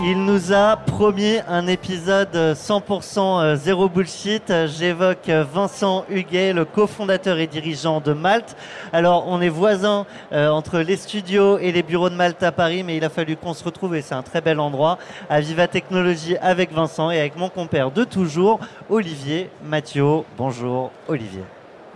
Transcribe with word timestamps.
Il 0.00 0.24
nous 0.24 0.52
a 0.52 0.76
promis 0.76 1.38
un 1.48 1.66
épisode 1.66 2.32
100% 2.32 3.56
zéro 3.56 3.88
bullshit. 3.88 4.52
J'évoque 4.66 5.28
Vincent 5.28 6.04
Huguet, 6.08 6.52
le 6.52 6.64
cofondateur 6.64 7.38
et 7.38 7.48
dirigeant 7.48 8.00
de 8.00 8.12
Malte. 8.12 8.56
Alors, 8.92 9.26
on 9.26 9.40
est 9.40 9.48
voisins 9.48 10.06
euh, 10.32 10.50
entre 10.50 10.78
les 10.78 10.96
studios 10.96 11.58
et 11.58 11.72
les 11.72 11.82
bureaux 11.82 12.10
de 12.10 12.14
Malte 12.14 12.44
à 12.44 12.52
Paris, 12.52 12.84
mais 12.84 12.96
il 12.96 13.04
a 13.04 13.08
fallu 13.08 13.34
qu'on 13.34 13.54
se 13.54 13.64
retrouve 13.64 13.96
et 13.96 14.02
c'est 14.02 14.14
un 14.14 14.22
très 14.22 14.40
bel 14.40 14.60
endroit 14.60 14.98
à 15.28 15.40
Viva 15.40 15.66
Technologie 15.66 16.36
avec 16.36 16.72
Vincent 16.72 17.10
et 17.10 17.18
avec 17.18 17.36
mon 17.36 17.48
compère 17.48 17.90
de 17.90 18.04
toujours, 18.04 18.60
Olivier 18.88 19.50
Mathieu. 19.64 20.22
Bonjour, 20.36 20.92
Olivier. 21.08 21.42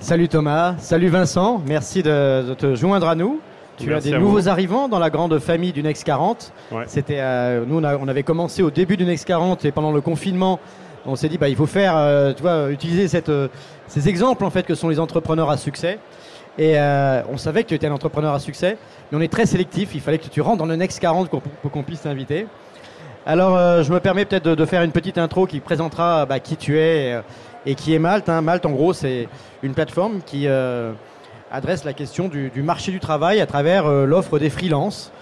Salut 0.00 0.28
Thomas, 0.28 0.74
salut 0.78 1.08
Vincent, 1.08 1.62
merci 1.64 2.02
de 2.02 2.54
te 2.54 2.74
joindre 2.74 3.06
à 3.06 3.14
nous. 3.14 3.40
Tu 3.82 3.88
Merci 3.90 4.08
as 4.08 4.10
des 4.12 4.18
nouveaux 4.18 4.38
vous. 4.40 4.48
arrivants 4.48 4.88
dans 4.88 4.98
la 4.98 5.10
grande 5.10 5.38
famille 5.38 5.72
du 5.72 5.82
Next 5.82 6.04
40. 6.04 6.52
Ouais. 6.70 6.84
C'était, 6.86 7.18
euh, 7.20 7.64
nous, 7.66 7.78
on, 7.80 7.84
a- 7.84 7.96
on 7.96 8.08
avait 8.08 8.22
commencé 8.22 8.62
au 8.62 8.70
début 8.70 8.96
du 8.96 9.04
Next 9.04 9.24
40 9.26 9.64
et 9.64 9.72
pendant 9.72 9.92
le 9.92 10.00
confinement, 10.00 10.60
on 11.04 11.16
s'est 11.16 11.28
dit, 11.28 11.36
bah, 11.38 11.48
il 11.48 11.56
faut 11.56 11.66
faire, 11.66 11.96
euh, 11.96 12.32
tu 12.32 12.42
vois, 12.42 12.70
utiliser 12.70 13.08
cette, 13.08 13.28
euh, 13.28 13.48
ces 13.88 14.08
exemples 14.08 14.44
en 14.44 14.50
fait 14.50 14.64
que 14.64 14.74
sont 14.76 14.88
les 14.88 15.00
entrepreneurs 15.00 15.50
à 15.50 15.56
succès. 15.56 15.98
Et 16.58 16.76
on 17.32 17.38
savait 17.38 17.62
que 17.62 17.68
tu 17.70 17.74
étais 17.74 17.86
un 17.86 17.92
entrepreneur 17.92 18.34
à 18.34 18.38
succès, 18.38 18.76
mais 19.10 19.16
on 19.18 19.20
est 19.22 19.32
très 19.32 19.46
sélectif. 19.46 19.94
Il 19.94 20.02
fallait 20.02 20.18
que 20.18 20.28
tu 20.28 20.42
rentres 20.42 20.58
dans 20.58 20.66
le 20.66 20.76
Next 20.76 21.00
40 21.00 21.30
pour, 21.30 21.40
pour 21.40 21.70
qu'on 21.70 21.82
puisse 21.82 22.02
t'inviter. 22.02 22.46
Alors, 23.24 23.82
je 23.82 23.90
me 23.90 24.00
permets 24.00 24.26
peut-être 24.26 24.44
de, 24.44 24.54
de 24.54 24.64
faire 24.66 24.82
une 24.82 24.92
petite 24.92 25.16
intro 25.16 25.46
qui 25.46 25.60
présentera 25.60 26.26
bah, 26.26 26.40
qui 26.40 26.56
tu 26.58 26.78
es 26.78 27.18
et 27.64 27.74
qui 27.74 27.94
est 27.94 27.98
Malte. 27.98 28.28
hein. 28.28 28.42
Malte, 28.42 28.66
en 28.66 28.70
gros, 28.72 28.92
c'est 28.92 29.28
une 29.62 29.72
plateforme 29.72 30.20
qui 30.26 30.46
adresse 31.52 31.84
la 31.84 31.92
question 31.92 32.28
du, 32.28 32.50
du 32.50 32.62
marché 32.62 32.90
du 32.92 32.98
travail 32.98 33.40
à 33.40 33.46
travers 33.46 33.86
euh, 33.86 34.06
l'offre 34.06 34.38
des 34.38 34.50
freelances. 34.50 35.12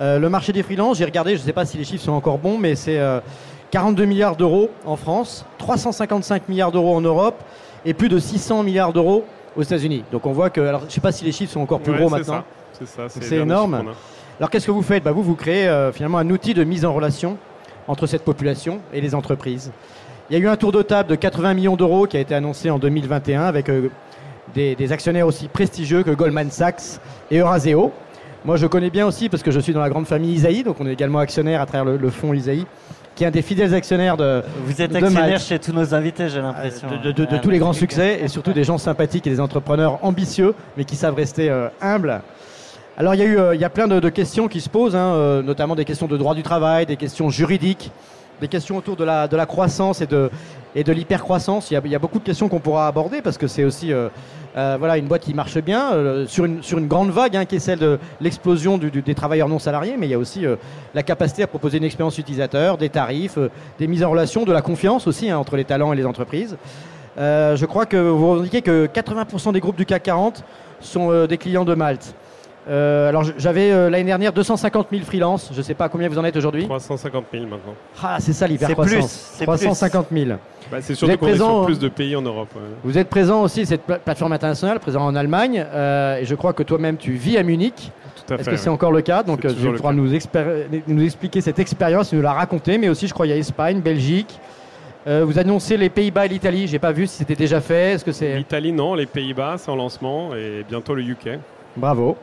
Euh, 0.00 0.18
le 0.18 0.28
marché 0.28 0.52
des 0.52 0.62
freelances, 0.62 0.98
j'ai 0.98 1.04
regardé, 1.04 1.34
je 1.34 1.40
ne 1.40 1.46
sais 1.46 1.52
pas 1.52 1.64
si 1.64 1.76
les 1.76 1.84
chiffres 1.84 2.04
sont 2.04 2.12
encore 2.12 2.38
bons, 2.38 2.58
mais 2.58 2.76
c'est 2.76 2.98
euh, 2.98 3.20
42 3.70 4.04
milliards 4.04 4.36
d'euros 4.36 4.70
en 4.84 4.96
France, 4.96 5.44
355 5.58 6.48
milliards 6.48 6.70
d'euros 6.72 6.94
en 6.94 7.00
Europe 7.00 7.42
et 7.84 7.94
plus 7.94 8.08
de 8.08 8.18
600 8.18 8.62
milliards 8.62 8.92
d'euros 8.92 9.24
aux 9.56 9.62
États-Unis. 9.62 10.04
Donc 10.12 10.26
on 10.26 10.32
voit 10.32 10.50
que, 10.50 10.60
alors 10.60 10.80
je 10.82 10.86
ne 10.86 10.90
sais 10.90 11.00
pas 11.00 11.10
si 11.12 11.24
les 11.24 11.32
chiffres 11.32 11.52
sont 11.52 11.60
encore 11.60 11.80
plus 11.80 11.92
Ouais, 11.92 11.98
gros 11.98 12.10
maintenant. 12.10 12.44
C'est 12.72 12.86
ça. 12.86 13.34
énorme. 13.36 13.82
Alors 14.38 14.50
qu'est-ce 14.50 14.66
que 14.66 14.70
vous 14.70 14.82
faites? 14.82 15.02
Bah, 15.02 15.10
Vous, 15.10 15.22
vous 15.22 15.34
créez 15.34 15.66
euh, 15.66 15.90
finalement 15.90 16.18
un 16.18 16.30
outil 16.30 16.54
de 16.54 16.62
mise 16.62 16.84
en 16.84 16.92
relation 16.92 17.38
entre 17.88 18.06
cette 18.06 18.22
population 18.24 18.78
et 18.92 19.00
les 19.00 19.14
entreprises. 19.14 19.72
Il 20.30 20.38
y 20.38 20.40
a 20.40 20.44
eu 20.44 20.48
un 20.48 20.56
tour 20.56 20.70
de 20.70 20.82
table 20.82 21.08
de 21.08 21.14
80 21.16 21.54
millions 21.54 21.74
d'euros 21.76 22.06
qui 22.06 22.16
a 22.18 22.20
été 22.20 22.34
annoncé 22.34 22.70
en 22.70 22.78
2021 22.78 23.42
avec 23.42 23.68
euh, 23.68 23.90
des, 24.54 24.74
des 24.74 24.92
actionnaires 24.92 25.26
aussi 25.26 25.48
prestigieux 25.48 26.02
que 26.02 26.10
Goldman 26.10 26.50
Sachs 26.50 27.00
et 27.30 27.38
Euraseo. 27.38 27.92
Moi, 28.44 28.56
je 28.56 28.66
connais 28.66 28.90
bien 28.90 29.06
aussi 29.06 29.28
parce 29.28 29.42
que 29.42 29.50
je 29.50 29.60
suis 29.60 29.72
dans 29.72 29.80
la 29.80 29.90
grande 29.90 30.06
famille 30.06 30.32
Isaïe, 30.32 30.62
donc 30.62 30.76
on 30.80 30.86
est 30.86 30.92
également 30.92 31.18
actionnaire 31.18 31.60
à 31.60 31.66
travers 31.66 31.84
le, 31.84 31.96
le 31.96 32.10
fonds 32.10 32.32
Isaïe, 32.32 32.66
qui 33.14 33.24
est 33.24 33.26
un 33.26 33.30
des 33.32 33.42
fidèles 33.42 33.74
actionnaires 33.74 34.16
de, 34.16 34.42
Vous 34.64 34.80
êtes 34.80 34.94
actionnaire 34.94 35.40
chez 35.40 35.58
tous 35.58 35.72
nos 35.72 35.92
invités, 35.94 36.28
j'ai 36.28 36.40
l'impression. 36.40 36.86
de, 37.02 37.10
de- 37.12 37.24
de 37.24 37.36
tous 37.38 37.50
les 37.50 37.58
grands 37.58 37.72
succès 37.72 38.20
et 38.22 38.28
surtout 38.28 38.52
des 38.52 38.62
gens 38.64 38.78
sympathiques 38.78 39.26
et 39.26 39.30
des 39.30 39.40
entrepreneurs 39.40 39.98
ambitieux 40.02 40.54
mais 40.76 40.84
qui 40.84 40.94
savent 40.96 41.16
rester 41.16 41.50
euh, 41.50 41.68
humbles. 41.80 42.20
Alors 42.96 43.14
il 43.14 43.18
y 43.18 43.22
a 43.22 43.26
eu 43.26 43.38
euh, 43.38 43.54
il 43.56 43.60
y 43.60 43.64
a 43.64 43.70
plein 43.70 43.88
de, 43.88 44.08
questions 44.08 44.46
qui 44.48 44.60
se 44.60 44.68
posent, 44.68 44.94
hein, 44.96 45.14
euh, 45.14 45.42
notamment 45.42 45.74
des 45.74 45.84
questions 45.84 46.06
de 46.06 46.16
droit 46.16 46.34
du 46.36 46.42
travail, 46.44 46.86
des 46.86 46.96
questions 46.96 47.28
juridiques, 47.30 47.90
des 48.40 48.48
questions 48.48 48.76
autour 48.76 48.96
de 48.96 49.04
la, 49.04 49.28
de 49.28 49.36
la 49.36 49.46
croissance 49.46 50.00
et 50.00 50.06
de, 50.06 50.30
et 50.74 50.84
de 50.84 50.92
l'hypercroissance. 50.92 51.70
Il 51.70 51.74
y, 51.74 51.76
a, 51.76 51.80
il 51.84 51.90
y 51.90 51.94
a 51.94 51.98
beaucoup 51.98 52.18
de 52.18 52.24
questions 52.24 52.48
qu'on 52.48 52.60
pourra 52.60 52.86
aborder 52.86 53.22
parce 53.22 53.38
que 53.38 53.46
c'est 53.46 53.64
aussi 53.64 53.92
euh, 53.92 54.08
euh, 54.56 54.76
voilà, 54.78 54.96
une 54.96 55.06
boîte 55.06 55.22
qui 55.22 55.34
marche 55.34 55.58
bien 55.58 55.92
euh, 55.92 56.26
sur, 56.26 56.44
une, 56.44 56.62
sur 56.62 56.78
une 56.78 56.88
grande 56.88 57.10
vague 57.10 57.36
hein, 57.36 57.44
qui 57.44 57.56
est 57.56 57.60
celle 57.60 57.78
de 57.78 57.98
l'explosion 58.20 58.78
des 58.78 59.14
travailleurs 59.14 59.48
non 59.48 59.58
salariés, 59.58 59.96
mais 59.98 60.06
il 60.06 60.10
y 60.10 60.14
a 60.14 60.18
aussi 60.18 60.44
la 60.94 61.02
capacité 61.02 61.42
à 61.42 61.46
proposer 61.46 61.78
une 61.78 61.84
expérience 61.84 62.18
utilisateur, 62.18 62.78
des 62.78 62.88
tarifs, 62.88 63.38
des 63.78 63.86
mises 63.86 64.04
en 64.04 64.10
relation, 64.10 64.44
de 64.44 64.52
la 64.52 64.62
confiance 64.62 65.06
aussi 65.06 65.30
hein, 65.30 65.38
entre 65.38 65.56
les 65.56 65.64
talents 65.64 65.92
et 65.92 65.96
les 65.96 66.06
entreprises. 66.06 66.56
Je 67.16 67.64
crois 67.64 67.86
que 67.86 67.96
vous 67.96 68.38
indiquez 68.38 68.62
que 68.62 68.86
80% 68.86 69.52
des 69.52 69.60
groupes 69.60 69.76
du 69.76 69.86
CAC 69.86 70.04
40 70.04 70.44
sont 70.80 71.26
des 71.26 71.38
clients 71.38 71.64
de 71.64 71.74
Malte. 71.74 72.14
Euh, 72.68 73.08
alors 73.08 73.24
j'avais 73.38 73.70
euh, 73.72 73.88
l'année 73.88 74.04
dernière 74.04 74.32
250 74.32 74.88
000 74.90 75.02
freelances. 75.04 75.50
Je 75.52 75.58
ne 75.58 75.62
sais 75.62 75.74
pas 75.74 75.88
combien 75.88 76.08
vous 76.08 76.18
en 76.18 76.24
êtes 76.24 76.36
aujourd'hui. 76.36 76.64
350 76.64 77.24
000 77.32 77.44
maintenant. 77.44 77.74
Ah, 78.02 78.16
c'est 78.20 78.32
ça 78.32 78.46
C'est 78.46 78.52
l'hypercroissance. 78.52 78.98
plus, 78.98 79.38
c'est 79.38 79.44
350 79.44 80.06
000. 80.12 80.30
Bah, 80.70 80.78
c'est 80.82 80.94
surtout 80.94 81.14
êtes 81.14 81.20
qu'on 81.20 81.28
est 81.28 81.36
sur 81.36 81.64
plus 81.64 81.78
de 81.78 81.88
pays 81.88 82.14
en 82.14 82.20
Europe. 82.22 82.48
ouais. 82.54 82.60
Vous 82.84 82.98
êtes 82.98 83.08
présent 83.08 83.42
aussi 83.42 83.64
cette 83.64 83.82
pla- 83.82 83.98
plateforme 83.98 84.32
internationale, 84.32 84.80
présent 84.80 85.00
en 85.06 85.14
Allemagne, 85.14 85.64
euh, 85.72 86.18
et 86.18 86.26
je 86.26 86.34
crois 86.34 86.52
que 86.52 86.62
toi-même 86.62 86.98
tu 86.98 87.12
vis 87.12 87.38
à 87.38 87.42
Munich. 87.42 87.90
Tout 88.26 88.34
à 88.34 88.36
Est-ce 88.36 88.44
fait. 88.44 88.50
que 88.50 88.56
c'est 88.58 88.68
encore 88.68 88.92
le 88.92 89.00
cas? 89.00 89.22
Donc 89.22 89.46
euh, 89.46 89.50
tu 89.58 89.72
pourras 89.72 89.94
nous, 89.94 90.10
nous 90.88 91.02
expliquer 91.04 91.40
cette 91.40 91.58
expérience, 91.58 92.12
nous 92.12 92.20
la 92.20 92.32
raconter, 92.34 92.76
mais 92.76 92.90
aussi 92.90 93.06
je 93.08 93.14
crois 93.14 93.26
il 93.26 93.30
y 93.30 93.32
a 93.32 93.36
Espagne, 93.36 93.80
Belgique. 93.80 94.38
Euh, 95.06 95.24
vous 95.24 95.38
annoncez 95.38 95.78
les 95.78 95.88
Pays-Bas 95.88 96.26
et 96.26 96.28
l'Italie. 96.28 96.66
J'ai 96.66 96.78
pas 96.78 96.92
vu 96.92 97.06
si 97.06 97.16
c'était 97.16 97.36
déjà 97.36 97.62
fait. 97.62 97.92
Est-ce 97.92 98.04
que 98.04 98.12
c'est 98.12 98.36
L'Italie, 98.36 98.72
non. 98.72 98.94
Les 98.94 99.06
Pays-Bas, 99.06 99.54
c'est 99.56 99.70
en 99.70 99.76
lancement. 99.76 100.34
Et 100.34 100.66
bientôt 100.68 100.94
le 100.94 101.00
UK. 101.02 101.38
Bravo. 101.78 102.16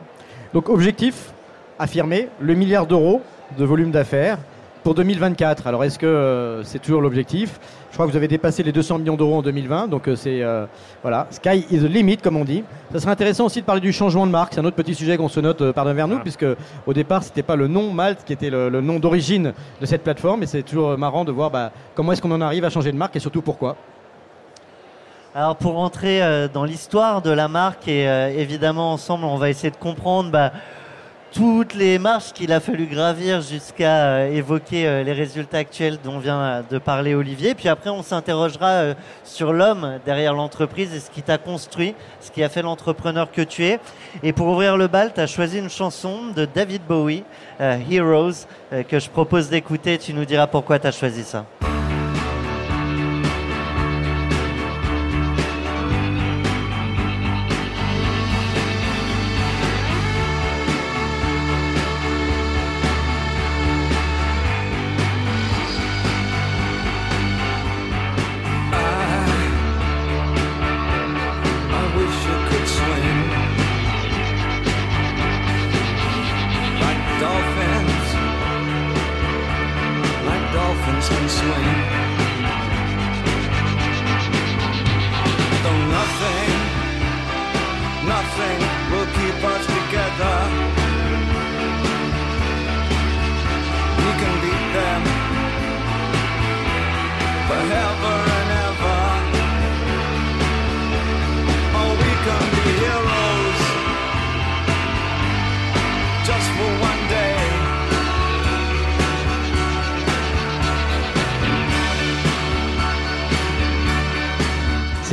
Donc 0.54 0.68
objectif 0.68 1.32
affirmé, 1.78 2.28
le 2.40 2.54
milliard 2.54 2.86
d'euros 2.86 3.20
de 3.58 3.64
volume 3.64 3.90
d'affaires 3.90 4.38
pour 4.82 4.94
2024. 4.94 5.66
Alors 5.66 5.84
est-ce 5.84 5.98
que 5.98 6.06
euh, 6.06 6.62
c'est 6.62 6.78
toujours 6.78 7.00
l'objectif? 7.00 7.58
Je 7.90 7.94
crois 7.96 8.06
que 8.06 8.10
vous 8.10 8.16
avez 8.16 8.28
dépassé 8.28 8.62
les 8.62 8.72
200 8.72 8.98
millions 8.98 9.16
d'euros 9.16 9.36
en 9.38 9.42
2020, 9.42 9.88
donc 9.88 10.06
euh, 10.06 10.16
c'est 10.16 10.42
euh, 10.42 10.66
voilà, 11.02 11.26
sky 11.30 11.66
is 11.70 11.78
the 11.80 11.88
limit 11.90 12.18
comme 12.18 12.36
on 12.36 12.44
dit. 12.44 12.62
Ça 12.92 13.00
serait 13.00 13.10
intéressant 13.10 13.46
aussi 13.46 13.60
de 13.60 13.66
parler 13.66 13.80
du 13.80 13.92
changement 13.92 14.26
de 14.26 14.30
marque. 14.30 14.54
C'est 14.54 14.60
un 14.60 14.64
autre 14.64 14.76
petit 14.76 14.94
sujet 14.94 15.16
qu'on 15.16 15.28
se 15.28 15.40
note 15.40 15.72
par 15.72 15.84
devers 15.84 16.06
nous, 16.06 16.16
Ah. 16.18 16.22
puisque 16.22 16.46
au 16.86 16.92
départ 16.92 17.22
c'était 17.22 17.42
pas 17.42 17.56
le 17.56 17.68
nom 17.68 17.90
Malte 17.92 18.22
qui 18.24 18.32
était 18.32 18.50
le, 18.50 18.68
le 18.68 18.80
nom 18.80 18.98
d'origine 18.98 19.52
de 19.80 19.86
cette 19.86 20.02
plateforme, 20.02 20.42
et 20.42 20.46
c'est 20.46 20.62
toujours 20.62 20.96
marrant 20.96 21.24
de 21.24 21.32
voir 21.32 21.50
bah, 21.50 21.72
comment 21.94 22.12
est-ce 22.12 22.22
qu'on 22.22 22.32
en 22.32 22.40
arrive 22.40 22.64
à 22.64 22.70
changer 22.70 22.92
de 22.92 22.96
marque 22.96 23.16
et 23.16 23.20
surtout 23.20 23.42
pourquoi. 23.42 23.76
Alors 25.38 25.56
pour 25.56 25.74
rentrer 25.74 26.22
euh, 26.22 26.48
dans 26.48 26.64
l'histoire 26.64 27.20
de 27.20 27.28
la 27.28 27.46
marque 27.46 27.88
et 27.88 28.08
euh, 28.08 28.28
évidemment 28.28 28.94
ensemble 28.94 29.26
on 29.26 29.36
va 29.36 29.50
essayer 29.50 29.70
de 29.70 29.76
comprendre 29.76 30.30
bah, 30.30 30.50
toutes 31.30 31.74
les 31.74 31.98
marches 31.98 32.32
qu'il 32.32 32.54
a 32.54 32.58
fallu 32.58 32.86
gravir 32.86 33.42
jusqu'à 33.42 34.06
euh, 34.06 34.32
évoquer 34.32 35.04
les 35.04 35.12
résultats 35.12 35.58
actuels 35.58 35.98
dont 36.02 36.20
vient 36.20 36.64
de 36.70 36.78
parler 36.78 37.14
Olivier. 37.14 37.54
Puis 37.54 37.68
après, 37.68 37.90
on 37.90 38.02
s'interrogera 38.02 38.94
sur 39.24 39.52
l'homme 39.52 39.98
derrière 40.06 40.32
l'entreprise 40.32 40.94
et 40.94 41.00
ce 41.00 41.10
qui 41.10 41.20
t'a 41.20 41.36
construit, 41.36 41.94
ce 42.22 42.30
qui 42.30 42.42
a 42.42 42.48
fait 42.48 42.62
l'entrepreneur 42.62 43.30
que 43.30 43.42
tu 43.42 43.66
es. 43.66 43.78
Et 44.22 44.32
pour 44.32 44.46
ouvrir 44.46 44.78
le 44.78 44.86
bal, 44.86 45.12
tu 45.12 45.20
as 45.20 45.26
choisi 45.26 45.58
une 45.58 45.68
chanson 45.68 46.28
de 46.34 46.46
David 46.46 46.80
Bowie, 46.88 47.24
Heroes, 47.60 48.46
que 48.88 48.98
je 48.98 49.10
propose 49.10 49.50
d'écouter. 49.50 49.98
Tu 49.98 50.14
nous 50.14 50.24
diras 50.24 50.46
pourquoi 50.46 50.78
tu 50.78 50.86
as 50.86 50.92
choisi 50.92 51.24
ça. 51.24 51.44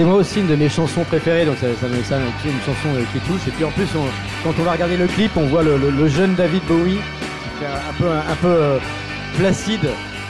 C'est 0.03 0.09
moi 0.09 0.17
aussi 0.17 0.41
une 0.41 0.47
de 0.47 0.57
mes 0.57 0.67
chansons 0.67 1.05
préférées, 1.05 1.45
donc 1.45 1.55
ça, 1.59 1.67
ça, 1.79 1.88
ça, 2.03 2.17
une 2.17 2.59
chanson 2.65 2.89
euh, 2.94 3.03
qui 3.13 3.19
touche. 3.19 3.47
Et 3.47 3.51
puis 3.51 3.63
en 3.63 3.71
plus, 3.71 3.88
quand 4.44 4.53
on 4.59 4.63
va 4.63 4.73
regarder 4.73 4.97
le 4.97 5.07
clip, 5.07 5.31
on 5.38 5.45
voit 5.45 5.63
le, 5.63 6.07
jeune 6.09 6.35
David 6.35 6.61
Bowie, 6.65 7.00
qui 7.57 7.63
est 7.63 7.67
un 7.67 7.94
peu, 7.97 8.09
un, 8.11 8.35
peu 8.41 8.47
euh, 8.47 8.79
placide, 9.38 9.88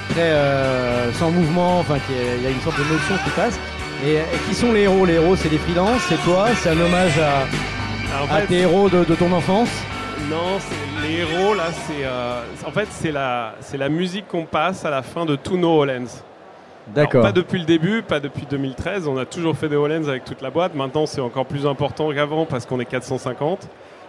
très 0.09 0.29
euh, 0.29 1.11
sans 1.13 1.31
mouvement, 1.31 1.79
enfin, 1.79 1.95
il 2.07 2.43
y 2.43 2.45
a 2.45 2.51
une 2.51 2.61
sorte 2.61 2.77
de 2.77 2.83
d'émotion 2.83 3.15
qui 3.23 3.31
passe. 3.31 3.59
Et, 4.05 4.19
qui 4.47 4.53
sont 4.53 4.73
les 4.73 4.81
héros? 4.81 5.07
Les 5.07 5.13
héros, 5.13 5.35
c'est 5.35 5.49
les 5.49 5.57
freelances, 5.57 6.03
c'est 6.07 6.23
toi, 6.23 6.49
c'est 6.61 6.69
un 6.69 6.79
hommage 6.79 7.17
à, 8.29 8.41
tes 8.41 8.59
héros 8.59 8.89
de, 8.89 9.03
ton 9.15 9.31
enfance? 9.31 9.69
Non, 10.29 10.59
les 11.01 11.21
héros, 11.21 11.55
là, 11.55 11.69
c'est 11.87 12.67
en 12.67 12.71
fait, 12.71 12.89
c'est 12.91 13.11
la, 13.11 13.55
la 13.73 13.89
musique 13.89 14.27
qu'on 14.27 14.45
passe 14.45 14.85
à 14.85 14.91
la 14.91 15.01
fin 15.01 15.25
de 15.25 15.35
tous 15.35 15.57
nos 15.57 15.79
Hollands. 15.79 16.21
D'accord. 16.87 17.21
Pas 17.21 17.31
depuis 17.31 17.59
le 17.59 17.65
début, 17.65 18.01
pas 18.01 18.19
depuis 18.19 18.45
2013. 18.49 19.07
On 19.07 19.17
a 19.17 19.25
toujours 19.25 19.55
fait 19.55 19.69
des 19.69 19.75
Hollands 19.75 20.07
avec 20.07 20.25
toute 20.25 20.41
la 20.41 20.49
boîte. 20.49 20.75
Maintenant, 20.75 21.05
c'est 21.05 21.21
encore 21.21 21.45
plus 21.45 21.65
important 21.65 22.11
qu'avant 22.13 22.45
parce 22.45 22.65
qu'on 22.65 22.79
est 22.79 22.85
450. 22.85 23.67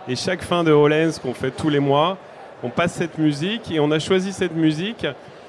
Et 0.09 0.17
chaque 0.17 0.43
fin 0.43 0.65
de 0.65 0.73
Hollands 0.73 1.13
qu'on 1.23 1.35
fait 1.35 1.51
tous 1.51 1.69
les 1.69 1.79
mois, 1.79 2.19
on 2.63 2.71
passe 2.71 2.95
cette 2.95 3.19
musique 3.19 3.71
et 3.71 3.81
on 3.81 3.91
a 3.91 3.99
choisi 3.99 4.33
cette 4.33 4.55
musique. 4.55 5.07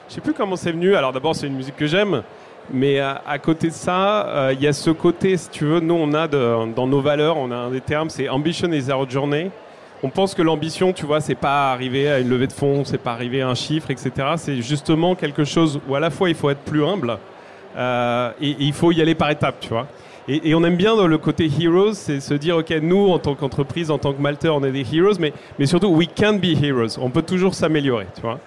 Je 0.08 0.14
sais 0.14 0.22
plus 0.22 0.34
comment 0.34 0.56
c'est 0.56 0.72
venu. 0.72 0.96
Alors 0.96 1.14
d'abord, 1.14 1.36
c'est 1.36 1.48
une 1.48 1.56
musique 1.56 1.76
que 1.76 1.88
j'aime. 1.88 2.22
Mais 2.72 3.00
à, 3.00 3.38
côté 3.38 3.68
de 3.68 3.74
ça, 3.74 4.28
euh, 4.28 4.54
il 4.54 4.62
y 4.62 4.68
a 4.68 4.74
ce 4.74 4.90
côté, 4.90 5.38
si 5.38 5.50
tu 5.50 5.66
veux, 5.66 5.80
nous, 5.80 5.94
on 5.94 6.14
a 6.16 6.28
dans 6.28 6.88
nos 6.88 7.00
valeurs, 7.00 7.38
on 7.38 7.52
a 7.52 7.56
un 7.56 7.70
des 7.70 7.82
termes, 7.82 8.10
c'est 8.10 8.28
Ambition 8.28 8.72
is 8.72 8.92
our 8.92 9.08
journey 9.08 9.52
on 10.06 10.10
pense 10.10 10.36
que 10.36 10.44
l'ambition, 10.44 10.94
tu 10.94 11.08
vois, 11.08 11.20
c'est 11.20 11.34
pas 11.34 11.72
arriver 11.72 12.08
à 12.08 12.20
une 12.20 12.30
levée 12.30 12.46
de 12.46 12.54
fonds, 12.54 12.86
c'est 12.86 13.00
pas 13.00 13.12
arriver 13.12 13.42
à 13.42 13.50
un 13.50 13.56
chiffre, 13.56 13.90
etc. 13.90 14.12
C'est 14.38 14.62
justement 14.62 15.16
quelque 15.16 15.44
chose 15.44 15.80
où 15.90 15.96
à 15.96 16.00
la 16.00 16.12
fois 16.12 16.30
il 16.30 16.36
faut 16.36 16.52
être 16.52 16.60
plus 16.60 16.86
humble 16.86 17.18
euh, 17.76 18.30
et, 18.40 18.56
il 18.60 18.72
faut 18.72 18.92
y 18.92 19.02
aller 19.02 19.16
par 19.16 19.32
étapes, 19.32 19.60
tu 19.62 19.70
vois. 19.70 19.88
Et, 20.28 20.54
on 20.54 20.64
aime 20.64 20.76
bien 20.76 20.96
dans 20.96 21.08
le 21.08 21.18
côté 21.18 21.50
heroes, 21.60 21.94
c'est 21.94 22.20
se 22.20 22.36
dire, 22.36 22.58
ok, 22.58 22.70
nous 22.84 23.08
en 23.10 23.18
tant 23.18 23.34
qu'entreprise, 23.34 23.90
en 23.90 23.98
tant 23.98 24.14
que 24.14 24.22
Malter, 24.22 24.50
on 24.50 24.64
est 24.64 24.72
des 24.72 24.86
heroes, 24.96 25.18
mais, 25.20 25.34
mais 25.58 25.66
surtout, 25.66 25.88
we 25.88 26.08
can 26.16 26.34
be 26.34 26.64
heroes. 26.64 27.00
On 27.00 27.10
peut 27.10 27.24
toujours 27.24 27.56
s'améliorer, 27.56 28.06
tu 28.14 28.22
vois. 28.22 28.40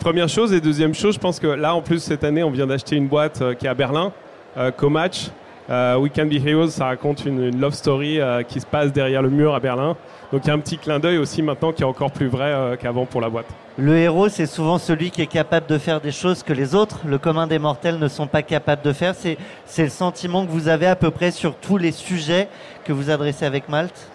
Première 0.00 0.28
chose. 0.28 0.52
Et 0.52 0.60
deuxième 0.60 0.94
chose, 0.94 1.14
je 1.14 1.20
pense 1.20 1.38
que 1.38 1.46
là, 1.46 1.72
en 1.76 1.82
plus, 1.82 2.00
cette 2.00 2.24
année, 2.24 2.42
on 2.42 2.50
vient 2.50 2.66
d'acheter 2.66 2.96
une 2.96 3.06
boîte 3.06 3.42
euh, 3.42 3.54
qui 3.54 3.66
est 3.66 3.68
à 3.68 3.74
Berlin, 3.74 4.12
euh, 4.56 4.72
Comatch. 4.72 5.30
Euh, 5.68 5.96
we 5.96 6.10
Can 6.14 6.26
Be 6.26 6.44
Heroes, 6.44 6.68
ça 6.68 6.86
raconte 6.86 7.24
une, 7.24 7.58
love 7.58 7.74
story 7.74 8.20
qui 8.48 8.60
se 8.60 8.66
passe 8.66 8.92
derrière 8.92 9.22
le 9.22 9.30
mur 9.30 9.54
à 9.54 9.60
Berlin. 9.60 9.96
Donc 10.32 10.42
il 10.44 10.48
y 10.48 10.50
a 10.50 10.54
un 10.54 10.58
petit 10.58 10.78
clin 10.78 10.98
d'œil 10.98 11.18
aussi 11.18 11.42
maintenant 11.42 11.72
qui 11.72 11.82
est 11.82 11.86
encore 11.86 12.10
plus 12.10 12.26
vrai 12.26 12.50
euh, 12.52 12.76
qu'avant 12.76 13.06
pour 13.06 13.20
la 13.20 13.28
boîte. 13.28 13.46
Le 13.78 13.96
héros, 13.96 14.28
c'est 14.28 14.46
souvent 14.46 14.78
celui 14.78 15.10
qui 15.10 15.22
est 15.22 15.26
capable 15.26 15.66
de 15.66 15.78
faire 15.78 16.00
des 16.00 16.10
choses 16.10 16.42
que 16.42 16.52
les 16.52 16.74
autres, 16.74 17.00
le 17.06 17.18
commun 17.18 17.46
des 17.46 17.58
mortels, 17.58 17.98
ne 17.98 18.08
sont 18.08 18.26
pas 18.26 18.42
capables 18.42 18.82
de 18.82 18.92
faire. 18.92 19.14
C'est, 19.14 19.38
le 19.78 19.88
sentiment 19.88 20.44
que 20.44 20.50
vous 20.50 20.68
avez 20.68 20.86
à 20.86 20.96
peu 20.96 21.10
près 21.10 21.30
sur 21.30 21.54
tous 21.54 21.76
les 21.76 21.92
sujets 21.92 22.48
que 22.84 22.92
vous 22.92 23.10
adressez 23.10 23.44
avec 23.44 23.68
Malte 23.68 24.10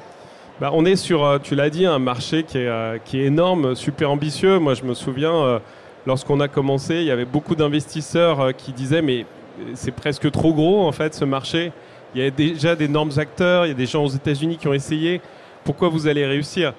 bah, 0.59 0.69
on 0.73 0.85
est 0.85 0.95
sur, 0.95 1.23
euh, 1.23 1.39
tu 1.41 1.55
l'as 1.55 1.71
dit, 1.71 1.87
un 1.87 1.97
marché 1.97 2.43
qui 2.43 2.59
est, 2.59 2.67
euh, 2.67 2.99
qui 3.03 3.19
est 3.19 3.25
énorme, 3.25 3.73
super 3.73 4.11
ambitieux. 4.11 4.59
Moi, 4.59 4.75
je 4.75 4.83
me 4.83 4.93
souviens, 4.93 5.59
lorsqu'on 6.05 6.39
a 6.39 6.47
commencé, 6.47 6.97
il 6.97 7.05
y 7.05 7.11
avait 7.11 7.25
beaucoup 7.25 7.55
d'investisseurs 7.55 8.55
qui 8.55 8.71
disaient, 8.71 9.01
mais 9.01 9.25
c'est 9.73 9.91
presque 9.91 10.29
trop 10.31 10.53
gros, 10.53 10.85
en 10.85 10.91
fait, 10.91 11.13
ce 11.13 11.25
marché. 11.25 11.71
Il 12.13 12.21
y 12.21 12.25
a 12.25 12.29
déjà 12.29 12.75
d'énormes 12.75 13.11
acteurs, 13.17 13.65
il 13.65 13.69
y 13.69 13.71
a 13.71 13.75
des 13.75 13.85
gens 13.85 14.03
aux 14.03 14.09
États-Unis 14.09 14.57
qui 14.57 14.67
ont 14.67 14.73
essayé 14.73 15.21
pourquoi 15.63 15.89
vous 15.89 16.07
allez 16.07 16.25
réussir? 16.25 16.73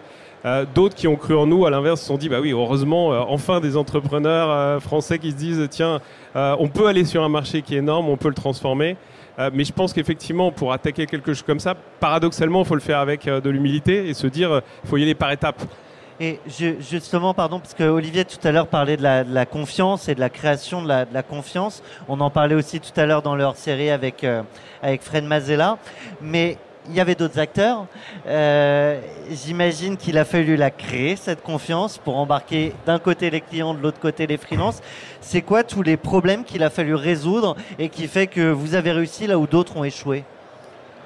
Euh, 0.45 0.65
D'autres 0.75 0.97
qui 0.97 1.07
ont 1.07 1.17
cru 1.17 1.37
en 1.37 1.47
nous, 1.47 1.67
à 1.67 1.71
l'inverse, 1.71 2.01
se 2.01 2.07
sont 2.07 2.19
dit, 2.19 2.29
bah 2.29 2.41
oui, 2.41 2.51
heureusement, 2.51 3.13
euh, 3.13 3.21
enfin 3.29 3.61
des 3.61 3.77
entrepreneurs 3.77 4.51
euh, 4.51 4.81
français 4.81 5.19
qui 5.19 5.31
se 5.31 5.37
disent, 5.37 5.69
tiens, 5.71 6.01
on 6.35 6.69
peut 6.69 6.87
aller 6.87 7.05
sur 7.05 7.23
un 7.23 7.29
marché 7.29 7.63
qui 7.63 7.75
est 7.75 7.79
énorme, 7.79 8.09
on 8.09 8.17
peut 8.17 8.29
le 8.29 8.35
transformer. 8.35 8.97
mais 9.53 9.65
je 9.65 9.73
pense 9.73 9.93
qu'effectivement, 9.93 10.51
pour 10.51 10.73
attaquer 10.73 11.07
quelque 11.07 11.33
chose 11.35 11.43
comme 11.43 11.61
ça, 11.61 11.75
paradoxalement, 12.01 12.63
il 12.63 12.67
faut 12.67 12.75
le 12.75 12.81
faire 12.81 12.99
avec 12.99 13.27
de 13.27 13.51
l'humilité 13.51 14.09
et 14.09 14.15
se 14.15 14.27
dire, 14.27 14.63
il 14.85 14.89
faut 14.89 14.97
y 14.97 15.03
aller 15.03 15.15
par 15.15 15.31
étapes. 15.31 15.63
Et 16.25 16.39
justement, 16.47 17.35
pardon, 17.35 17.59
parce 17.59 17.75
que 17.75 17.83
Olivier 17.83 18.25
tout 18.25 18.39
à 18.47 18.53
l'heure 18.53 18.69
parlait 18.69 18.97
de 18.97 19.03
la, 19.03 19.45
confiance 19.45 20.09
et 20.09 20.15
de 20.15 20.21
la 20.21 20.31
création 20.31 20.81
de 20.81 20.87
la, 20.87 21.23
confiance. 21.25 21.83
On 22.09 22.21
en 22.21 22.31
parlait 22.31 22.55
aussi 22.55 22.79
tout 22.79 22.93
à 22.95 23.07
l'heure 23.07 23.23
dans 23.23 23.35
leur 23.35 23.57
série 23.57 23.91
avec, 23.91 24.25
avec 24.83 25.03
Fred 25.03 25.25
Mazella. 25.25 25.79
Mais 26.21 26.59
il 26.89 26.95
y 26.95 27.01
avait 27.01 27.17
d'autres 27.17 27.41
acteurs. 27.41 27.87
Euh, 28.29 29.01
j'imagine 29.31 29.97
qu'il 29.97 30.17
a 30.17 30.25
fallu 30.25 30.55
la 30.55 30.71
créer, 30.71 31.17
cette 31.17 31.43
confiance, 31.43 31.99
pour 31.99 32.17
embarquer 32.17 32.73
d'un 32.87 33.01
côté 33.01 33.29
les 33.29 33.41
clients, 33.41 33.75
de 33.75 33.81
l'autre 33.81 33.99
côté 33.99 34.29
les 34.29 34.37
freelances. 34.37 34.81
C'est 35.21 35.43
quoi 35.43 35.65
tous 35.65 35.83
les 35.83 35.97
problèmes 35.97 36.45
qu'il 36.45 36.63
a 36.63 36.71
fallu 36.71 36.95
résoudre 36.95 37.57
et 37.81 37.89
qui 37.89 38.07
fait 38.07 38.29
que 38.29 38.53
vous 38.53 38.77
avez 38.77 38.93
réussi 38.93 39.27
là 39.27 39.39
où 39.39 39.49
d'autres 39.49 39.77
ont 39.77 39.83
échoué? 39.83 40.23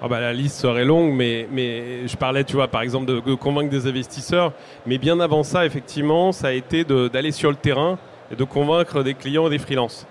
Ah 0.03 0.09
bah, 0.09 0.21
la 0.21 0.33
liste 0.33 0.57
serait 0.61 0.85
longue, 0.85 1.13
mais, 1.13 1.49
mais 1.51 2.07
je 2.07 2.17
parlais, 2.17 2.45
tu 2.45 2.55
vois, 2.55 2.69
par 2.69 2.83
exemple, 2.83 3.07
de, 3.07 3.35
convaincre 3.35 3.71
des 3.71 3.87
investisseurs. 3.87 4.53
Mais 4.87 4.99
bien 4.99 5.21
avant 5.21 5.43
ça, 5.43 5.65
effectivement, 5.65 6.33
ça 6.33 6.49
a 6.49 6.53
été 6.53 6.85
d'aller 6.85 7.33
sur 7.33 7.51
le 7.51 7.57
terrain 7.57 7.99
et 8.31 8.37
de 8.37 8.45
convaincre 8.45 9.03
des 9.03 9.15
clients 9.15 9.47
et 9.47 9.51
des 9.51 9.59
freelances. 9.59 10.07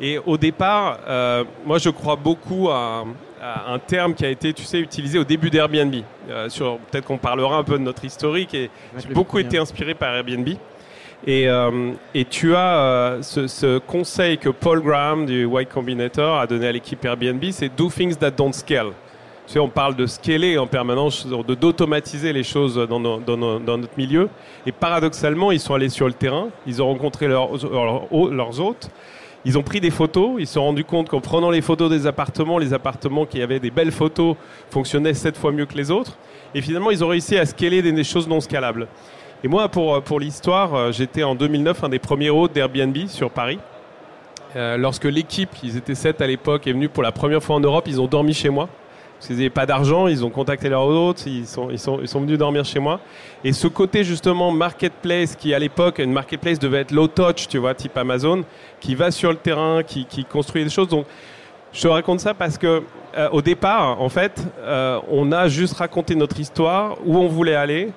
Et 0.00 0.18
au 0.18 0.36
départ, 0.36 0.98
euh, 1.08 1.44
moi, 1.64 1.78
je 1.78 1.90
crois 1.90 2.16
beaucoup 2.16 2.68
à, 2.68 3.04
un 3.66 3.78
terme 3.78 4.14
qui 4.14 4.24
a 4.24 4.30
été, 4.30 4.52
tu 4.52 4.62
sais, 4.62 4.80
utilisé 4.80 5.18
au 5.18 5.24
début 5.24 5.50
d'Airbnb. 5.50 5.94
Euh, 6.30 6.48
peut-être 6.90 7.04
qu'on 7.04 7.18
parlera 7.18 7.56
un 7.56 7.64
peu 7.64 7.78
de 7.78 7.82
notre 7.82 8.04
historique 8.04 8.54
et 8.54 8.70
j'ai 8.96 9.12
beaucoup 9.12 9.38
été 9.38 9.58
inspiré 9.58 9.94
par 9.94 10.14
Airbnb. 10.14 10.48
Et, 11.26 11.48
euh, 11.48 11.92
et 12.14 12.24
tu 12.26 12.54
as 12.54 12.76
euh, 12.76 13.22
ce, 13.22 13.78
conseil 13.78 14.36
que 14.36 14.50
Paul 14.50 14.82
Graham 14.82 15.24
du 15.24 15.46
White 15.46 15.70
Combinator 15.70 16.38
a 16.38 16.46
donné 16.46 16.68
à 16.68 16.72
l'équipe 16.72 17.02
Airbnb, 17.02 17.42
c'est 17.50 17.74
do 17.74 17.88
things 17.88 18.16
that 18.16 18.32
don't 18.32 18.52
scale. 18.52 18.92
Tu 19.46 19.52
sais, 19.52 19.58
on 19.58 19.68
parle 19.68 19.94
de 19.94 20.06
scaler 20.06 20.56
en 20.56 20.66
permanence, 20.66 21.26
d'automatiser 21.26 22.32
les 22.32 22.42
choses 22.42 22.76
dans, 22.88 22.98
dans, 22.98 23.60
notre 23.60 23.98
milieu. 23.98 24.30
Et 24.64 24.72
paradoxalement, 24.72 25.52
ils 25.52 25.60
sont 25.60 25.74
allés 25.74 25.90
sur 25.90 26.06
le 26.06 26.14
terrain, 26.14 26.48
ils 26.66 26.80
ont 26.80 26.86
rencontré 26.86 27.28
leurs, 27.28 27.50
leurs 28.10 28.60
hôtes, 28.60 28.90
ils 29.44 29.58
ont 29.58 29.62
pris 29.62 29.80
des 29.80 29.90
photos, 29.90 30.36
ils 30.38 30.46
se 30.46 30.54
sont 30.54 30.62
rendus 30.62 30.84
compte 30.84 31.10
qu'en 31.10 31.20
prenant 31.20 31.50
les 31.50 31.60
photos 31.60 31.90
des 31.90 32.06
appartements, 32.06 32.56
les 32.56 32.72
appartements 32.72 33.26
qui 33.26 33.42
avaient 33.42 33.60
des 33.60 33.70
belles 33.70 33.92
photos 33.92 34.36
fonctionnaient 34.70 35.12
sept 35.12 35.36
fois 35.36 35.52
mieux 35.52 35.66
que 35.66 35.74
les 35.74 35.90
autres. 35.90 36.16
Et 36.54 36.62
finalement, 36.62 36.90
ils 36.90 37.04
ont 37.04 37.08
réussi 37.08 37.36
à 37.36 37.44
scaler 37.44 37.82
des, 37.82 38.04
choses 38.04 38.26
non 38.26 38.40
scalables. 38.40 38.88
Et 39.42 39.48
moi, 39.48 39.68
pour, 39.68 40.02
pour 40.02 40.20
l'histoire, 40.20 40.74
euh, 40.74 40.92
j'étais 40.92 41.22
en 41.22 41.34
2009 41.34 41.84
un 41.84 41.88
des 41.90 41.98
premiers 41.98 42.30
hôtes 42.30 42.54
d'Airbnb 42.54 42.96
sur 43.08 43.30
Paris. 43.30 43.58
Euh, 44.56 44.78
lorsque 44.78 45.04
l'équipe, 45.04 45.50
ils 45.62 45.76
étaient 45.76 45.94
sept 45.94 46.22
à 46.22 46.26
l'époque, 46.26 46.66
est 46.66 46.72
venue 46.72 46.88
pour 46.88 47.02
la 47.02 47.12
première 47.12 47.42
fois 47.42 47.56
en 47.56 47.60
Europe, 47.60 47.84
ils 47.86 48.00
ont 48.00 48.06
dormi 48.06 48.32
chez 48.32 48.48
moi. 48.48 48.70
Qu'ils 49.26 49.36
n'avaient 49.36 49.50
pas 49.50 49.66
d'argent, 49.66 50.06
ils 50.06 50.24
ont 50.24 50.30
contacté 50.30 50.68
leurs 50.68 50.86
hôtes, 50.86 51.24
ils 51.26 51.46
sont, 51.46 51.70
ils, 51.70 51.78
ils 52.02 52.20
venus 52.20 52.38
dormir 52.38 52.64
chez 52.64 52.78
moi. 52.78 53.00
Et 53.42 53.52
ce 53.52 53.68
côté 53.68 54.04
justement 54.04 54.50
marketplace, 54.50 55.34
qui 55.36 55.54
à 55.54 55.58
l'époque, 55.58 55.98
une 55.98 56.12
marketplace 56.12 56.58
devait 56.58 56.80
être 56.80 56.92
low 56.92 57.08
touch, 57.08 57.48
tu 57.48 57.58
vois, 57.58 57.74
type 57.74 57.96
Amazon, 57.96 58.44
qui 58.80 58.94
va 58.94 59.10
sur 59.10 59.30
le 59.30 59.36
terrain, 59.36 59.82
qui, 59.82 60.04
qui 60.04 60.24
construit 60.24 60.64
des 60.64 60.70
choses. 60.70 60.88
Donc, 60.88 61.06
je 61.72 61.82
te 61.82 61.88
raconte 61.88 62.20
ça 62.20 62.34
parce 62.34 62.58
que 62.58 62.82
euh, 63.16 63.28
au 63.32 63.42
départ, 63.42 64.00
en 64.00 64.08
fait, 64.08 64.44
euh, 64.60 65.00
on 65.10 65.32
a 65.32 65.48
juste 65.48 65.74
raconté 65.74 66.14
notre 66.14 66.38
histoire, 66.38 66.96
où 67.04 67.16
on 67.16 67.28
voulait 67.28 67.54
aller, 67.54 67.92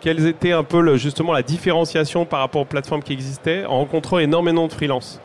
quelles 0.00 0.26
étaient 0.26 0.52
un 0.52 0.64
peu 0.64 0.96
justement 0.96 1.32
la 1.32 1.42
différenciation 1.42 2.24
par 2.24 2.40
rapport 2.40 2.62
aux 2.62 2.66
plateformes 2.66 3.02
qui 3.02 3.12
existaient, 3.12 3.64
en 3.64 3.78
rencontrant 3.78 4.18
énormément 4.18 4.66
de 4.66 4.72
freelance. 4.72 5.20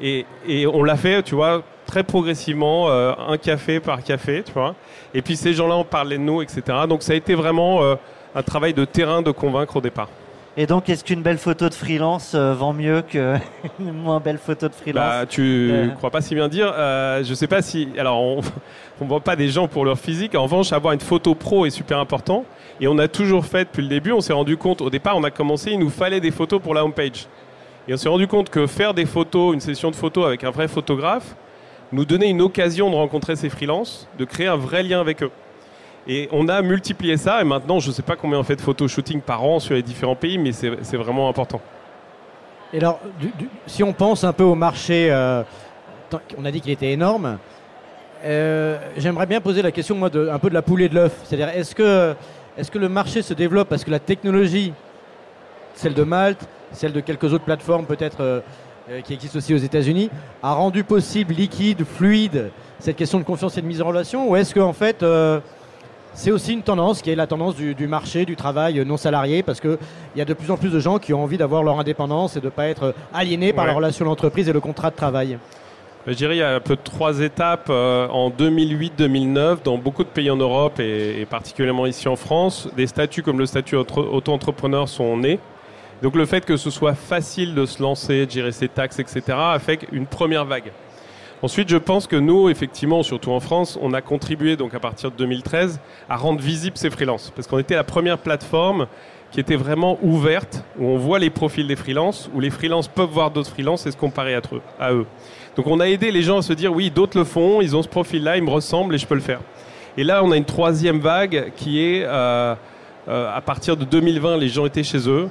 Et, 0.00 0.26
et 0.46 0.66
on 0.66 0.82
l'a 0.82 0.96
fait, 0.96 1.22
tu 1.22 1.34
vois, 1.34 1.62
très 1.92 2.04
progressivement, 2.04 2.88
euh, 2.88 3.12
un 3.28 3.36
café 3.36 3.78
par 3.78 4.02
café, 4.02 4.42
tu 4.46 4.52
vois. 4.52 4.74
Et 5.12 5.20
puis 5.20 5.36
ces 5.36 5.52
gens-là 5.52 5.76
ont 5.76 5.84
parlé 5.84 6.16
de 6.16 6.22
nous, 6.22 6.40
etc. 6.40 6.62
Donc 6.88 7.02
ça 7.02 7.12
a 7.12 7.16
été 7.16 7.34
vraiment 7.34 7.82
euh, 7.82 7.96
un 8.34 8.42
travail 8.42 8.72
de 8.72 8.86
terrain 8.86 9.20
de 9.20 9.30
convaincre 9.30 9.76
au 9.76 9.82
départ. 9.82 10.08
Et 10.56 10.66
donc, 10.66 10.88
est-ce 10.88 11.04
qu'une 11.04 11.22
belle 11.22 11.36
photo 11.36 11.68
de 11.68 11.74
freelance 11.74 12.32
euh, 12.34 12.54
vend 12.54 12.72
mieux 12.72 13.02
qu'une 13.02 13.40
moins 13.78 14.20
belle 14.20 14.38
photo 14.38 14.68
de 14.68 14.74
freelance? 14.74 15.04
Bah, 15.04 15.26
tu 15.26 15.90
crois 15.96 16.10
pas 16.10 16.22
si 16.22 16.34
bien 16.34 16.48
dire. 16.48 16.72
Euh, 16.74 17.22
je 17.24 17.34
sais 17.34 17.46
pas 17.46 17.60
si. 17.60 17.88
Alors, 17.98 18.20
on 18.22 18.40
ne 19.00 19.06
voit 19.06 19.20
pas 19.20 19.36
des 19.36 19.48
gens 19.48 19.68
pour 19.68 19.84
leur 19.84 19.98
physique. 19.98 20.34
En 20.34 20.44
revanche, 20.44 20.72
avoir 20.72 20.94
une 20.94 21.00
photo 21.00 21.34
pro 21.34 21.66
est 21.66 21.70
super 21.70 21.98
important. 21.98 22.46
Et 22.80 22.88
on 22.88 22.98
a 22.98 23.08
toujours 23.08 23.44
fait 23.44 23.64
depuis 23.64 23.82
le 23.82 23.88
début. 23.88 24.12
On 24.12 24.20
s'est 24.22 24.34
rendu 24.34 24.56
compte. 24.56 24.80
Au 24.80 24.90
départ, 24.90 25.16
on 25.16 25.24
a 25.24 25.30
commencé. 25.30 25.72
Il 25.72 25.78
nous 25.78 25.90
fallait 25.90 26.20
des 26.20 26.30
photos 26.30 26.60
pour 26.60 26.72
la 26.74 26.84
homepage. 26.84 27.26
Et 27.88 27.94
on 27.94 27.96
s'est 27.96 28.10
rendu 28.10 28.26
compte 28.26 28.50
que 28.50 28.66
faire 28.66 28.94
des 28.94 29.06
photos, 29.06 29.54
une 29.54 29.60
session 29.60 29.90
de 29.90 29.96
photos 29.96 30.26
avec 30.26 30.44
un 30.44 30.50
vrai 30.50 30.68
photographe, 30.68 31.34
nous 31.92 32.04
donnait 32.04 32.30
une 32.30 32.40
occasion 32.40 32.90
de 32.90 32.96
rencontrer 32.96 33.36
ces 33.36 33.48
freelances, 33.48 34.08
de 34.18 34.24
créer 34.24 34.46
un 34.46 34.56
vrai 34.56 34.82
lien 34.82 35.00
avec 35.00 35.22
eux. 35.22 35.30
Et 36.06 36.28
on 36.32 36.48
a 36.48 36.62
multiplié 36.62 37.16
ça, 37.16 37.40
et 37.40 37.44
maintenant, 37.44 37.78
je 37.78 37.88
ne 37.88 37.92
sais 37.92 38.02
pas 38.02 38.16
combien 38.16 38.38
on 38.38 38.42
fait 38.42 38.56
de 38.56 38.60
photo 38.60 38.88
shooting 38.88 39.20
par 39.20 39.44
an 39.44 39.60
sur 39.60 39.74
les 39.74 39.82
différents 39.82 40.16
pays, 40.16 40.38
mais 40.38 40.52
c'est 40.52 40.96
vraiment 40.96 41.28
important. 41.28 41.60
Et 42.72 42.78
alors, 42.78 42.98
si 43.66 43.82
on 43.84 43.92
pense 43.92 44.24
un 44.24 44.32
peu 44.32 44.42
au 44.42 44.54
marché, 44.54 45.08
euh, 45.10 45.42
on 46.38 46.44
a 46.44 46.50
dit 46.50 46.60
qu'il 46.60 46.72
était 46.72 46.90
énorme. 46.90 47.38
Euh, 48.24 48.78
J'aimerais 48.96 49.26
bien 49.26 49.40
poser 49.40 49.62
la 49.62 49.70
question, 49.70 49.94
moi, 49.94 50.08
de, 50.08 50.28
un 50.28 50.38
peu 50.38 50.48
de 50.48 50.54
la 50.54 50.62
poule 50.62 50.82
et 50.82 50.88
de 50.88 50.94
l'œuf. 50.94 51.12
C'est-à-dire, 51.24 51.50
est-ce 51.50 51.74
que, 51.74 52.14
est 52.56 52.62
-ce 52.62 52.70
que 52.70 52.78
le 52.78 52.88
marché 52.88 53.22
se 53.22 53.34
développe 53.34 53.68
parce 53.68 53.84
que 53.84 53.90
la 53.90 54.00
technologie, 54.00 54.72
celle 55.74 55.94
de 55.94 56.02
Malte, 56.02 56.48
celle 56.72 56.92
de 56.92 57.00
quelques 57.00 57.32
autres 57.32 57.44
plateformes 57.44 57.86
peut-être 57.86 58.20
euh, 58.20 58.40
qui 59.04 59.14
existent 59.14 59.38
aussi 59.38 59.54
aux 59.54 59.58
États-Unis, 59.58 60.10
a 60.42 60.54
rendu 60.54 60.84
possible, 60.84 61.34
liquide, 61.34 61.84
fluide, 61.84 62.50
cette 62.78 62.96
question 62.96 63.18
de 63.18 63.24
confiance 63.24 63.56
et 63.56 63.62
de 63.62 63.66
mise 63.66 63.80
en 63.82 63.86
relation 63.86 64.28
Ou 64.30 64.36
est-ce 64.36 64.54
qu'en 64.54 64.66
en 64.68 64.72
fait, 64.72 65.02
euh, 65.02 65.40
c'est 66.14 66.30
aussi 66.30 66.52
une 66.52 66.62
tendance 66.62 67.00
qui 67.00 67.10
est 67.10 67.14
la 67.14 67.26
tendance 67.26 67.54
du, 67.54 67.74
du 67.74 67.86
marché, 67.86 68.24
du 68.24 68.36
travail 68.36 68.84
non 68.84 68.96
salarié, 68.96 69.42
parce 69.42 69.60
qu'il 69.60 69.78
y 70.16 70.20
a 70.20 70.24
de 70.24 70.34
plus 70.34 70.50
en 70.50 70.56
plus 70.56 70.70
de 70.70 70.78
gens 70.80 70.98
qui 70.98 71.14
ont 71.14 71.22
envie 71.22 71.38
d'avoir 71.38 71.62
leur 71.62 71.78
indépendance 71.78 72.36
et 72.36 72.40
de 72.40 72.46
ne 72.46 72.50
pas 72.50 72.66
être 72.66 72.94
aliénés 73.14 73.52
par 73.52 73.64
Ouais. 73.64 73.70
la 73.70 73.76
relation 73.76 74.04
d'entreprise 74.04 74.48
et 74.48 74.52
le 74.52 74.60
contrat 74.60 74.90
de 74.90 74.96
travail? 74.96 75.38
Je 76.04 76.14
dirais 76.14 76.34
il 76.34 76.40
y 76.40 76.42
a 76.42 76.56
un 76.56 76.60
peu 76.60 76.74
trois 76.76 77.20
étapes. 77.20 77.68
Euh, 77.70 78.08
en 78.08 78.28
2008-2009, 78.30 79.58
dans 79.64 79.78
beaucoup 79.78 80.02
de 80.02 80.08
pays 80.08 80.30
en 80.30 80.36
Europe 80.36 80.80
et, 80.80 81.24
particulièrement 81.30 81.86
ici 81.86 82.08
en 82.08 82.16
France, 82.16 82.68
des 82.76 82.88
statuts 82.88 83.22
comme 83.22 83.38
le 83.38 83.46
statut 83.46 83.76
auto- 83.76 84.08
auto-entrepreneur 84.12 84.88
sont 84.88 85.16
nés. 85.16 85.38
Donc 86.02 86.16
le 86.16 86.26
fait 86.26 86.44
que 86.44 86.56
ce 86.56 86.68
soit 86.68 86.94
facile 86.94 87.54
de 87.54 87.64
se 87.64 87.80
lancer, 87.80 88.26
de 88.26 88.30
gérer 88.30 88.50
ses 88.50 88.68
taxes, 88.68 88.98
etc., 88.98 89.22
a 89.28 89.58
fait 89.60 89.86
une 89.92 90.06
première 90.06 90.44
vague. 90.44 90.72
Ensuite, 91.42 91.68
je 91.68 91.76
pense 91.76 92.08
que 92.08 92.16
nous, 92.16 92.48
effectivement, 92.48 93.02
surtout 93.04 93.30
en 93.30 93.40
France, 93.40 93.78
on 93.80 93.92
a 93.94 94.00
contribué, 94.00 94.56
donc 94.56 94.74
à 94.74 94.80
partir 94.80 95.12
de 95.12 95.16
2013, 95.16 95.80
à 96.08 96.16
rendre 96.16 96.40
visibles 96.40 96.76
ces 96.76 96.90
freelances. 96.90 97.32
Parce 97.34 97.46
qu'on 97.46 97.58
était 97.58 97.76
la 97.76 97.84
première 97.84 98.18
plateforme 98.18 98.86
qui 99.30 99.40
était 99.40 99.56
vraiment 99.56 99.98
ouverte, 100.02 100.64
où 100.78 100.86
on 100.86 100.98
voit 100.98 101.18
les 101.18 101.30
profils 101.30 101.66
des 101.66 101.76
freelances, 101.76 102.28
où 102.34 102.40
les 102.40 102.50
freelances 102.50 102.88
peuvent 102.88 103.08
voir 103.08 103.30
d'autres 103.30 103.50
freelances 103.50 103.86
et 103.86 103.90
se 103.92 103.96
comparer 103.96 104.38
à 104.78 104.92
eux. 104.92 105.06
Donc 105.56 105.66
on 105.66 105.80
a 105.80 105.88
aidé 105.88 106.10
les 106.10 106.22
gens 106.22 106.38
à 106.38 106.42
se 106.42 106.52
dire, 106.52 106.72
oui, 106.72 106.90
d'autres 106.90 107.16
le 107.16 107.24
font, 107.24 107.60
ils 107.60 107.74
ont 107.74 107.82
ce 107.82 107.88
profil-là, 107.88 108.36
ils 108.36 108.42
me 108.42 108.50
ressemblent 108.50 108.94
et 108.94 108.98
je 108.98 109.06
peux 109.06 109.14
le 109.14 109.20
faire. 109.20 109.40
Et 109.96 110.04
là, 110.04 110.22
on 110.24 110.32
a 110.32 110.36
une 110.36 110.44
troisième 110.44 110.98
vague 110.98 111.52
qui 111.56 111.82
est, 111.82 112.04
euh, 112.04 112.54
euh, 113.08 113.36
à 113.36 113.40
partir 113.40 113.76
de 113.76 113.84
2020, 113.84 114.36
les 114.36 114.48
gens 114.48 114.66
étaient 114.66 114.82
chez 114.82 115.08
eux, 115.08 115.28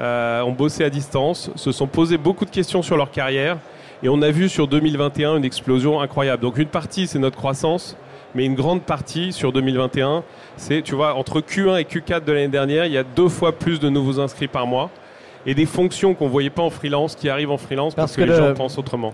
euh, 0.00 0.42
ont 0.42 0.52
bossé 0.52 0.82
à 0.84 0.90
distance, 0.90 1.50
se 1.56 1.72
sont 1.72 1.86
posé 1.86 2.16
beaucoup 2.18 2.44
de 2.44 2.50
questions 2.50 2.82
sur 2.82 2.96
leur 2.96 3.10
carrière, 3.10 3.58
et 4.02 4.08
on 4.08 4.22
a 4.22 4.30
vu 4.30 4.48
sur 4.48 4.66
2021 4.66 5.36
une 5.36 5.44
explosion 5.44 6.00
incroyable. 6.00 6.42
Donc 6.42 6.56
une 6.58 6.68
partie, 6.68 7.06
c'est 7.06 7.18
notre 7.18 7.36
croissance, 7.36 7.96
mais 8.34 8.44
une 8.46 8.54
grande 8.54 8.82
partie 8.82 9.32
sur 9.32 9.52
2021, 9.52 10.22
c'est, 10.56 10.82
tu 10.82 10.94
vois, 10.94 11.14
entre 11.14 11.40
Q1 11.40 11.80
et 11.80 11.84
Q4 11.84 12.24
de 12.24 12.32
l'année 12.32 12.48
dernière, 12.48 12.86
il 12.86 12.92
y 12.92 12.98
a 12.98 13.02
deux 13.04 13.28
fois 13.28 13.52
plus 13.52 13.78
de 13.80 13.88
nouveaux 13.88 14.20
inscrits 14.20 14.48
par 14.48 14.66
mois, 14.66 14.88
et 15.46 15.54
des 15.54 15.66
fonctions 15.66 16.14
qu'on 16.14 16.28
voyait 16.28 16.50
pas 16.50 16.62
en 16.62 16.70
freelance 16.70 17.14
qui 17.14 17.28
arrivent 17.28 17.50
en 17.50 17.56
freelance 17.58 17.94
parce, 17.94 18.12
Parce 18.12 18.16
que, 18.16 18.20
que 18.22 18.26
les 18.26 18.38
le- 18.38 18.48
gens 18.48 18.54
pensent 18.54 18.78
autrement. 18.78 19.12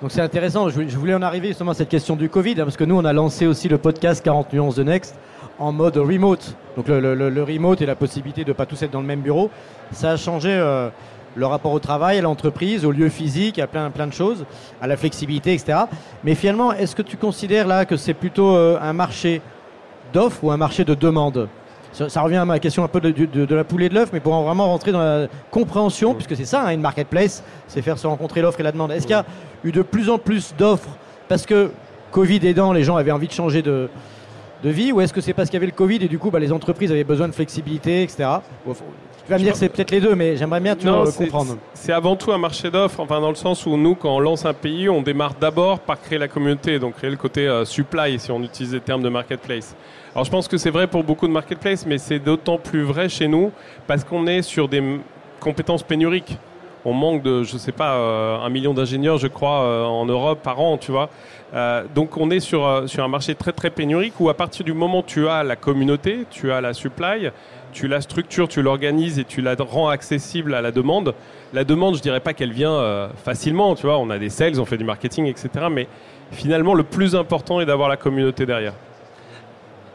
Donc 0.00 0.10
c'est 0.10 0.20
intéressant, 0.20 0.68
je 0.68 0.74
voulais- 0.74 0.88
je 0.88 0.96
voulais 0.98 1.14
en 1.14 1.22
arriver 1.22 1.48
justement 1.48 1.70
à 1.70 1.74
cette 1.74 1.88
question 1.88 2.16
du 2.16 2.28
Covid, 2.28 2.52
hein, 2.52 2.64
parce 2.64 2.76
que 2.76 2.84
nous 2.84 2.96
on 2.96 3.04
a 3.04 3.12
lancé 3.12 3.46
aussi 3.46 3.68
le 3.68 3.78
podcast 3.78 4.22
40 4.24 4.52
nuances 4.52 4.74
de 4.76 4.82
Next 4.82 5.14
en 5.58 5.72
mode 5.72 5.96
remote. 5.96 6.56
Donc 6.76 6.88
le, 6.88 7.00
le- 7.00 7.14
le- 7.14 7.28
le 7.30 7.42
remote 7.42 7.80
et 7.82 7.86
la 7.86 7.94
possibilité 7.94 8.44
de 8.44 8.48
ne 8.50 8.54
pas 8.54 8.66
tous 8.66 8.82
être 8.82 8.90
dans 8.90 9.00
le 9.00 9.06
même 9.06 9.20
bureau, 9.20 9.50
ça 9.92 10.12
a 10.12 10.16
changé 10.16 10.50
euh, 10.50 10.88
le 11.34 11.46
rapport 11.46 11.72
au 11.72 11.78
travail, 11.78 12.18
à 12.18 12.22
l'entreprise, 12.22 12.84
au 12.84 12.90
lieu 12.92 13.08
physique, 13.08 13.58
à 13.58 13.66
plein, 13.66 13.90
plein 13.90 14.06
de 14.06 14.12
choses, 14.12 14.44
à 14.80 14.86
la 14.86 14.96
flexibilité, 14.96 15.52
etc. 15.54 15.78
Mais 16.24 16.34
finalement, 16.34 16.72
est-ce 16.72 16.94
que 16.96 17.02
tu 17.02 17.16
considères 17.16 17.66
là 17.66 17.84
que 17.84 17.96
c'est 17.96 18.14
plutôt 18.14 18.54
euh, 18.56 18.78
un 18.80 18.92
marché 18.92 19.40
d'offres 20.12 20.44
ou 20.44 20.50
un 20.50 20.56
marché 20.56 20.84
de 20.84 20.94
demande 20.94 21.48
ça, 21.94 22.08
ça 22.08 22.22
revient 22.22 22.36
à 22.36 22.46
ma 22.46 22.58
question 22.58 22.82
un 22.84 22.88
peu 22.88 23.00
de, 23.02 23.10
de- 23.10 23.44
de 23.44 23.54
la 23.54 23.64
poule 23.64 23.82
et 23.82 23.90
de 23.90 23.94
l'œuf, 23.94 24.10
mais 24.14 24.20
pour 24.20 24.32
en 24.32 24.44
vraiment 24.44 24.66
rentrer 24.66 24.92
dans 24.92 25.00
la 25.02 25.26
compréhension, 25.50 26.14
puisque 26.14 26.34
c'est 26.36 26.46
ça, 26.46 26.62
hein, 26.64 26.70
une 26.70 26.80
marketplace, 26.80 27.42
c'est 27.68 27.82
faire 27.82 27.98
se 27.98 28.06
rencontrer 28.06 28.40
l'offre 28.40 28.60
et 28.60 28.62
la 28.62 28.72
demande. 28.72 28.92
Est-ce 28.92 29.06
qu'il 29.06 29.14
y 29.14 29.18
a 29.18 29.26
eu 29.62 29.72
de 29.72 29.82
plus 29.82 30.08
en 30.08 30.16
plus 30.16 30.54
d'offres? 30.56 30.88
Parce 31.28 31.44
que 31.44 31.70
Covid 32.10 32.46
aidant, 32.46 32.72
les 32.72 32.82
gens 32.82 32.96
avaient 32.96 33.10
envie 33.12 33.26
de 33.28 33.32
changer 33.34 33.60
de, 33.60 33.90
de 34.62 34.70
vie, 34.70 34.92
ou 34.92 35.00
est-ce 35.00 35.12
que 35.12 35.20
c'est 35.20 35.32
parce 35.32 35.48
qu'il 35.48 35.54
y 35.54 35.58
avait 35.58 35.66
le 35.66 35.72
Covid 35.72 35.96
et 35.96 36.08
du 36.08 36.18
coup 36.18 36.30
bah, 36.30 36.38
les 36.38 36.52
entreprises 36.52 36.90
avaient 36.90 37.04
besoin 37.04 37.28
de 37.28 37.32
flexibilité, 37.32 38.02
etc. 38.02 38.28
Tu 39.24 39.30
vas 39.30 39.38
me 39.38 39.44
dire 39.44 39.52
que 39.52 39.58
c'est 39.58 39.68
peut-être 39.68 39.90
les 39.90 40.00
deux, 40.00 40.14
mais 40.14 40.36
j'aimerais 40.36 40.60
bien 40.60 40.74
tu 40.74 40.86
Non, 40.86 41.04
comprendre. 41.10 41.56
C'est 41.74 41.92
avant 41.92 42.16
tout 42.16 42.32
un 42.32 42.38
marché 42.38 42.70
d'offres, 42.70 43.00
enfin 43.00 43.20
dans 43.20 43.28
le 43.28 43.36
sens 43.36 43.66
où 43.66 43.76
nous, 43.76 43.94
quand 43.94 44.16
on 44.16 44.20
lance 44.20 44.44
un 44.44 44.52
pays, 44.52 44.88
on 44.88 45.00
démarre 45.02 45.34
d'abord 45.40 45.78
par 45.80 46.00
créer 46.00 46.18
la 46.18 46.28
communauté, 46.28 46.78
donc 46.78 46.96
créer 46.96 47.10
le 47.10 47.16
côté 47.16 47.46
euh, 47.46 47.64
supply, 47.64 48.18
si 48.18 48.30
on 48.32 48.42
utilise 48.42 48.74
les 48.74 48.80
termes 48.80 49.02
de 49.02 49.08
marketplace. 49.08 49.76
Alors 50.14 50.24
je 50.24 50.30
pense 50.30 50.48
que 50.48 50.56
c'est 50.56 50.70
vrai 50.70 50.86
pour 50.86 51.04
beaucoup 51.04 51.26
de 51.26 51.32
marketplaces, 51.32 51.86
mais 51.86 51.98
c'est 51.98 52.18
d'autant 52.18 52.58
plus 52.58 52.82
vrai 52.82 53.08
chez 53.08 53.28
nous 53.28 53.52
parce 53.86 54.04
qu'on 54.04 54.26
est 54.26 54.42
sur 54.42 54.68
des 54.68 54.82
compétences 55.40 55.82
pénuriques. 55.82 56.36
On 56.84 56.92
manque 56.92 57.22
de, 57.22 57.44
je 57.44 57.56
sais 57.56 57.72
pas, 57.72 57.94
euh, 57.94 58.38
un 58.38 58.48
million 58.48 58.74
d'ingénieurs, 58.74 59.18
je 59.18 59.28
crois, 59.28 59.62
euh, 59.62 59.84
en 59.84 60.04
Europe 60.04 60.40
par 60.42 60.60
an, 60.60 60.78
tu 60.78 60.90
vois. 60.90 61.10
Euh, 61.54 61.84
donc 61.94 62.16
on 62.16 62.30
est 62.30 62.40
sur, 62.40 62.84
sur 62.86 63.04
un 63.04 63.08
marché 63.08 63.34
très 63.34 63.52
très 63.52 63.70
pénurique 63.70 64.14
où 64.18 64.28
à 64.28 64.34
partir 64.34 64.64
du 64.64 64.72
moment 64.72 65.00
où 65.00 65.04
tu 65.06 65.28
as 65.28 65.44
la 65.44 65.54
communauté, 65.54 66.26
tu 66.30 66.50
as 66.50 66.60
la 66.60 66.72
supply, 66.72 67.30
tu 67.72 67.88
la 67.88 68.00
structures, 68.00 68.48
tu 68.48 68.62
l'organises 68.62 69.18
et 69.18 69.24
tu 69.24 69.42
la 69.42 69.54
rends 69.58 69.88
accessible 69.88 70.54
à 70.54 70.60
la 70.60 70.72
demande. 70.72 71.14
La 71.52 71.64
demande, 71.64 71.96
je 71.96 72.02
dirais 72.02 72.20
pas 72.20 72.32
qu'elle 72.32 72.52
vient 72.52 73.10
facilement, 73.22 73.74
tu 73.74 73.86
vois. 73.86 73.98
On 73.98 74.10
a 74.10 74.18
des 74.18 74.30
sales, 74.30 74.60
on 74.60 74.64
fait 74.64 74.78
du 74.78 74.84
marketing, 74.84 75.26
etc. 75.26 75.66
Mais 75.70 75.86
finalement, 76.30 76.74
le 76.74 76.82
plus 76.82 77.14
important 77.14 77.60
est 77.60 77.66
d'avoir 77.66 77.88
la 77.88 77.96
communauté 77.96 78.46
derrière. 78.46 78.74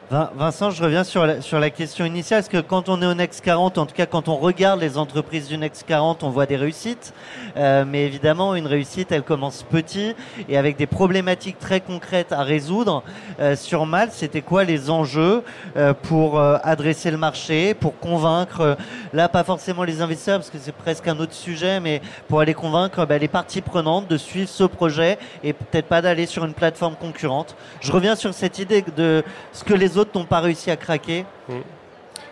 Vin- 0.09 0.29
Vincent, 0.37 0.71
je 0.71 0.81
reviens 0.81 1.03
sur 1.03 1.25
la, 1.25 1.41
sur 1.41 1.59
la 1.59 1.69
question 1.69 2.05
initiale, 2.05 2.39
parce 2.39 2.47
que 2.47 2.65
quand 2.65 2.87
on 2.87 3.01
est 3.01 3.05
au 3.05 3.13
Next 3.13 3.41
40, 3.43 3.77
en 3.77 3.85
tout 3.85 3.93
cas 3.93 4.05
quand 4.05 4.29
on 4.29 4.37
regarde 4.37 4.79
les 4.79 4.97
entreprises 4.97 5.49
du 5.49 5.57
Next 5.57 5.83
40, 5.85 6.23
on 6.23 6.29
voit 6.29 6.45
des 6.45 6.55
réussites? 6.55 7.13
Euh, 7.57 7.83
mais 7.85 8.05
évidemment, 8.05 8.55
une 8.55 8.67
réussite, 8.67 9.11
elle 9.11 9.23
commence 9.23 9.63
petit 9.63 10.15
et 10.47 10.57
avec 10.57 10.77
des 10.77 10.87
problématiques 10.87 11.59
très 11.59 11.81
concrètes 11.81 12.31
à 12.31 12.43
résoudre. 12.43 13.03
Euh, 13.41 13.57
sur 13.57 13.85
Malte, 13.85 14.13
c'était 14.13 14.41
quoi 14.41 14.63
les 14.63 14.89
enjeux 14.89 15.43
euh, 15.75 15.93
pour 15.93 16.39
euh, 16.39 16.55
adresser 16.63 17.11
le 17.11 17.17
marché, 17.17 17.73
pour 17.73 17.99
convaincre, 17.99 18.61
euh, 18.61 18.75
là 19.11 19.27
pas 19.27 19.43
forcément 19.43 19.83
les 19.83 20.01
investisseurs, 20.01 20.39
parce 20.39 20.49
que 20.49 20.57
c'est 20.57 20.71
presque 20.71 21.05
un 21.09 21.19
autre 21.19 21.33
sujet, 21.33 21.81
mais 21.81 22.01
pour 22.29 22.39
aller 22.39 22.53
convaincre 22.53 23.05
bah, 23.05 23.17
les 23.17 23.27
parties 23.27 23.59
prenantes 23.61 24.07
de 24.07 24.15
suivre 24.15 24.47
ce 24.47 24.63
projet 24.63 25.17
et 25.43 25.51
peut-être 25.51 25.87
pas 25.87 26.01
d'aller 26.01 26.27
sur 26.27 26.45
une 26.45 26.53
plateforme 26.53 26.95
concurrente. 26.95 27.57
Je 27.81 27.91
reviens 27.91 28.15
sur 28.15 28.33
cette 28.33 28.57
idée 28.57 28.85
de 28.95 29.21
ce 29.51 29.65
que 29.65 29.73
les 29.73 29.96
autres 29.97 30.11
n'ont 30.15 30.25
pas 30.25 30.39
réussi 30.39 30.71
à 30.71 30.75
craquer. 30.75 31.25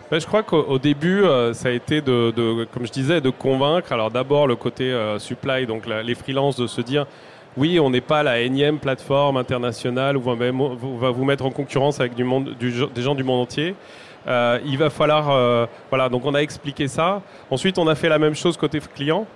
Ben, 0.08 0.20
je 0.20 0.26
crois 0.26 0.44
qu'au 0.44 0.62
au 0.62 0.78
début, 0.78 1.24
euh, 1.24 1.52
ça 1.52 1.68
a 1.68 1.72
été 1.72 2.00
de, 2.00 2.64
comme 2.72 2.86
je 2.86 2.92
disais, 2.92 3.20
de 3.20 3.30
convaincre. 3.30 3.92
Alors 3.92 4.10
d'abord 4.10 4.46
le 4.46 4.54
côté 4.54 4.84
euh, 4.84 5.18
supply, 5.18 5.66
donc 5.66 5.84
les 5.86 6.14
freelances, 6.14 6.56
de 6.56 6.68
se 6.68 6.80
dire, 6.80 7.06
oui, 7.56 7.80
on 7.80 7.90
n'est 7.90 8.00
pas 8.00 8.22
la 8.22 8.38
énième 8.38 8.78
plateforme 8.78 9.36
internationale 9.36 10.16
où 10.16 10.22
on 10.26 10.34
va, 10.34 10.46
on 10.52 10.96
va 10.96 11.10
vous 11.10 11.24
mettre 11.24 11.44
en 11.44 11.50
concurrence 11.50 11.98
avec 11.98 12.14
des 12.14 13.02
gens 13.02 13.14
du 13.14 13.24
monde 13.24 13.40
entier. 13.40 13.74
Euh, 14.28 14.60
il 14.64 14.78
va 14.78 14.90
falloir, 14.90 15.68
voilà, 15.90 16.08
donc 16.08 16.24
on 16.24 16.34
a 16.34 16.40
expliqué 16.40 16.86
ça. 16.86 17.22
Ensuite, 17.50 17.78
on 17.78 17.88
a 17.88 17.94
fait 17.96 18.08
la 18.08 18.18
même 18.18 18.34
chose 18.34 18.56
côté 18.56 18.80
client. 18.94 19.26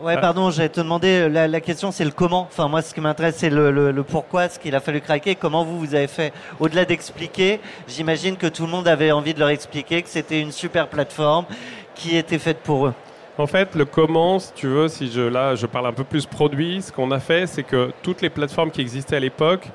Ouais, 0.00 0.20
pardon, 0.20 0.50
j'allais 0.50 0.68
te 0.68 0.80
demander, 0.80 1.28
la, 1.28 1.46
la 1.48 1.60
question 1.60 1.90
c'est 1.92 2.04
le 2.04 2.10
comment. 2.10 2.42
Enfin, 2.50 2.68
moi, 2.68 2.82
ce 2.82 2.92
qui 2.92 3.00
m'intéresse, 3.00 3.36
c'est 3.38 3.48
le, 3.48 3.70
le- 3.70 3.90
le 3.92 4.02
pourquoi, 4.02 4.48
ce 4.48 4.58
qu'il 4.58 4.74
a 4.74 4.80
fallu 4.80 5.00
craquer, 5.00 5.34
comment 5.36 5.64
vous, 5.64 5.78
vous 5.78 5.94
avez 5.94 6.08
fait. 6.08 6.32
Au-delà 6.60 6.84
d'expliquer, 6.84 7.60
j'imagine 7.88 8.36
que 8.36 8.48
tout 8.48 8.64
le 8.64 8.70
monde 8.70 8.88
avait 8.88 9.12
envie 9.12 9.34
de 9.34 9.38
leur 9.38 9.48
expliquer 9.50 10.02
que 10.02 10.08
c'était 10.08 10.40
une 10.40 10.52
super 10.52 10.88
plateforme 10.88 11.46
qui 11.94 12.16
était 12.16 12.38
faite 12.40 12.58
pour 12.58 12.88
eux. 12.88 12.94
En 13.38 13.46
fait, 13.46 13.74
le 13.76 13.84
comment, 13.84 14.38
si 14.40 14.52
tu 14.52 14.66
veux, 14.66 14.88
si 14.88 15.10
je, 15.10 15.20
là, 15.22 15.54
je 15.54 15.66
parle 15.66 15.86
un 15.86 15.92
peu 15.92 16.04
plus 16.04 16.26
produit, 16.26 16.82
ce 16.82 16.92
qu'on 16.92 17.10
a 17.12 17.20
fait, 17.20 17.46
c'est 17.46 17.62
que 17.62 17.90
toutes 18.02 18.20
les 18.20 18.30
plateformes 18.30 18.70
qui 18.72 18.80
existaient 18.80 19.16
à 19.16 19.20
l'époque 19.20 19.68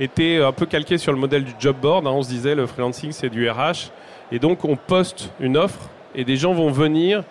étaient 0.00 0.42
un 0.42 0.52
peu 0.52 0.66
calquées 0.66 0.98
sur 0.98 1.12
le 1.12 1.18
modèle 1.18 1.44
du 1.44 1.52
job 1.58 1.76
board. 1.80 2.06
hein. 2.06 2.10
On 2.12 2.22
se 2.22 2.28
disait, 2.28 2.54
le 2.54 2.66
freelancing, 2.66 3.12
c'est 3.12 3.28
du 3.30 3.48
RH. 3.48 3.90
Et 4.32 4.38
donc, 4.38 4.64
on 4.64 4.76
poste 4.76 5.30
une 5.38 5.56
offre 5.56 5.78
et 6.14 6.24
des 6.24 6.36
gens 6.36 6.54
vont 6.54 6.70
venir 6.70 7.22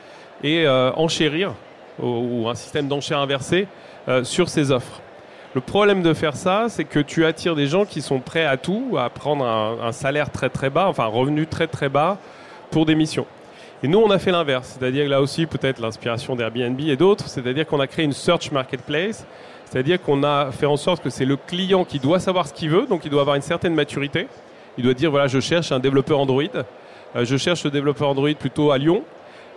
et 0.44 0.66
euh, 0.66 0.92
enchérir, 0.94 1.54
ou, 2.02 2.48
un 2.48 2.56
système 2.56 2.88
d'enchère 2.88 3.20
inversé, 3.20 3.68
euh, 4.08 4.24
sur 4.24 4.50
ces 4.50 4.72
offres. 4.72 5.02
Le 5.54 5.62
problème 5.62 6.02
de 6.04 6.14
faire 6.14 6.36
ça, 6.36 6.66
c'est 6.68 6.84
que 6.84 7.00
tu 7.00 7.26
attires 7.26 7.56
des 7.56 7.68
gens 7.68 7.86
qui 7.86 8.02
sont 8.02 8.20
prêts 8.20 8.46
à 8.46 8.58
tout, 8.58 8.96
à 8.98 9.10
prendre 9.10 9.46
un, 9.46 9.78
un 9.82 9.92
salaire 9.92 10.30
très 10.30 10.50
très 10.50 10.70
bas, 10.70 10.88
enfin 10.90 11.06
un 11.06 11.08
revenu 11.08 11.48
très 11.48 11.68
très 11.68 11.90
bas 11.90 12.18
pour 12.72 12.86
des 12.86 12.96
missions. 12.96 13.26
Et 13.84 13.88
nous, 13.88 14.00
on 14.00 14.10
a 14.10 14.20
fait 14.20 14.32
l'inverse, 14.32 14.78
c'est-à-dire 14.80 15.08
là 15.08 15.22
aussi 15.22 15.46
peut-être 15.46 15.80
l'inspiration 15.80 16.36
d'Airbnb 16.36 16.80
et 16.82 16.96
d'autres, 16.96 17.28
c'est-à-dire 17.28 17.68
qu'on 17.68 17.80
a 17.80 17.88
créé 17.88 18.04
une 18.04 18.14
search 18.14 18.52
marketplace, 18.52 19.26
c'est-à-dire 19.66 20.02
qu'on 20.02 20.24
a 20.24 20.52
fait 20.52 20.66
en 20.66 20.78
sorte 20.78 21.04
que 21.04 21.10
c'est 21.10 21.26
le 21.26 21.36
client 21.36 21.84
qui 21.86 22.00
doit 22.00 22.20
savoir 22.20 22.48
ce 22.48 22.54
qu'il 22.54 22.70
veut, 22.70 22.86
donc 22.88 23.06
il 23.06 23.12
doit 23.12 23.22
avoir 23.22 23.36
une 23.36 23.42
certaine 23.42 23.74
maturité. 23.74 24.28
Il 24.78 24.84
doit 24.84 24.94
dire 24.94 25.12
voilà, 25.12 25.28
je 25.28 25.40
cherche 25.40 25.72
un 25.72 25.80
développeur 25.80 26.20
Android, 26.20 26.44
euh, 27.16 27.26
je 27.26 27.38
cherche 27.38 27.62
ce 27.62 27.68
développeur 27.68 28.10
Android 28.10 28.34
plutôt 28.34 28.72
à 28.72 28.78
Lyon, 28.78 29.04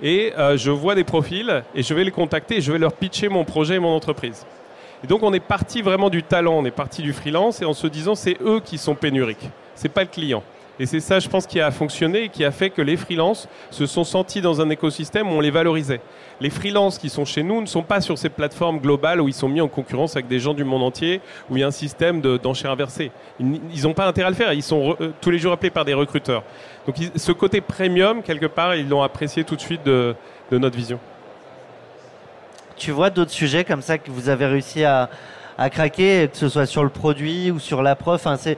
et 0.02 0.32
euh, 0.38 0.56
je 0.56 0.70
vois 0.70 0.94
des 0.94 1.04
profils 1.04 1.62
et 1.74 1.82
je 1.82 1.94
vais 1.94 2.04
les 2.04 2.10
contacter 2.10 2.56
et 2.56 2.60
je 2.60 2.72
vais 2.72 2.78
leur 2.78 2.92
pitcher 2.92 3.28
mon 3.28 3.44
projet 3.44 3.76
et 3.76 3.78
mon 3.78 3.94
entreprise. 3.94 4.46
Et 5.04 5.06
donc 5.06 5.22
on 5.22 5.32
est 5.32 5.40
parti 5.40 5.82
vraiment 5.82 6.10
du 6.10 6.22
talent, 6.22 6.58
on 6.58 6.64
est 6.64 6.70
parti 6.70 7.02
du 7.02 7.12
freelance 7.12 7.62
et 7.62 7.64
en 7.64 7.74
se 7.74 7.86
disant 7.86 8.14
c'est 8.14 8.36
eux 8.42 8.60
qui 8.60 8.78
sont 8.78 8.94
pénuriques, 8.94 9.48
c'est 9.74 9.88
pas 9.88 10.02
le 10.02 10.08
client. 10.08 10.42
Et 10.80 10.86
c'est 10.86 11.00
ça, 11.00 11.18
je 11.18 11.28
pense, 11.28 11.46
qui 11.46 11.60
a 11.60 11.70
fonctionné 11.70 12.24
et 12.24 12.28
qui 12.28 12.44
a 12.44 12.50
fait 12.50 12.70
que 12.70 12.82
les 12.82 12.96
freelances 12.96 13.48
se 13.70 13.86
sont 13.86 14.04
sentis 14.04 14.40
dans 14.40 14.60
un 14.60 14.70
écosystème 14.70 15.28
où 15.28 15.32
on 15.32 15.40
les 15.40 15.50
valorisait. 15.50 16.00
Les 16.40 16.50
freelances 16.50 16.98
qui 16.98 17.08
sont 17.08 17.24
chez 17.24 17.42
nous 17.42 17.60
ne 17.60 17.66
sont 17.66 17.82
pas 17.82 18.00
sur 18.00 18.16
ces 18.16 18.28
plateformes 18.28 18.78
globales 18.78 19.20
où 19.20 19.26
ils 19.26 19.34
sont 19.34 19.48
mis 19.48 19.60
en 19.60 19.66
concurrence 19.66 20.14
avec 20.14 20.28
des 20.28 20.38
gens 20.38 20.54
du 20.54 20.62
monde 20.62 20.84
entier, 20.84 21.20
où 21.50 21.56
il 21.56 21.60
y 21.60 21.64
a 21.64 21.66
un 21.66 21.72
système 21.72 22.20
de- 22.20 22.36
d'enchères 22.36 22.70
inversées. 22.70 23.10
Ils 23.40 23.82
n'ont 23.82 23.94
pas 23.94 24.06
intérêt 24.06 24.28
à 24.28 24.30
le 24.30 24.36
faire, 24.36 24.52
ils 24.52 24.62
sont 24.62 24.96
euh, 25.00 25.12
tous 25.20 25.30
les 25.30 25.38
jours 25.38 25.52
appelés 25.52 25.70
par 25.70 25.84
des 25.84 25.94
recruteurs. 25.94 26.44
Donc 26.86 26.96
ce 27.16 27.32
côté 27.32 27.60
premium, 27.60 28.22
quelque 28.22 28.46
part, 28.46 28.76
ils 28.76 28.88
l'ont 28.88 29.02
apprécié 29.02 29.42
tout 29.42 29.56
de 29.56 29.60
suite 29.60 29.84
de, 29.84 30.14
de 30.52 30.58
notre 30.58 30.76
vision. 30.76 31.00
Tu 32.76 32.92
vois 32.92 33.10
d'autres 33.10 33.32
sujets 33.32 33.64
comme 33.64 33.82
ça 33.82 33.98
que 33.98 34.08
vous 34.12 34.28
avez 34.28 34.46
réussi 34.46 34.84
à, 34.84 35.10
craquer, 35.72 36.28
que 36.30 36.36
ce 36.36 36.48
soit 36.48 36.66
sur 36.66 36.84
le 36.84 36.90
produit 36.90 37.50
ou 37.50 37.58
sur 37.58 37.82
la 37.82 37.96
prof? 37.96 38.14
Enfin, 38.14 38.36
c'est, 38.36 38.56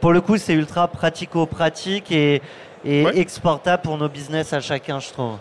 pour 0.00 0.12
le 0.12 0.20
coup, 0.20 0.36
c'est 0.38 0.54
ultra 0.54 0.88
pratico-pratique 0.88 2.10
et, 2.12 2.42
et 2.84 3.04
Ouais. 3.04 3.18
exportable 3.18 3.82
pour 3.82 3.96
nos 3.98 4.08
business 4.08 4.52
à 4.52 4.60
chacun, 4.60 4.98
je 5.00 5.10
trouve. 5.10 5.36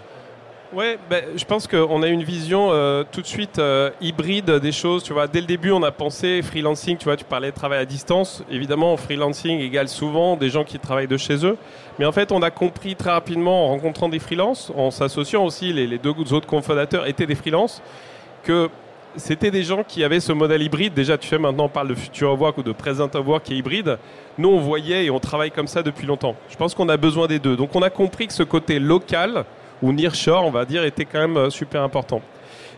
Ouais, 0.72 1.00
ben, 1.10 1.24
je 1.36 1.44
pense 1.46 1.66
qu'on 1.66 2.04
a 2.04 2.08
une 2.08 2.22
vision 2.22 2.70
euh, 2.72 3.04
tout 3.12 3.22
de 3.22 3.26
suite 3.26 3.58
euh, 3.58 3.90
hybride 4.02 4.52
des 4.60 4.72
choses. 4.72 5.02
Tu 5.02 5.14
vois, 5.14 5.26
dès 5.28 5.42
le 5.42 5.48
début, 5.48 5.72
on 5.72 5.82
a 5.82 5.92
pensé 5.92 6.44
freelancing. 6.44 6.96
Tu 6.98 7.06
vois, 7.06 7.18
tu 7.18 7.24
parlais 7.26 7.50
de 7.50 7.56
travail 7.56 7.80
à 7.80 7.86
distance. 7.86 8.44
Évidemment, 8.52 8.96
freelancing 8.96 9.60
égale 9.62 9.88
souvent 9.90 10.36
des 10.36 10.52
gens 10.52 10.64
qui 10.64 10.78
travaillent 10.78 11.08
de 11.08 11.18
chez 11.18 11.44
eux. 11.44 11.58
Mais 11.98 12.06
en 12.06 12.12
fait, 12.12 12.32
on 12.32 12.44
a 12.44 12.52
compris 12.52 12.96
très 12.96 13.10
rapidement 13.10 13.66
en 13.66 13.70
rencontrant 13.70 14.10
des 14.10 14.20
freelances, 14.20 14.72
en 14.78 14.92
s'associant 14.92 15.44
aussi, 15.44 15.74
les, 15.74 15.88
les 15.88 15.98
deux 15.98 16.14
autres 16.34 16.46
cofondateurs 16.46 17.08
étaient 17.08 17.26
des 17.26 17.34
freelances, 17.36 17.82
que 18.44 18.70
c'était 19.16 19.52
des 19.52 19.64
gens 19.64 19.84
qui 19.84 20.04
avaient 20.04 20.20
ce 20.20 20.32
modèle 20.32 20.62
hybride. 20.62 20.94
Déjà, 20.94 21.18
tu 21.18 21.28
sais, 21.28 21.38
maintenant 21.38 21.66
on 21.66 21.70
parle 21.70 21.90
de 21.90 21.96
Future 21.96 22.32
of 22.32 22.40
Work 22.40 22.58
ou 22.60 22.64
de 22.64 22.72
Present 22.72 23.10
of 23.16 23.28
Work 23.28 23.44
qui 23.44 23.54
est 23.54 23.58
hybride. 23.58 23.98
Nous, 24.38 24.50
on 24.50 24.60
voyait 24.60 25.06
et 25.06 25.10
on 25.10 25.20
travaille 25.20 25.52
comme 25.52 25.68
ça 25.68 25.84
depuis 25.84 26.08
longtemps. 26.08 26.36
Je 26.50 26.56
pense 26.56 26.74
qu'on 26.74 26.90
a 26.90 26.98
besoin 26.98 27.28
des 27.28 27.40
deux. 27.40 27.56
Donc, 27.56 27.76
on 27.76 27.82
a 27.82 27.90
compris 27.90 28.28
que 28.28 28.34
ce 28.34 28.44
côté 28.44 28.80
local 28.80 29.46
ou 29.82 29.92
nearshore, 29.92 30.46
on 30.46 30.52
va 30.52 30.66
dire, 30.66 30.84
était 30.84 31.06
quand 31.06 31.20
même 31.20 31.38
euh, 31.38 31.50
super 31.50 31.82
important. 31.84 32.22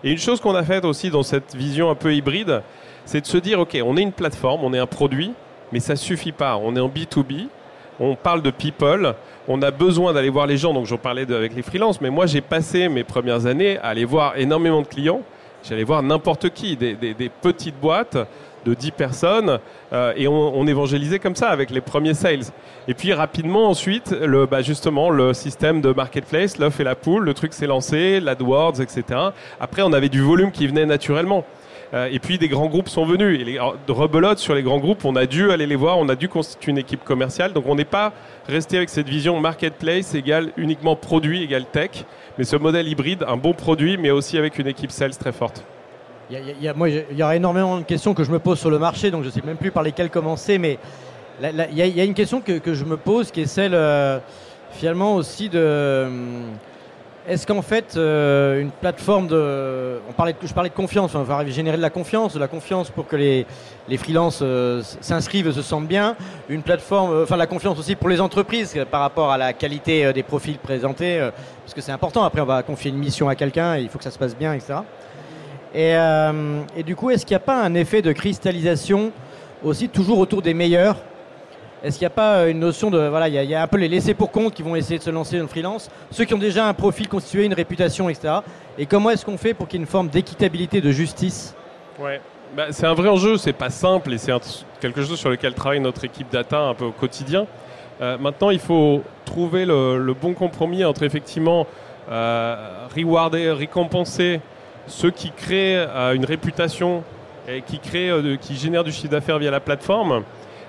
Et 0.03 0.11
une 0.11 0.17
chose 0.17 0.39
qu'on 0.39 0.55
a 0.55 0.63
faite 0.63 0.85
aussi 0.85 1.09
dans 1.09 1.23
cette 1.23 1.55
vision 1.55 1.89
un 1.89 1.95
peu 1.95 2.13
hybride, 2.13 2.61
c'est 3.05 3.21
de 3.21 3.25
se 3.25 3.37
dire, 3.37 3.59
OK, 3.59 3.77
on 3.83 3.97
est 3.97 4.01
une 4.01 4.11
plateforme, 4.11 4.63
on 4.63 4.73
est 4.73 4.79
un 4.79 4.87
produit, 4.87 5.33
mais 5.71 5.79
ça 5.79 5.95
suffit 5.95 6.31
pas. 6.31 6.57
On 6.57 6.75
est 6.75 6.79
en 6.79 6.89
B2B, 6.89 7.47
on 7.99 8.15
parle 8.15 8.41
de 8.41 8.51
people, 8.51 9.15
on 9.47 9.61
a 9.61 9.71
besoin 9.71 10.13
d'aller 10.13 10.29
voir 10.29 10.47
les 10.47 10.57
gens, 10.57 10.73
donc 10.73 10.85
j'en 10.85 10.97
parlais 10.97 11.31
avec 11.31 11.55
les 11.55 11.61
freelances, 11.61 12.01
mais 12.01 12.09
moi 12.09 12.25
j'ai 12.25 12.41
passé 12.41 12.89
mes 12.89 13.03
premières 13.03 13.45
années 13.45 13.77
à 13.79 13.87
aller 13.87 14.05
voir 14.05 14.37
énormément 14.37 14.81
de 14.81 14.87
clients. 14.87 15.21
J'allais 15.63 15.83
voir 15.83 16.01
n'importe 16.03 16.49
qui, 16.49 16.75
des, 16.75 16.95
des- 16.95 17.13
des 17.13 17.29
petites 17.29 17.79
boîtes 17.79 18.17
de 18.65 18.73
10 18.75 18.91
personnes, 18.91 19.59
euh, 19.91 20.13
et 20.15 20.27
on, 20.27 20.55
on 20.55 20.67
évangélisait 20.67 21.17
comme 21.17 21.35
ça 21.35 21.49
avec 21.49 21.71
les 21.71 21.81
premiers 21.81 22.13
sales. 22.13 22.43
Et 22.87 22.93
puis 22.93 23.11
rapidement 23.13 23.67
ensuite, 23.69 24.11
le, 24.11 24.45
bah, 24.45 24.61
justement, 24.61 25.09
le 25.09 25.33
système 25.33 25.81
de 25.81 25.91
marketplace, 25.93 26.59
l'œuf 26.59 26.79
et 26.79 26.83
la 26.83 26.93
poule, 26.95 27.23
le 27.23 27.33
truc 27.33 27.53
s'est 27.53 27.65
lancé, 27.67 28.19
l'AdWords, 28.19 28.79
etc. 28.81 29.03
Après, 29.59 29.81
on 29.81 29.93
avait 29.93 30.09
du 30.09 30.21
volume 30.21 30.51
qui 30.51 30.67
venait 30.67 30.85
naturellement. 30.85 31.43
Euh, 31.93 32.07
et 32.11 32.19
puis 32.19 32.37
des 32.37 32.47
grands 32.47 32.67
groupes 32.67 32.87
sont 32.87 33.03
venus. 33.05 33.41
Et 33.41 33.43
les 33.43 33.57
alors, 33.57 33.75
de 33.85 33.91
rebelote 33.91 34.37
sur 34.37 34.53
les 34.55 34.61
grands 34.63 34.77
groupes, 34.79 35.03
on 35.05 35.15
a 35.15 35.25
dû 35.25 35.51
aller 35.51 35.65
les 35.67 35.75
voir, 35.75 35.97
on 35.97 36.07
a 36.07 36.15
dû 36.15 36.29
constituer 36.29 36.71
une 36.71 36.77
équipe 36.77 37.03
commerciale. 37.03 37.51
Donc 37.53 37.65
on 37.67 37.75
n'est 37.75 37.83
pas 37.83 38.13
resté 38.47 38.77
avec 38.77 38.89
cette 38.89 39.09
vision 39.09 39.37
marketplace 39.41 40.13
égale 40.15 40.51
uniquement 40.55 40.95
produit 40.95 41.43
égale 41.43 41.65
tech, 41.65 42.05
mais 42.37 42.43
ce 42.43 42.55
modèle 42.55 42.87
hybride, 42.87 43.23
un 43.27 43.37
bon 43.37 43.53
produit, 43.53 43.97
mais 43.97 44.11
aussi 44.11 44.37
avec 44.37 44.57
une 44.59 44.67
équipe 44.67 44.91
sales 44.91 45.15
très 45.17 45.31
forte. 45.31 45.63
Il 46.29 46.37
y, 46.61 46.67
a- 46.67 46.73
il 47.11 47.17
y 47.17 47.23
aura 47.23 47.35
énormément 47.35 47.77
de 47.77 47.83
questions 47.83 48.13
que 48.13 48.23
je 48.23 48.31
me 48.31 48.39
pose 48.39 48.57
sur 48.59 48.69
le 48.69 48.79
marché, 48.79 49.11
donc 49.11 49.23
je 49.23 49.27
ne 49.27 49.31
sais 49.33 49.41
même 49.45 49.57
plus 49.57 49.71
par 49.71 49.83
lesquelles 49.83 50.09
commencer, 50.09 50.57
mais 50.57 50.79
il 51.41 51.77
y, 51.77 52.01
a- 52.01 52.05
une 52.05 52.13
question 52.13 52.39
que, 52.39 52.57
que 52.59 52.73
je 52.73 52.85
me 52.85 52.95
pose 52.97 53.31
qui 53.31 53.41
est 53.41 53.45
celle 53.47 53.73
euh, 53.73 54.19
finalement 54.71 55.15
aussi 55.15 55.49
de... 55.49 56.05
hum, 56.07 56.43
Est-ce 57.27 57.45
qu'en 57.45 57.61
fait, 57.61 57.93
euh, 57.95 58.61
une 58.61 58.71
plateforme 58.71 59.27
de... 59.27 59.99
Je 60.43 60.53
parlais 60.53 60.69
de 60.69 60.73
confiance, 60.73 61.13
on 61.13 61.21
va 61.21 61.45
générer 61.45 61.77
de 61.77 61.81
la 61.81 61.91
confiance, 61.91 62.33
de 62.33 62.39
la 62.39 62.47
confiance 62.47 62.89
pour 62.89 63.07
que 63.07 63.15
les, 63.15 63.45
les 63.87 63.97
freelances 63.97 64.39
euh, 64.41 64.81
s'inscrivent 65.01 65.47
et 65.47 65.51
se 65.51 65.61
sentent 65.61 65.87
bien. 65.87 66.15
Une 66.49 66.63
plateforme, 66.63 67.11
euh, 67.13 67.23
enfin 67.23 67.37
la 67.37 67.45
confiance 67.45 67.77
aussi 67.77 67.95
pour 67.95 68.09
les 68.09 68.19
entreprises 68.19 68.73
euh, 68.75 68.85
par 68.85 69.01
rapport 69.01 69.31
à 69.31 69.37
la 69.37 69.53
qualité 69.53 70.11
des 70.13 70.23
profils 70.23 70.57
présentés, 70.57 71.19
parce 71.63 71.75
que 71.75 71.81
c'est 71.81 71.91
important. 71.91 72.23
Après, 72.23 72.41
on 72.41 72.45
va 72.45 72.63
confier 72.63 72.89
une 72.89 72.97
mission 72.97 73.29
à 73.29 73.35
quelqu'un, 73.35 73.77
il 73.77 73.87
faut 73.87 73.99
que 73.99 74.03
ça 74.03 74.11
se 74.11 74.17
passe 74.17 74.35
bien, 74.35 74.53
etc. 74.53 74.79
Et, 75.75 75.93
et 76.75 76.83
du 76.83 76.95
coup, 76.95 77.11
est-ce 77.11 77.25
qu'il 77.25 77.35
n'y 77.35 77.43
a 77.43 77.45
pas 77.45 77.61
un 77.61 77.75
effet 77.75 78.01
de 78.01 78.11
cristallisation 78.11 79.11
aussi 79.63 79.89
toujours 79.89 80.17
autour 80.19 80.41
des 80.41 80.53
meilleurs? 80.53 80.97
Est-ce 81.83 81.97
qu'il 81.97 82.05
n'y 82.05 82.11
a 82.11 82.15
pas 82.15 82.35
euh, 82.35 82.51
une 82.51 82.59
notion 82.59 82.91
de 82.91 83.07
voilà, 83.07 83.27
il 83.27 83.33
y, 83.33 83.55
a- 83.55 83.61
un 83.63 83.67
peu 83.67 83.77
les 83.77 83.87
laissés 83.87 84.13
pour 84.13 84.31
compte 84.31 84.53
qui 84.53 84.61
vont 84.61 84.75
essayer 84.75 84.99
de 84.99 85.03
se 85.03 85.09
lancer 85.09 85.37
dans 85.37 85.43
le 85.43 85.47
freelance, 85.47 85.89
ceux 86.11 86.25
qui 86.25 86.33
ont 86.33 86.39
déjà 86.39 86.67
un 86.67 86.73
profil 86.73 87.07
constitué, 87.07 87.45
une 87.45 87.53
réputation, 87.53 88.07
etc. 88.07 88.35
Et 88.77 88.85
comment 88.85 89.09
est-ce 89.09 89.25
qu'on 89.25 89.37
fait 89.37 89.53
pour 89.53 89.67
qu'il 89.67 89.79
y 89.79 89.81
ait 89.81 89.85
une 89.85 89.89
forme 89.89 90.09
d'équitabilité, 90.09 90.79
de 90.79 90.91
justice? 90.91 91.55
Ouais. 91.99 92.21
Bah, 92.55 92.67
c'est 92.71 92.85
un 92.85 92.93
vrai 92.93 93.09
enjeu, 93.09 93.37
c'est 93.37 93.53
pas 93.53 93.69
simple 93.69 94.13
et 94.13 94.17
c'est 94.17 94.31
quelque 94.79 95.01
chose 95.01 95.17
sur 95.17 95.29
lequel 95.29 95.53
travaille 95.53 95.79
notre 95.79 96.03
équipe 96.03 96.31
data 96.31 96.59
un 96.59 96.73
peu 96.73 96.85
au 96.85 96.91
quotidien. 96.91 97.47
Euh, 98.01 98.17
maintenant, 98.17 98.49
il 98.49 98.59
faut 98.59 99.03
trouver 99.25 99.65
le, 99.65 100.13
bon 100.13 100.33
compromis 100.33 100.83
entre 100.83 101.03
effectivement 101.03 101.65
euh, 102.11 102.87
rewarder, 102.95 103.51
récompenser 103.51 104.41
ceux 104.87 105.11
qui 105.11 105.31
créent 105.31 105.87
une 106.13 106.25
réputation 106.25 107.03
et 107.47 107.61
qui 107.61 107.79
qui 107.79 108.55
génèrent 108.55 108.83
du 108.83 108.91
chiffre 108.91 109.11
d'affaires 109.11 109.39
via 109.39 109.49
la 109.51 109.59
plateforme, 109.59 110.23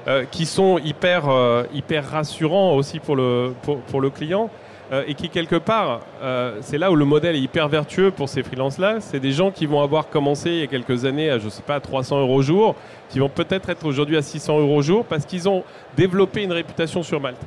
euh, 0.09 0.25
qui 0.31 0.47
sont 0.47 0.79
hyper, 0.79 1.29
euh, 1.29 1.65
hyper 1.73 2.09
rassurants 2.09 2.75
aussi 2.75 2.99
pour 2.99 3.17
le, 3.17 3.55
pour, 3.63 3.79
pour 3.81 4.01
le 4.01 4.11
client. 4.11 4.51
euh, 4.93 5.05
et 5.07 5.15
qui 5.15 5.31
quelque 5.31 5.57
part, 5.57 6.01
euh, 6.23 6.59
c'est 6.61 6.77
là 6.77 6.91
où 6.91 6.97
le 6.97 7.07
modèle 7.07 7.35
est 7.35 7.41
hyper 7.41 7.69
vertueux 7.69 8.11
pour 8.11 8.29
ces 8.29 8.43
freelances-là. 8.43 8.97
C'est 9.01 9.21
des 9.21 9.33
gens 9.33 9.51
qui 9.51 9.65
vont 9.65 9.81
avoir 9.81 10.09
commencé 10.09 10.51
il 10.51 10.59
y 10.59 10.63
a 10.63 10.67
quelques 10.67 11.05
années 11.07 11.31
à, 11.31 11.39
je 11.39 11.49
sais 11.49 11.63
pas, 11.63 11.81
300 11.81 12.21
euros 12.21 12.43
jour, 12.43 12.75
qui 13.09 13.19
vont 13.19 13.31
peut-être 13.31 13.71
être 13.71 13.87
aujourd'hui 13.87 14.17
à 14.19 14.23
600 14.23 14.61
euros 14.61 14.83
jour 14.83 15.05
parce 15.07 15.25
qu'ils 15.25 15.49
ont 15.49 15.65
développé 15.97 16.43
une 16.43 16.53
réputation 16.53 17.03
sur 17.03 17.21
Malte. 17.21 17.41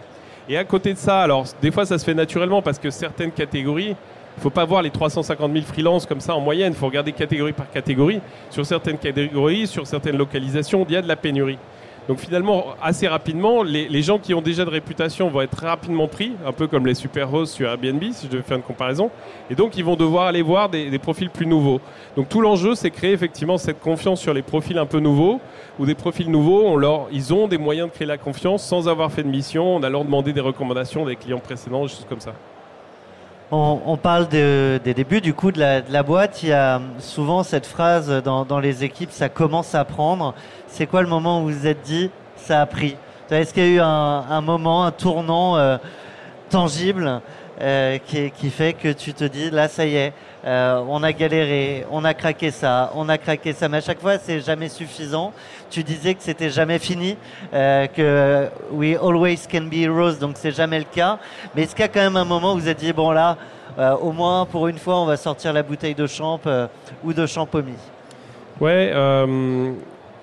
Et 0.49 0.57
à 0.57 0.63
côté 0.63 0.93
de 0.93 0.97
ça, 0.97 1.21
alors 1.21 1.45
des 1.61 1.71
fois 1.71 1.85
ça 1.85 1.97
se 1.97 2.05
fait 2.05 2.13
naturellement 2.13 2.61
parce 2.61 2.79
que 2.79 2.89
certaines 2.89 3.31
catégories, 3.31 3.95
il 4.37 4.41
faut 4.41 4.49
pas 4.49 4.65
voir 4.65 4.81
les 4.81 4.89
350 4.89 5.51
000 5.51 5.65
freelances 5.65 6.05
comme 6.05 6.19
ça 6.19 6.35
en 6.35 6.41
moyenne, 6.41 6.73
il 6.73 6.79
faut 6.79 6.87
regarder 6.87 7.11
catégorie 7.11 7.53
par 7.53 7.69
catégorie. 7.69 8.21
Sur 8.49 8.65
certaines 8.65 8.97
catégories, 8.97 9.67
sur 9.67 9.85
certaines 9.85 10.17
localisations, 10.17 10.85
il 10.87 10.93
y 10.93 10.97
a 10.97 11.01
de 11.01 11.07
la 11.07 11.15
pénurie. 11.15 11.57
Donc 12.07 12.19
finalement, 12.19 12.75
assez 12.81 13.07
rapidement, 13.07 13.63
les, 13.63 14.01
gens 14.03 14.19
qui 14.19 14.33
ont 14.33 14.41
déjà 14.41 14.63
de 14.63 14.69
réputation 14.69 15.29
vont 15.29 15.41
être 15.41 15.57
rapidement 15.63 16.07
pris, 16.07 16.33
un 16.45 16.51
peu 16.51 16.67
comme 16.67 16.85
les 16.85 16.93
super 16.93 17.33
hosts 17.33 17.55
sur 17.55 17.67
Airbnb, 17.67 18.03
si 18.11 18.27
je 18.27 18.31
devais 18.31 18.43
faire 18.43 18.57
une 18.57 18.63
comparaison. 18.63 19.09
Et 19.49 19.55
donc, 19.55 19.75
ils 19.77 19.83
vont 19.83 19.95
devoir 19.95 20.27
aller 20.27 20.43
voir 20.43 20.69
des, 20.69 20.99
profils 20.99 21.29
plus 21.29 21.47
nouveaux. 21.47 21.81
Donc 22.15 22.29
tout 22.29 22.41
l'enjeu, 22.41 22.75
c'est 22.75 22.91
créer 22.91 23.13
effectivement 23.13 23.57
cette 23.57 23.79
confiance 23.79 24.21
sur 24.21 24.33
les 24.33 24.41
profils 24.43 24.77
un 24.77 24.85
peu 24.85 24.99
nouveaux, 24.99 25.41
ou 25.79 25.85
des 25.85 25.95
profils 25.95 26.29
nouveaux, 26.29 26.79
ils 27.11 27.33
ont 27.33 27.47
des 27.47 27.57
moyens 27.57 27.89
de 27.89 27.93
créer 27.93 28.07
la 28.07 28.17
confiance 28.17 28.63
sans 28.63 28.87
avoir 28.87 29.11
fait 29.11 29.23
de 29.23 29.27
mission, 29.27 29.75
on 29.75 29.83
a 29.83 29.89
leur 29.89 30.05
demandé 30.05 30.31
des 30.31 30.41
recommandations 30.41 31.05
des 31.05 31.15
clients 31.15 31.39
précédents, 31.39 31.83
des 31.83 31.89
choses 31.89 32.05
comme 32.07 32.21
ça. 32.21 32.33
On, 33.51 33.95
parle 33.97 34.27
de- 34.27 34.79
des 34.83 34.93
débuts 34.95 35.21
du 35.21 35.33
coup 35.33 35.51
de 35.51 35.59
la, 35.59 36.03
boîte. 36.03 36.41
Il 36.41 36.49
y 36.49 36.53
a 36.53 36.81
souvent 36.99 37.43
cette 37.43 37.67
phrase 37.67 38.09
dans, 38.23 38.59
les 38.59 38.83
équipes, 38.83 39.11
ça 39.11 39.29
commence 39.29 39.75
à 39.75 39.85
prendre. 39.85 40.33
C'est 40.67 40.87
quoi 40.87 41.01
le 41.01 41.07
moment 41.07 41.41
où 41.41 41.45
vous 41.45 41.67
êtes 41.67 41.81
dit, 41.83 42.09
ça 42.37 42.61
a 42.61 42.65
pris? 42.65 42.97
Est-ce 43.29 43.53
qu'il 43.53 43.63
y 43.63 43.67
a 43.67 43.69
eu 43.69 43.79
un, 43.79 44.25
un 44.29 44.41
moment, 44.41 44.85
un 44.85 44.91
tournant 44.91 45.57
euh, 45.57 45.77
tangible? 46.49 47.21
Euh, 47.61 47.97
qui, 47.99 48.49
fait 48.49 48.73
que 48.73 48.91
tu 48.91 49.13
te 49.13 49.23
dis, 49.23 49.49
là 49.49 49.69
ça 49.69 49.85
y 49.85 49.95
est, 49.95 50.13
euh, 50.45 50.83
on 50.89 51.01
a 51.03 51.13
galéré, 51.13 51.85
on 51.89 52.03
a 52.03 52.13
craqué 52.13 52.51
ça, 52.51 52.91
on 52.95 53.07
a 53.07 53.17
craqué 53.17 53.53
ça, 53.53 53.69
mais 53.69 53.77
à 53.77 53.81
chaque 53.81 54.01
fois 54.01 54.17
c'est 54.17 54.41
jamais 54.41 54.67
suffisant. 54.67 55.31
Tu 55.69 55.81
disais 55.81 56.15
que 56.15 56.21
c'était 56.21 56.49
jamais 56.49 56.79
fini, 56.79 57.15
euh, 57.53 57.87
que 57.87 58.49
we 58.71 58.97
always 58.97 59.39
can 59.49 59.63
be 59.71 59.75
heroes, 59.75 60.15
donc 60.19 60.35
c'est 60.35 60.51
jamais 60.51 60.79
le 60.79 60.85
cas. 60.85 61.17
Mais 61.55 61.63
est-ce 61.63 61.73
qu'il 61.73 61.83
y 61.83 61.85
a 61.85 61.87
quand 61.87 62.01
même 62.01 62.17
un 62.17 62.25
moment 62.25 62.55
où 62.55 62.59
vous 62.59 62.67
êtes 62.67 62.79
dit 62.79 62.91
bon 62.91 63.11
là, 63.11 63.37
au 64.01 64.11
moins 64.11 64.45
pour 64.45 64.67
une 64.67 64.77
fois 64.77 64.99
on 64.99 65.05
va 65.05 65.15
sortir 65.15 65.53
la 65.53 65.63
bouteille 65.63 65.95
de 65.95 66.07
champ 66.07 66.41
ou 67.05 67.13
de 67.13 67.25
champomy 67.25 67.75
Ouais, 68.59 68.91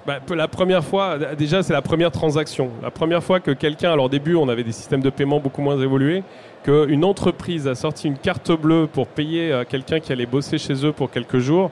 bah, 0.05 0.19
la 0.35 0.49
première 0.49 0.85
fois, 0.85 1.17
déjà 1.39 1.63
c'est 1.63 1.73
la 1.73 1.83
première 1.83 2.11
transaction. 2.11 2.71
La 2.83 2.91
première 2.91 3.23
fois 3.23 3.41
que 3.41 3.53
quelqu'un, 3.53 3.93
alors 3.93 4.07
au 4.07 4.09
début 4.11 4.35
on 4.35 4.49
avait 4.49 4.65
des 4.65 4.73
systèmes 4.73 5.01
de 5.01 5.11
paiement 5.11 5.39
beaucoup 5.39 5.63
moins 5.63 5.81
évolués, 5.81 6.25
qu'une 6.63 7.05
entreprise 7.05 7.67
a 7.67 7.75
sorti 7.75 8.07
une 8.09 8.17
carte 8.17 8.53
bleue 8.53 8.87
pour 8.87 9.07
payer 9.07 9.53
euh, 9.53 9.65
quelqu'un 9.69 10.01
qui 10.01 10.13
allait 10.13 10.27
bosser 10.27 10.59
chez 10.59 10.87
eux 10.87 10.93
pour 10.93 11.11
quelques 11.11 11.39
jours. 11.39 11.71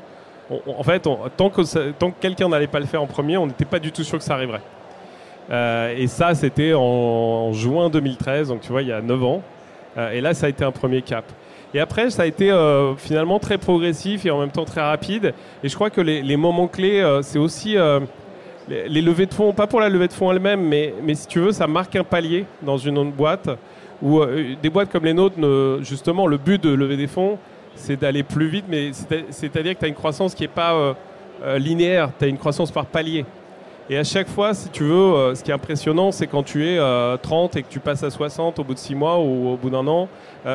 en 0.51 0.83
fait, 0.83 1.09
tant 1.37 1.51
que, 1.51 1.91
tant 1.93 2.11
que 2.11 2.21
quelqu'un 2.21 2.49
n'allait 2.49 2.67
pas 2.67 2.81
le 2.81 2.87
faire 2.87 3.03
en 3.03 3.07
premier, 3.07 3.37
on 3.37 3.47
n'était 3.47 3.65
pas 3.65 3.79
du 3.79 3.93
tout 3.93 4.03
sûr 4.03 4.19
que 4.19 4.25
ça 4.25 4.35
arriverait. 4.35 4.63
Euh, 5.51 5.95
et 5.97 6.07
ça, 6.07 6.35
c'était 6.35 6.73
en, 6.75 7.53
juin 7.53 7.89
2013, 7.89 8.49
donc 8.49 8.61
tu 8.61 8.73
vois, 8.73 8.83
il 8.83 8.89
y 8.89 8.93
a 8.93 9.01
9 9.01 9.25
ans. 9.25 9.43
Euh, 9.97 10.11
et 10.11 10.21
là, 10.21 10.35
ça 10.35 10.47
a 10.47 10.49
été 10.49 10.65
un 10.65 10.73
premier 10.73 11.03
cap. 11.03 11.25
Et 11.73 11.79
après, 11.79 12.11
ça 12.11 12.23
a 12.23 12.27
été 12.27 12.53
finalement 12.97 13.39
très 13.39 13.57
progressif 13.57 14.27
et 14.27 14.31
en 14.33 14.41
même 14.41 14.51
temps 14.51 14.65
très 14.65 14.81
rapide. 14.81 15.35
Et 15.63 15.69
je 15.69 15.75
crois 15.77 15.89
que 15.89 16.01
les, 16.01 16.37
moments 16.37 16.67
clés, 16.67 17.21
c'est 17.23 17.39
aussi 17.39 17.77
les, 18.69 18.89
les 18.89 19.01
levées 19.01 19.27
de 19.27 19.35
fonds, 19.35 19.53
pas 19.53 19.69
pour 19.69 19.79
la 19.79 19.89
levée 19.89 20.09
de 20.09 20.13
fonds 20.13 20.33
elle-même, 20.33 20.63
mais, 20.63 20.93
mais 21.01 21.15
si 21.15 21.29
tu 21.29 21.39
veux, 21.39 21.53
ça 21.53 21.69
marque 21.69 21.95
un 21.95 22.03
palier 22.03 22.45
dans 22.61 22.77
une 22.77 22.99
autre 22.99 23.13
boîte. 23.13 23.51
Où 24.03 24.21
euh, 24.21 24.55
des 24.63 24.71
boîtes 24.71 24.91
comme 24.91 25.05
les 25.05 25.13
nôtres, 25.15 25.37
justement, 25.83 26.27
le 26.27 26.39
but 26.39 26.63
de 26.63 26.71
lever 26.71 26.97
des 26.97 27.07
fonds, 27.07 27.39
c'est 27.75 27.97
d'aller 27.97 28.23
plus 28.23 28.49
vite, 28.49 28.65
mais 28.69 28.93
c'est- 28.93 29.27
c'est-à-dire 29.31 29.75
que 29.75 29.81
tu 29.81 29.85
as 29.85 29.89
une 29.89 29.95
croissance 29.95 30.35
qui 30.35 30.43
n'est 30.43 30.49
pas 30.49 30.73
euh, 30.73 30.95
euh, 31.45 31.59
linéaire, 31.59 32.11
tu 32.19 32.25
as 32.25 32.29
une 32.29 32.39
croissance 32.39 32.71
par 32.71 32.87
palier. 32.87 33.25
Et 33.89 33.99
à 33.99 34.05
chaque 34.05 34.29
fois, 34.29 34.55
si 34.55 34.69
tu 34.69 34.85
veux, 34.85 35.35
ce 35.35 35.43
qui 35.43 35.51
est 35.51 35.55
impressionnant, 35.55 36.13
c'est 36.13 36.29
quand 36.29 36.45
tu 36.45 36.65
es 36.65 36.79
euh, 36.79 37.17
30 37.17 37.57
et 37.57 37.63
que 37.63 37.69
tu 37.69 37.81
passes 37.81 38.05
à 38.05 38.11
60 38.11 38.59
au 38.61 38.65
bout 38.65 38.75
de 38.75 38.79
6 38.79 38.95
mois 38.95 39.19
ou 39.19 39.49
au 39.49 39.57
bout 39.57 39.69
d'un 39.71 39.85
an, 39.89 40.09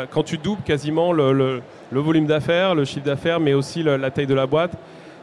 quand 0.09 0.23
tu 0.23 0.37
doubles 0.37 0.61
quasiment 0.63 1.11
le, 1.11 1.61
volume 1.91 2.27
d'affaires, 2.27 2.75
le 2.75 2.85
chiffre 2.85 3.05
d'affaires, 3.05 3.41
mais 3.41 3.53
aussi 3.53 3.83
la 3.83 4.09
taille 4.09 4.25
de 4.25 4.33
la 4.33 4.47
boîte, 4.47 4.71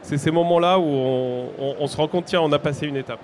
c'est 0.03 0.19
ces 0.19 0.29
moments-là 0.29 0.77
où 0.77 0.83
on 0.85 1.87
se 1.87 1.97
rend 1.97 2.07
compte, 2.07 2.25
tiens, 2.25 2.41
on 2.41 2.51
a 2.51 2.59
passé 2.59 2.85
une 2.85 2.97
étape. 2.97 3.19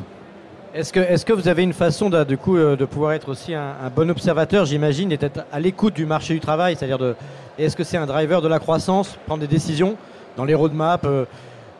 Est-ce 0.71 1.25
que, 1.25 1.33
vous 1.33 1.47
avez 1.47 1.63
une 1.63 1.73
façon 1.73 2.11
de, 2.11 2.35
coup, 2.35 2.55
euh, 2.55 2.75
de 2.75 2.85
pouvoir 2.85 3.13
être 3.13 3.29
aussi 3.29 3.55
un, 3.55 3.73
bon 3.95 4.07
observateur, 4.11 4.65
j'imagine, 4.65 5.11
et 5.11 5.17
d'être 5.17 5.43
à 5.51 5.59
l'écoute 5.59 5.95
du 5.95 6.05
marché 6.05 6.35
du 6.35 6.39
travail 6.39 6.75
C'est-à-dire, 6.75 7.15
est-ce 7.57 7.75
que 7.75 7.83
c'est 7.83 7.97
un 7.97 8.05
driver 8.05 8.39
de 8.43 8.47
la 8.47 8.59
croissance, 8.59 9.17
prendre 9.25 9.41
des 9.41 9.47
décisions 9.47 9.97
dans 10.37 10.45
les 10.45 10.53
roadmaps, 10.53 11.05
euh, 11.05 11.25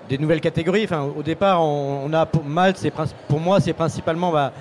des 0.10 0.18
nouvelles 0.18 0.42
catégories? 0.42 0.88
Au 1.16 1.22
départ, 1.22 1.62
on, 1.62 2.12
a 2.14 2.26
pour 2.26 2.44
princi- 2.44 3.14
pour 3.28 3.40
moi, 3.40 3.60
c'est 3.60 3.74
principalement 3.74 4.32
bah, 4.32 4.52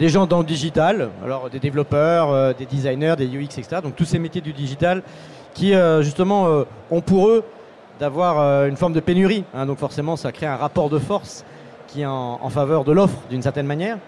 des 0.00 0.08
gens 0.08 0.26
dans 0.26 0.40
le 0.40 0.46
digital, 0.46 1.10
alors 1.24 1.48
des 1.48 1.60
développeurs, 1.60 2.30
euh, 2.32 2.52
des 2.58 2.66
designers, 2.66 3.14
des 3.16 3.28
UX, 3.28 3.56
etc. 3.56 3.76
Donc 3.84 3.94
tous 3.94 4.04
ces 4.04 4.18
métiers 4.18 4.40
du 4.40 4.52
digital 4.52 5.02
qui, 5.54 5.74
justement, 6.00 6.64
ont 6.90 7.00
pour 7.00 7.28
eux 7.28 7.42
d'avoir 7.98 8.66
une 8.66 8.76
forme 8.76 8.92
de 8.92 9.00
pénurie. 9.00 9.44
hein. 9.54 9.64
donc 9.64 9.78
forcément, 9.78 10.16
ça 10.16 10.30
crée 10.30 10.44
un 10.44 10.56
rapport 10.56 10.90
de 10.90 10.98
force 10.98 11.46
qui 11.88 12.02
est 12.02 12.06
en, 12.06 12.48
faveur 12.50 12.84
de 12.84 12.92
l'offre 12.92 13.16
d'une 13.30 13.42
certaine 13.42 13.66
manière. 13.66 13.98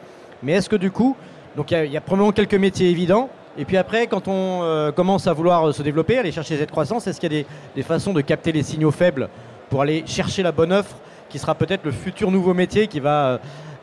Mais 0.43 0.53
est-ce 0.53 0.69
que 0.69 0.77
du 0.77 0.91
coup, 0.91 1.17
donc 1.57 1.71
il 1.71 1.91
y 1.91 1.97
a- 1.97 2.01
probablement 2.01 2.33
quelques 2.33 2.55
métiers 2.55 2.91
évidents. 2.91 3.29
Et 3.57 3.64
puis 3.64 3.77
après, 3.77 4.07
quand 4.07 4.29
on 4.29 4.61
euh, 4.62 4.93
commence 4.93 5.27
à 5.27 5.33
vouloir 5.33 5.69
euh, 5.69 5.73
se 5.73 5.83
développer, 5.83 6.17
aller 6.19 6.31
chercher 6.31 6.57
cette 6.57 6.71
croissance, 6.71 7.07
est-ce 7.09 7.21
qu'il 7.21 7.33
y 7.33 7.37
a 7.37 7.43
des, 7.43 7.47
des 7.75 7.83
façons 7.83 8.12
de 8.12 8.21
capter 8.21 8.53
les 8.53 8.62
signaux 8.62 8.93
faibles 8.93 9.29
pour 9.69 9.83
aller 9.83 10.05
chercher 10.07 10.45
la 10.45 10.53
bonne 10.53 10.73
offre 10.73 10.95
qui 11.29 11.38
sera 11.38 11.55
peut-être 11.57 11.85
le 11.85 11.91
futur 11.91 12.31
nouveau 12.31 12.55
métier 12.55 12.87
qui 12.87 13.01
va 13.01 13.27
euh, 13.27 13.38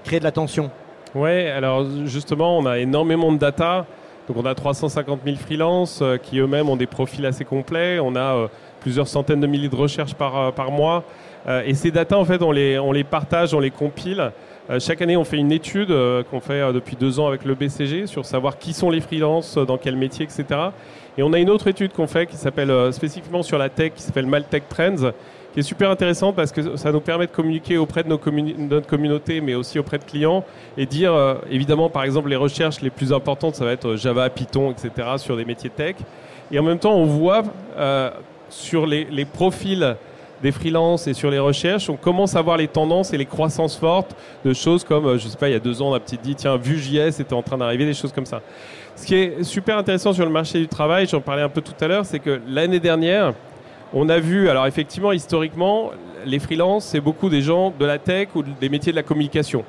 créer 0.06 0.20
de 0.20 0.24
la 0.24 0.32
tension? 0.32 0.72
Ouais, 1.14 1.50
alors 1.50 1.86
justement, 2.06 2.58
on 2.58 2.66
a 2.66 2.78
énormément 2.80 3.32
de 3.34 3.38
data. 3.38 3.86
Donc 4.28 4.38
on 4.38 4.46
a 4.46 4.56
350 4.56 5.20
000 5.24 5.36
freelances 5.38 6.02
qui 6.24 6.40
eux-mêmes 6.40 6.68
ont 6.70 6.76
des 6.78 6.88
profils 6.88 7.26
assez 7.26 7.46
complets. 7.46 8.00
On 8.00 8.16
a 8.16 8.48
plusieurs 8.80 9.08
centaines 9.08 9.40
de 9.40 9.46
milliers 9.48 9.70
de 9.70 9.76
recherches 9.76 10.16
par, 10.16 10.52
par 10.54 10.72
mois. 10.72 11.04
Euh, 11.48 11.64
et 11.66 11.74
ces 11.74 11.92
data, 11.92 12.18
en 12.18 12.26
fait, 12.26 12.42
on 12.42 12.52
les, 12.52 12.80
on 12.80 12.92
les 12.92 13.04
partage, 13.04 13.54
on 13.54 13.60
les 13.60 13.72
compile. 13.72 14.32
Euh, 14.70 14.80
chaque 14.80 15.02
année, 15.02 15.16
on 15.16 15.24
fait 15.24 15.38
une 15.38 15.52
étude 15.52 15.92
euh, 15.92 16.24
qu'on 16.24 16.40
fait 16.40 16.74
depuis 16.74 16.96
deux 16.96 17.20
ans 17.20 17.28
avec 17.28 17.46
le 17.46 17.54
BCG 17.54 18.08
sur 18.08 18.26
savoir 18.26 18.58
qui 18.58 18.74
sont 18.74 18.90
les 18.90 19.02
freelances, 19.02 19.58
dans 19.58 19.78
quel 19.78 19.96
métier, 19.96 20.26
etc. 20.26 20.46
Et 21.18 21.24
on 21.24 21.34
a 21.34 21.40
une 21.40 21.50
autre 21.50 21.68
étude 21.68 21.94
qu'on 21.94 22.08
fait 22.08 22.26
qui 22.26 22.36
s'appelle 22.36 22.92
spécifiquement 22.92 23.44
sur 23.44 23.58
la 23.58 23.70
tech, 23.70 23.94
qui 23.96 24.02
s'appelle 24.02 24.26
Maltech 24.26 24.68
Trends, 24.68 25.12
qui 25.54 25.60
est 25.62 25.64
super 25.64 25.90
intéressante 25.90 26.36
parce 26.36 26.52
que 26.52 26.76
ça 26.76 26.92
nous 26.92 27.00
permet 27.00 27.28
de 27.28 27.32
communiquer 27.32 27.78
auprès 27.78 28.04
de 28.04 28.10
notre 28.10 28.88
communauté, 28.88 29.40
mais 29.40 29.56
aussi 29.56 29.80
auprès 29.80 29.98
de 29.98 30.04
clients, 30.04 30.44
et 30.78 30.86
dire, 30.86 31.38
évidemment, 31.50 31.90
par 31.90 32.04
exemple, 32.04 32.28
les 32.28 32.36
recherches 32.36 32.82
les 32.82 32.90
plus 32.90 33.14
importantes, 33.14 33.56
ça 33.56 33.64
va 33.64 33.72
être 33.72 33.96
Java, 33.96 34.30
Python, 34.30 34.72
etc., 34.72 35.08
sur 35.16 35.38
des 35.38 35.46
métiers 35.46 35.70
tech. 35.70 35.96
Et 36.52 36.60
en 36.60 36.64
même 36.64 36.80
temps, 36.80 36.94
on 36.94 37.06
voit 37.06 37.44
euh, 37.78 38.12
sur 38.50 38.86
les, 38.86 39.06
les 39.06 39.26
profils 39.26 39.96
des 40.46 40.52
freelances 40.52 41.08
et 41.08 41.16
sur 41.16 41.32
les 41.32 41.40
recherches, 41.40 41.90
on 41.90 41.96
commence 41.96 42.36
à 42.36 42.42
voir 42.44 42.58
les 42.58 42.68
tendances 42.68 43.14
et 43.14 43.18
les 43.18 43.26
croissances 43.26 43.76
fortes 43.76 44.16
de 44.46 44.54
choses 44.54 44.84
comme, 44.84 45.08
euh, 45.08 45.18
je 45.18 45.28
sais 45.28 45.38
pas, 45.38 45.50
il 45.50 45.54
y 45.54 45.56
a 45.56 45.60
deux 45.60 45.82
ans, 45.82 45.90
on 45.90 45.94
a 45.96 46.00
peut-être 46.00 46.22
dit, 46.22 46.36
tiens, 46.36 46.56
Vue.js 46.56 47.20
était 47.20 47.34
en 47.34 47.42
train 47.42 47.58
d'arriver, 47.58 47.84
des 47.84 47.96
choses 47.96 48.12
comme 48.12 48.28
ça. 48.28 48.44
Ce 48.96 49.08
qui 49.08 49.16
est 49.16 49.44
super 49.44 49.76
intéressant 49.76 50.14
sur 50.14 50.24
le 50.24 50.30
marché 50.30 50.60
du 50.60 50.68
travail, 50.68 51.08
j'en 51.08 51.20
parlais 51.20 51.42
un 51.42 51.50
peu 51.50 51.62
tout 51.62 51.74
à 51.82 51.88
l'heure, 51.88 52.06
c'est 52.06 52.20
que 52.20 52.40
l'année 52.48 52.80
dernière, 52.80 53.34
on 53.92 54.08
a 54.08 54.20
vu, 54.20 54.48
alors 54.48 54.68
effectivement, 54.68 55.12
historiquement, 55.12 55.90
les 56.28 56.38
freelances, 56.38 56.86
c'est 56.86 57.02
beaucoup 57.02 57.30
des 57.30 57.42
gens 57.42 57.74
de 57.80 57.86
la 57.86 57.98
tech 57.98 58.28
ou 58.36 58.44
des 58.44 58.70
métiers 58.70 58.92
de 58.92 58.98
la 58.98 59.04
communication. 59.04 59.64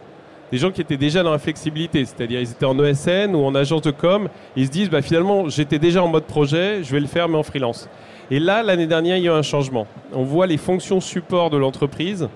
Des 0.52 0.58
gens 0.58 0.70
qui 0.70 0.82
étaient 0.82 0.98
déjà 0.98 1.22
dans 1.22 1.32
la 1.32 1.38
flexibilité, 1.38 2.04
c'est-à-dire 2.04 2.40
ils 2.40 2.50
étaient 2.50 2.66
en 2.66 2.78
ESN 2.78 3.34
ou 3.34 3.46
en 3.46 3.54
agence 3.54 3.80
de 3.80 3.92
com, 3.92 4.28
ils 4.56 4.66
se 4.66 4.70
disent 4.70 4.90
bah, 4.90 5.00
finalement 5.00 5.48
j'étais 5.48 5.78
déjà 5.78 6.02
en 6.02 6.08
mode 6.08 6.24
projet, 6.24 6.84
je 6.84 6.92
vais 6.92 7.00
le 7.00 7.06
faire 7.06 7.30
mais 7.30 7.38
en 7.38 7.42
freelance. 7.42 7.88
Et 8.30 8.40
là, 8.40 8.62
l'année 8.62 8.86
dernière, 8.86 9.16
il 9.16 9.24
y 9.24 9.28
a 9.28 9.32
eu 9.32 9.34
un 9.34 9.42
changement. 9.42 9.86
On 10.12 10.24
voit 10.24 10.46
les 10.46 10.56
fonctions 10.56 11.00
support 11.00 11.50
de 11.50 11.56
l'entreprise, 11.56 12.28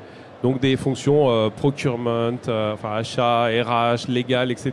donc 0.43 0.61
des 0.61 0.77
fonctions 0.77 1.29
euh, 1.31 1.51
procurement, 1.51 2.31
euh, 2.49 2.75
enfin 2.75 2.93
achat, 2.97 3.47
RH, 3.47 4.09
légal, 4.09 4.51
etc., 4.53 4.73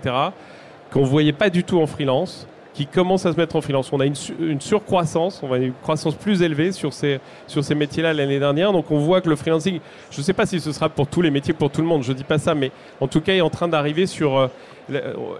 qu'on 0.92 1.02
ne 1.02 1.06
voyait 1.06 1.34
pas 1.34 1.50
du 1.50 1.64
tout 1.64 1.80
en 1.82 1.88
freelance, 1.88 2.48
qui 2.74 2.86
commencent 2.86 3.26
à 3.26 3.34
se 3.34 3.38
mettre 3.38 3.56
en 3.56 3.62
freelance. 3.62 3.92
On 3.92 4.00
a 4.00 4.06
une, 4.06 4.14
su- 4.16 4.36
une 4.40 4.62
surcroissance, 4.62 5.42
on 5.44 5.52
a 5.52 5.58
une 5.58 5.74
croissance 5.82 6.14
plus 6.14 6.44
élevée 6.44 6.72
sur 6.72 6.94
ces, 6.94 7.20
sur 7.48 7.64
ces 7.64 7.74
métiers-là 7.74 8.14
l'année 8.14 8.38
dernière. 8.40 8.72
Donc 8.72 8.92
on 8.92 9.00
voit 9.00 9.20
que 9.20 9.30
le 9.30 9.36
freelancing, 9.36 9.80
je 10.12 10.20
ne 10.20 10.24
sais 10.24 10.34
pas 10.34 10.46
si 10.46 10.60
ce 10.60 10.72
sera 10.72 10.88
pour 10.88 11.08
tous 11.08 11.24
les 11.24 11.32
métiers, 11.32 11.56
pour 11.56 11.72
tout 11.72 11.82
le 11.82 11.88
monde, 11.88 12.04
je 12.04 12.12
ne 12.12 12.18
dis 12.18 12.24
pas 12.24 12.38
ça, 12.38 12.54
mais 12.54 12.72
en 13.02 13.08
tout 13.08 13.20
cas, 13.22 13.34
il 13.34 13.38
est 13.40 13.42
en 13.42 13.50
train 13.50 13.68
d'arriver 13.68 14.06
sur... 14.06 14.38
euh, 14.38 14.48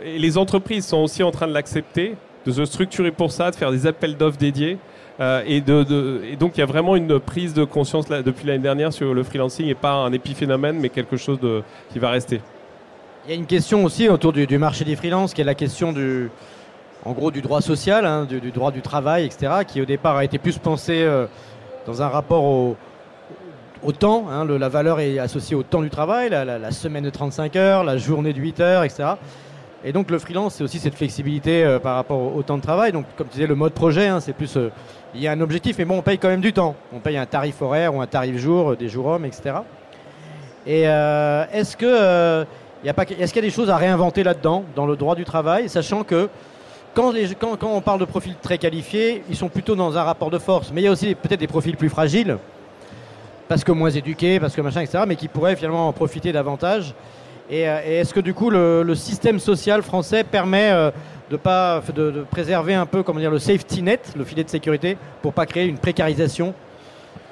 les 0.04 0.38
entreprises 0.38 0.88
sont 0.88 0.98
aussi 0.98 1.22
en 1.24 1.32
train 1.32 1.48
de 1.48 1.54
l'accepter, 1.54 2.16
de 2.46 2.52
se 2.52 2.66
structurer 2.66 3.12
pour 3.12 3.32
ça, 3.32 3.52
de 3.52 3.56
faire 3.56 3.72
des 3.72 3.86
appels 3.86 4.18
d'offres 4.18 4.38
dédiés. 4.38 4.78
Euh, 5.20 5.42
et, 5.48 5.62
donc 5.62 6.52
il 6.56 6.60
y 6.60 6.64
a 6.64 6.68
vraiment 6.68 6.96
une 6.96 7.20
prise 7.20 7.54
de 7.54 7.64
conscience 7.64 8.08
depuis 8.08 8.48
l'année 8.48 8.60
dernière 8.60 8.94
sur 8.94 9.14
le 9.14 9.24
freelancing 9.24 9.68
et 9.68 9.74
pas 9.74 9.94
un 9.94 10.14
épiphénomène, 10.14 10.78
mais 10.80 10.90
quelque 10.90 11.18
chose 11.18 11.40
qui 11.92 12.00
va 12.00 12.10
rester. 12.10 12.42
Il 13.26 13.32
y 13.32 13.34
a 13.34 13.36
une 13.36 13.46
question 13.46 13.84
aussi 13.84 14.08
autour 14.08 14.32
du, 14.32 14.58
marché 14.58 14.86
des 14.86 14.96
freelances, 14.96 15.34
qui 15.34 15.42
est 15.42 15.44
la 15.44 15.56
question 15.56 15.92
du, 15.92 16.30
en 17.04 17.12
gros, 17.12 17.32
du 17.32 17.42
droit 17.42 17.62
social, 17.62 18.06
hein, 18.06 18.26
du, 18.26 18.52
droit 18.52 18.72
du 18.72 18.82
travail, 18.82 19.26
etc., 19.26 19.52
qui 19.68 19.82
au 19.82 19.86
départ 19.86 20.16
a 20.16 20.24
été 20.24 20.38
plus 20.38 20.58
pensé 20.58 21.02
euh, 21.02 21.26
dans 21.86 22.02
un 22.02 22.08
rapport 22.08 22.44
au, 22.44 22.78
temps. 24.00 24.28
hein, 24.32 24.46
la 24.46 24.70
valeur 24.70 25.00
est 25.00 25.20
associée 25.20 25.56
au 25.56 25.64
temps 25.64 25.82
du 25.82 25.90
travail, 25.90 26.30
la 26.30 26.72
semaine 26.72 27.04
de 27.04 27.10
35 27.10 27.56
heures, 27.56 27.84
la 27.84 27.98
journée 27.98 28.34
de 28.34 28.40
8 28.40 28.60
heures, 28.60 28.84
etc. 28.84 29.16
Et 29.88 29.94
donc 29.94 30.12
le 30.12 30.20
freelance, 30.20 30.56
c'est 30.56 30.66
aussi 30.66 30.80
cette 30.80 30.96
flexibilité 30.96 31.64
euh, 31.64 31.80
par 31.80 31.96
rapport 31.96 32.36
au, 32.36 32.44
temps 32.44 32.58
de 32.58 32.62
travail. 32.62 32.92
Donc 32.92 33.06
comme 33.16 33.28
tu 33.28 33.36
disais, 33.36 33.48
le 33.48 33.56
mode 33.56 33.72
projet, 33.72 34.08
hein, 34.08 34.20
c'est 34.20 34.34
plus... 34.34 34.58
euh, 34.58 34.70
il 35.16 35.22
y 35.22 35.30
a 35.30 35.32
un 35.32 35.40
objectif, 35.40 35.78
mais 35.78 35.86
bon, 35.86 36.00
on 36.00 36.02
paye 36.02 36.18
quand 36.18 36.28
même 36.28 36.42
du 36.42 36.52
temps. 36.52 36.76
On 36.92 37.00
paye 37.00 37.16
un 37.16 37.26
tarif 37.26 37.62
horaire 37.62 37.96
ou 37.96 38.02
un 38.02 38.06
tarif 38.06 38.36
jour, 38.36 38.72
euh, 38.72 38.76
des 38.76 38.90
jours 38.90 39.06
hommes, 39.06 39.24
etc. 39.24 39.56
Et 40.66 40.82
est-ce 40.82 41.78
y 42.84 42.90
est-ce 42.90 43.34
qu'il 43.34 43.42
y 43.42 43.46
a 43.46 43.50
des 43.50 43.50
choses 43.50 43.70
à 43.70 43.78
réinventer 43.78 44.24
là-dedans, 44.24 44.66
dans 44.76 44.86
le 44.86 44.98
droit 44.98 45.16
du 45.16 45.24
travail, 45.24 45.70
sachant 45.70 46.04
que 46.04 46.28
quand 46.94 47.64
on 47.64 47.80
parle 47.80 48.02
de 48.02 48.06
profils 48.06 48.36
très 48.42 48.58
qualifiés, 48.58 49.24
ils 49.30 49.38
sont 49.38 49.48
plutôt 49.48 49.76
dans 49.76 49.98
un 49.98 50.04
rapport 50.04 50.30
de 50.30 50.38
force. 50.38 50.74
Mais 50.74 50.82
il 50.82 50.84
y 50.84 50.88
a 50.90 50.92
aussi 50.92 51.16
peut-être 51.16 51.40
des 51.40 51.48
profils 51.48 51.78
plus 51.78 51.88
fragiles, 51.88 52.38
parce 53.48 53.64
que 53.64 53.72
moins 53.72 53.92
éduqués, 53.92 54.42
parce 54.42 54.54
que 54.54 54.60
machin, 54.60 54.82
etc., 54.82 55.06
mais 55.08 55.16
qui 55.16 55.30
pourraient 55.30 55.56
finalement 55.56 55.88
en 55.88 55.94
profiter 55.94 56.34
davantage. 56.34 56.94
Et, 57.50 57.68
euh, 57.68 57.80
et 57.86 57.94
est-ce 58.00 58.14
que 58.14 58.20
du 58.20 58.34
coup 58.34 58.50
le, 58.50 58.84
le 58.84 58.96
système 58.96 59.40
social 59.40 59.82
français 59.82 60.24
permet 60.24 60.70
euh, 60.72 60.92
de 61.32 61.38
pas 61.38 61.82
de, 61.96 62.12
de 62.12 62.22
préserver 62.24 62.74
un 62.74 62.86
peu 62.86 63.04
comment 63.04 63.20
dire 63.20 63.32
le 63.32 63.40
safety 63.40 63.82
net, 63.82 64.14
le 64.18 64.24
filet 64.26 64.44
de 64.44 64.50
sécurité, 64.50 64.98
pour 65.22 65.34
pas 65.34 65.46
créer 65.46 65.66
une 65.68 65.78
précarisation 65.78 66.54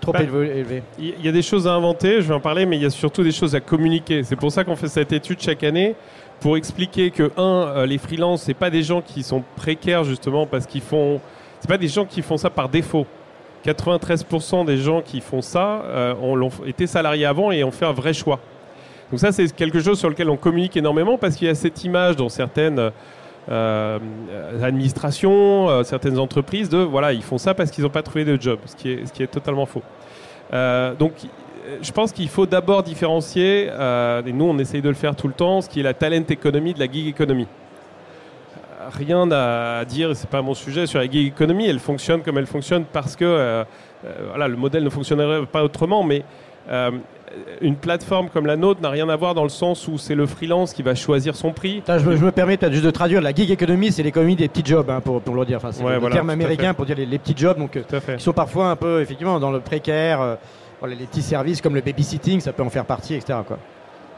trop 0.01 0.12
Bah, 0.13 0.19
élevé- 0.23 0.56
élevée? 0.58 0.84
Il 0.99 1.25
y 1.25 1.28
a 1.28 1.32
des 1.32 1.41
choses 1.41 1.67
à 1.67 1.73
inventer, 1.73 2.15
je 2.21 2.28
vais 2.28 2.34
en 2.34 2.39
parler, 2.39 2.65
mais 2.65 2.78
il 2.78 2.84
y 2.84 2.86
a 2.86 2.89
surtout 2.89 3.23
des 3.23 3.32
choses 3.32 3.56
à 3.56 3.60
communiquer. 3.60 4.23
C'est 4.23 4.36
pour 4.36 4.51
ça 4.51 4.63
qu'on 4.63 4.75
fait 4.75 4.88
cette 4.88 5.12
étude 5.12 5.39
chaque 5.41 5.63
année 5.63 5.95
pour 6.39 6.56
expliquer 6.58 7.12
que 7.12 7.32
un, 7.38 7.67
euh, 7.78 7.86
les 7.86 7.97
freelances, 7.97 8.43
c'est 8.43 8.54
pas 8.54 8.69
des 8.69 8.84
gens 8.84 9.01
qui 9.01 9.23
sont 9.23 9.43
précaires 9.56 10.04
justement 10.04 10.45
parce 10.45 10.65
qu'ils 10.65 10.82
font, 10.82 11.19
c'est 11.60 11.69
pas 11.69 11.78
des 11.78 11.88
gens 11.88 12.06
qui 12.06 12.21
font 12.21 12.38
ça 12.38 12.49
par 12.49 12.69
défaut. 12.69 13.06
93% 13.65 14.65
des 14.65 14.78
gens 14.78 15.01
qui 15.01 15.21
font 15.21 15.41
ça 15.41 15.82
euh, 15.86 16.13
ont, 16.21 16.49
été 16.67 16.86
salariés 16.88 17.25
avant 17.25 17.51
et 17.51 17.63
ont 17.63 17.71
fait 17.71 17.86
un 17.86 17.91
vrai 17.93 18.13
choix. 18.13 18.39
Donc 19.11 19.19
ça, 19.19 19.31
c'est 19.31 19.53
quelque 19.55 19.79
chose 19.79 19.99
sur 19.99 20.09
lequel 20.09 20.29
on 20.29 20.37
communique 20.37 20.75
énormément 20.77 21.17
parce 21.17 21.35
qu'il 21.35 21.47
y 21.47 21.51
a 21.51 21.55
cette 21.55 21.83
image 21.83 22.15
dans 22.15 22.29
certaines 22.29 22.91
euh, 23.49 23.99
administrations, 24.63 25.69
euh, 25.69 25.83
certaines 25.83 26.17
entreprises 26.17 26.69
de 26.69 26.77
voilà, 26.77 27.13
ils 27.13 27.21
font 27.21 27.37
ça 27.37 27.53
parce 27.53 27.71
qu'ils 27.71 27.83
n'ont 27.83 27.89
pas 27.89 28.01
trouvé 28.01 28.25
de 28.25 28.41
job, 28.41 28.59
ce 28.65 28.75
qui 28.75 28.89
est, 28.91 29.27
totalement 29.27 29.65
faux. 29.65 29.83
Euh, 30.53 30.93
donc, 30.95 31.13
euh, 31.67 31.77
je 31.81 31.91
pense 31.91 32.11
qu'il 32.11 32.29
faut 32.29 32.45
d'abord 32.45 32.83
différencier, 32.83 33.67
euh, 33.69 34.21
et 34.25 34.31
nous 34.31 34.45
on 34.45 34.57
essaye 34.57 34.81
de 34.81 34.89
le 34.89 34.95
faire 34.95 35.15
tout 35.15 35.27
le 35.27 35.33
temps, 35.33 35.61
ce 35.61 35.69
qui 35.69 35.79
est 35.79 35.83
la 35.83 35.93
talent 35.93 36.23
economy 36.29 36.73
de 36.73 36.79
la 36.79 36.91
gig 36.91 37.07
economy. 37.07 37.47
Euh, 38.57 38.89
Rien 38.91 39.29
à 39.31 39.85
dire, 39.85 40.15
c'est 40.15 40.29
pas 40.29 40.41
mon 40.41 40.53
sujet 40.53 40.87
sur 40.87 40.99
la 40.99 41.09
gig 41.09 41.27
economy, 41.27 41.67
elle 41.67 41.79
fonctionne 41.79 42.21
comme 42.21 42.37
elle 42.37 42.45
fonctionne 42.47 42.85
parce 42.91 43.15
que 43.15 43.25
euh, 43.25 43.63
euh, 44.05 44.13
voilà, 44.29 44.47
le 44.47 44.55
modèle 44.55 44.83
ne 44.83 44.89
fonctionnerait 44.89 45.45
pas 45.45 45.63
autrement, 45.63 46.03
mais 46.03 46.19
euh, 46.19 46.44
une 47.62 47.75
plateforme 47.75 48.30
comme 48.30 48.45
la 48.45 48.56
nôtre 48.56 48.82
n'a 48.82 48.89
rien 48.89 49.10
à 49.10 49.15
voir 49.15 49.34
dans 49.34 49.43
le 49.43 49.49
sens 49.49 49.88
où 49.88 49.97
c'est 49.97 50.15
le 50.15 50.25
freelance 50.25 50.73
qui 50.73 50.84
va 50.84 50.95
choisir 50.95 51.36
son 51.36 51.51
prix. 51.51 51.80
Attends, 51.80 51.99
je, 51.99 52.10
me, 52.10 52.15
je 52.15 52.23
me 52.23 52.32
permets 52.32 52.56
peut-être 52.58 52.71
juste 52.71 52.86
de 52.86 52.91
traduire 52.91 53.21
la 53.21 53.34
gig 53.34 53.51
economy, 53.51 53.91
c'est 53.91 54.04
l'économie 54.04 54.36
des 54.36 54.47
petits 54.47 54.65
jobs, 54.65 54.89
hein, 54.89 55.01
pour, 55.01 55.21
pour 55.21 55.36
le 55.36 55.45
dire. 55.45 55.58
Enfin, 55.58 55.71
c'est 55.71 55.84
Ouais, 55.84 55.93
le 55.93 55.99
voilà, 55.99 56.15
terme 56.15 56.30
américain 56.30 56.73
pour 56.73 56.86
dire 56.86 56.95
les, 56.95 57.06
les 57.06 57.17
petits 57.19 57.36
jobs, 57.36 57.58
donc 57.58 57.75
euh, 57.78 57.84
qui 58.17 58.23
sont 58.23 58.34
parfois 58.34 58.69
un 58.69 58.75
peu 58.75 59.01
effectivement 59.01 59.39
dans 59.39 59.51
le 59.51 59.60
précaire. 59.60 60.21
euh, 60.21 60.36
les 60.88 60.95
petits 61.08 61.23
services 61.23 61.62
comme 61.62 61.73
le 61.73 61.82
babysitting, 61.82 62.39
ça 62.41 62.54
peut 62.54 62.62
en 62.62 62.69
faire 62.69 62.86
partie, 62.86 63.15
etc. 63.15 63.39
Quoi. 63.47 63.58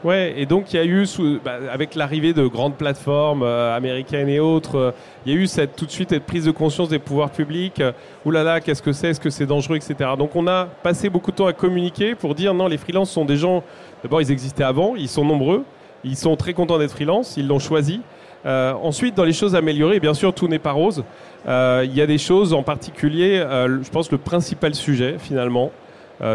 Ouais, 0.04 0.34
et 0.36 0.46
donc 0.46 0.72
il 0.72 0.76
y 0.76 0.78
a 0.78 0.84
eu, 0.84 1.06
sous- 1.06 1.40
bah, 1.44 1.56
avec 1.72 1.96
l'arrivée 1.96 2.32
de 2.32 2.46
grandes 2.46 2.76
plateformes 2.76 3.42
euh, 3.42 3.76
américaines 3.76 4.28
et 4.28 4.38
autres, 4.38 4.76
euh, 4.76 4.90
il 5.26 5.32
y 5.32 5.36
a 5.36 5.38
eu 5.40 5.48
cette, 5.48 5.74
tout 5.74 5.86
de 5.86 5.90
suite 5.90 6.10
cette 6.10 6.24
prise 6.24 6.44
de 6.44 6.52
conscience 6.52 6.88
des 6.88 7.00
pouvoirs 7.00 7.30
publics. 7.30 7.80
euh, 7.80 7.90
là, 8.26 8.60
qu'est-ce 8.60 8.80
que 8.80 8.92
c'est 8.92 9.08
Est-ce 9.08 9.18
que 9.20 9.30
c'est 9.30 9.46
dangereux, 9.46 9.74
etc. 9.76 10.10
Donc 10.16 10.36
on 10.36 10.46
a 10.46 10.66
passé 10.84 11.08
beaucoup 11.10 11.32
de 11.32 11.36
temps 11.36 11.46
à 11.48 11.52
communiquer 11.52 12.14
pour 12.14 12.36
dire 12.36 12.54
non, 12.54 12.68
les 12.68 12.76
freelances 12.78 13.10
sont 13.10 13.24
des 13.24 13.36
gens. 13.36 13.64
D'abord, 14.04 14.22
ils 14.22 14.30
existaient 14.30 14.62
avant, 14.62 14.94
ils 14.94 15.08
sont 15.08 15.24
nombreux, 15.24 15.64
ils 16.04 16.16
sont 16.16 16.36
très 16.36 16.52
contents 16.52 16.78
d'être 16.78 16.92
freelance, 16.92 17.36
ils 17.36 17.48
l'ont 17.48 17.58
choisi. 17.58 18.00
Euh, 18.46 18.72
ensuite, 18.80 19.16
dans 19.16 19.24
les 19.24 19.32
choses 19.32 19.56
améliorées, 19.56 19.98
bien 19.98 20.14
sûr, 20.14 20.32
tout 20.32 20.46
n'est 20.46 20.60
pas 20.60 20.70
rose. 20.70 21.02
Euh, 21.48 21.82
Il 21.84 21.92
y 21.96 22.00
a 22.00 22.06
des 22.06 22.18
choses 22.18 22.54
en 22.54 22.62
particulier, 22.62 23.44
je 23.82 23.90
pense, 23.90 24.12
le 24.12 24.18
principal 24.18 24.76
sujet 24.76 25.16
finalement. 25.18 25.72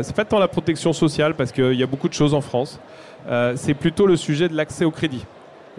C'est 0.02 0.16
pas 0.16 0.24
tant 0.26 0.40
la 0.40 0.48
protection 0.50 0.92
sociale 0.94 1.34
parce 1.36 1.52
qu'il 1.54 1.74
y 1.74 1.84
a 1.84 1.88
beaucoup 1.88 2.08
de 2.10 2.14
choses 2.14 2.34
en 2.34 2.40
France. 2.42 2.80
Euh, 3.30 3.54
c'est 3.56 3.74
plutôt 3.74 4.06
le 4.08 4.16
sujet 4.16 4.50
de 4.50 4.56
l'accès 4.56 4.86
au 4.86 4.92
crédit, 4.92 5.26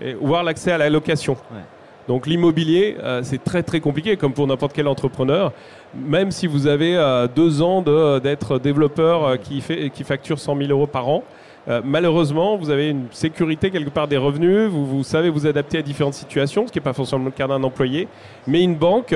et, 0.01 0.15
voire 0.15 0.43
l'accès 0.43 0.73
à 0.73 0.79
la 0.79 0.89
location. 0.91 1.35
Ouais. 1.53 1.61
Donc 2.09 2.27
l'immobilier, 2.27 2.97
euh, 3.03 3.21
c'est 3.23 3.43
très 3.43 3.63
très 3.63 3.81
compliqué, 3.81 4.17
comme 4.17 4.33
pour 4.33 4.47
n'importe 4.47 4.73
quel 4.75 4.89
entrepreneur. 4.89 5.53
Même 5.95 6.31
si 6.31 6.47
vous 6.47 6.67
avez 6.67 6.97
euh, 6.97 7.27
deux 7.35 7.63
ans 7.63 7.81
de- 7.83 8.19
d'être 8.19 8.59
développeur 8.59 9.25
euh, 9.25 9.37
qui, 9.37 9.61
fait, 9.61 9.91
qui 9.91 10.05
facture 10.05 10.39
100 10.39 10.57
000 10.57 10.71
euros 10.71 10.87
par 10.87 11.09
an, 11.09 11.23
malheureusement, 11.83 12.59
vous 12.59 12.69
avez 12.69 12.91
une 12.91 13.07
sécurité 13.11 13.71
quelque 13.71 13.89
part 13.89 14.07
des 14.07 14.19
revenus, 14.19 14.69
vous, 14.69 14.85
vous 14.85 15.03
savez 15.03 15.31
vous 15.31 15.47
adapter 15.47 15.79
à 15.79 15.83
différentes 15.83 16.13
situations, 16.13 16.67
ce 16.67 16.73
qui 16.73 16.79
n'est 16.79 16.83
pas 16.85 16.93
forcément 16.93 17.25
le 17.25 17.31
cas 17.31 17.47
d'un 17.47 17.63
employé. 17.63 18.07
Mais 18.47 18.63
une 18.63 18.75
banque, 18.77 19.15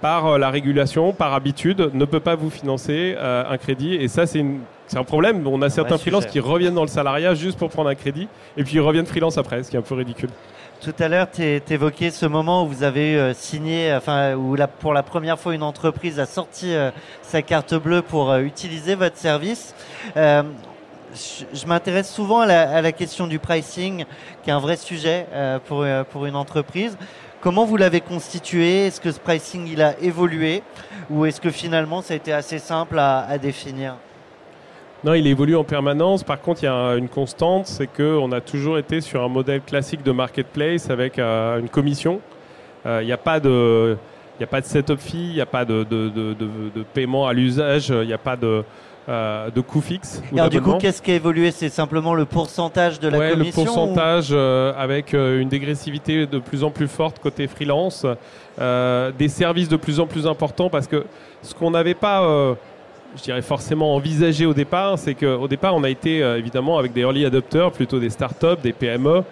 par 0.00 0.38
la 0.38 0.48
régulation, 0.48 1.12
par 1.12 1.34
habitude, 1.34 1.90
ne 1.92 2.04
peut 2.06 2.20
pas 2.20 2.34
vous 2.34 2.48
financer 2.48 3.14
un 3.20 3.58
crédit. 3.58 3.94
Et 3.94 4.08
ça, 4.08 4.24
c'est 4.24 4.38
une- 4.38 4.60
c'est 4.86 4.98
un 4.98 5.04
problème. 5.04 5.46
On 5.46 5.60
a 5.62 5.70
certains 5.70 5.98
freelances 5.98 6.26
qui 6.26 6.40
reviennent 6.40 6.74
dans 6.74 6.82
le 6.82 6.88
salariat 6.88 7.34
juste 7.34 7.58
pour 7.58 7.70
prendre 7.70 7.88
un 7.90 7.94
crédit, 7.94 8.28
et 8.56 8.64
puis 8.64 8.74
ils 8.76 8.80
reviennent 8.80 9.06
freelance 9.06 9.38
après, 9.38 9.62
ce 9.62 9.70
qui 9.70 9.76
est 9.76 9.78
un 9.78 9.82
peu 9.82 9.94
ridicule. 9.94 10.30
Tout 10.82 10.94
à 10.98 11.08
l'heure, 11.08 11.26
tu 11.30 11.42
évoquais 11.70 12.10
ce 12.10 12.26
moment 12.26 12.64
où 12.64 12.68
vous 12.68 12.82
avez 12.82 13.16
euh, 13.16 13.32
signé, 13.32 13.94
enfin, 13.94 14.34
où 14.34 14.54
la- 14.56 14.68
pour 14.68 14.92
la 14.92 15.02
première 15.02 15.38
fois 15.38 15.54
une 15.54 15.62
entreprise 15.62 16.20
a 16.20 16.26
sorti 16.26 16.74
euh, 16.74 16.90
sa 17.22 17.40
carte 17.40 17.74
bleue 17.74 18.02
pour 18.02 18.30
euh, 18.30 18.40
utiliser 18.40 18.94
votre 18.94 19.16
service. 19.16 19.74
Euh, 20.18 20.42
je 21.14 21.44
je 21.58 21.66
m'intéresse 21.66 22.12
souvent 22.12 22.40
à 22.40 22.46
la, 22.46 22.70
à 22.70 22.82
la 22.82 22.92
question 22.92 23.26
du 23.26 23.38
pricing, 23.38 24.04
qui 24.42 24.50
est 24.50 24.52
un 24.52 24.58
vrai 24.58 24.76
sujet 24.76 25.26
pour, 25.66 25.86
pour 26.10 26.26
une 26.26 26.36
entreprise. 26.36 26.98
Comment 27.40 27.64
vous 27.64 27.78
l'avez 27.78 28.02
constitué? 28.02 28.86
Est-ce 28.86 29.00
que 29.00 29.10
ce 29.10 29.18
pricing 29.18 29.66
il 29.66 29.80
a 29.80 29.98
évolué? 30.00 30.62
Ou 31.08 31.24
est-ce 31.24 31.40
que 31.40 31.50
finalement 31.50 32.02
ça 32.02 32.12
a 32.12 32.16
été 32.18 32.34
assez 32.34 32.58
simple 32.58 32.98
à, 32.98 33.20
à 33.20 33.38
définir? 33.38 33.94
Non, 35.06 35.14
il 35.14 35.24
évolue 35.28 35.54
en 35.54 35.62
permanence. 35.62 36.24
Par 36.24 36.40
contre, 36.40 36.62
il 36.62 36.66
y 36.66 36.68
a 36.68 36.74
un- 36.74 36.96
une 36.96 37.08
constante, 37.08 37.66
c'est 37.68 37.86
qu'on 37.86 38.32
a 38.32 38.40
toujours 38.40 38.76
été 38.76 39.00
sur 39.00 39.22
un 39.22 39.28
modèle 39.28 39.60
classique 39.60 40.02
de 40.02 40.10
marketplace 40.10 40.90
avec 40.90 41.20
euh, 41.20 41.60
une 41.60 41.68
commission. 41.68 42.20
Euh, 42.86 42.98
Il 43.02 43.06
n'y 43.06 43.12
a 43.12 43.16
pas 43.16 43.38
de, 43.38 43.96
il 44.34 44.38
n'y 44.40 44.44
a 44.44 44.48
pas 44.48 44.60
de 44.60 44.66
setup 44.66 44.98
fee, 44.98 45.28
il 45.28 45.34
n'y 45.34 45.40
a 45.40 45.46
pas 45.46 45.64
de, 45.64 45.84
de, 45.84 46.08
de, 46.08 46.82
paiement 46.92 47.28
à 47.28 47.32
l'usage, 47.32 47.90
il 47.90 48.06
n'y 48.08 48.12
a 48.12 48.18
pas 48.18 48.34
de, 48.36 48.64
euh, 49.08 49.48
de 49.50 49.60
coût 49.60 49.80
fixe. 49.80 50.20
ou 50.32 50.38
Alors 50.38 50.50
du 50.50 50.60
coup, 50.60 50.74
qu'est-ce 50.74 51.00
qui 51.00 51.12
a 51.12 51.14
évolué? 51.14 51.52
C'est 51.52 51.68
simplement 51.68 52.12
le 52.14 52.24
pourcentage 52.24 52.98
de 52.98 53.06
la 53.08 53.16
Ouais, 53.18 53.28
le 53.30 53.36
commission 53.36 53.62
ou- 53.62 53.64
pourcentage 53.66 54.28
euh, 54.32 54.72
avec 54.76 55.14
euh, 55.14 55.40
une 55.40 55.48
dégressivité 55.48 56.26
de 56.26 56.38
plus 56.40 56.64
en 56.64 56.70
plus 56.72 56.88
forte 56.88 57.20
côté 57.20 57.46
freelance, 57.46 58.04
des 58.58 59.28
services 59.28 59.68
de 59.68 59.76
plus 59.76 60.00
en 60.00 60.06
plus 60.08 60.26
importants 60.26 60.68
parce 60.68 60.88
que 60.88 61.04
ce 61.42 61.54
qu'on 61.54 61.70
n'avait 61.70 61.94
pas, 61.94 62.24
je 63.16 63.22
dirais 63.22 63.42
forcément 63.42 63.94
envisagé 63.94 64.46
au 64.46 64.54
départ, 64.54 64.98
c'est 64.98 65.14
qu'au 65.14 65.48
départ 65.48 65.74
on 65.74 65.84
a 65.84 65.90
été 65.90 66.22
euh, 66.22 66.38
évidemment 66.38 66.78
avec 66.78 66.92
des 66.92 67.00
early 67.00 67.24
adopters, 67.24 67.70
plutôt 67.72 67.98
des 67.98 68.10
startups, 68.10 68.60
des 68.62 68.72
PME, 68.72 69.22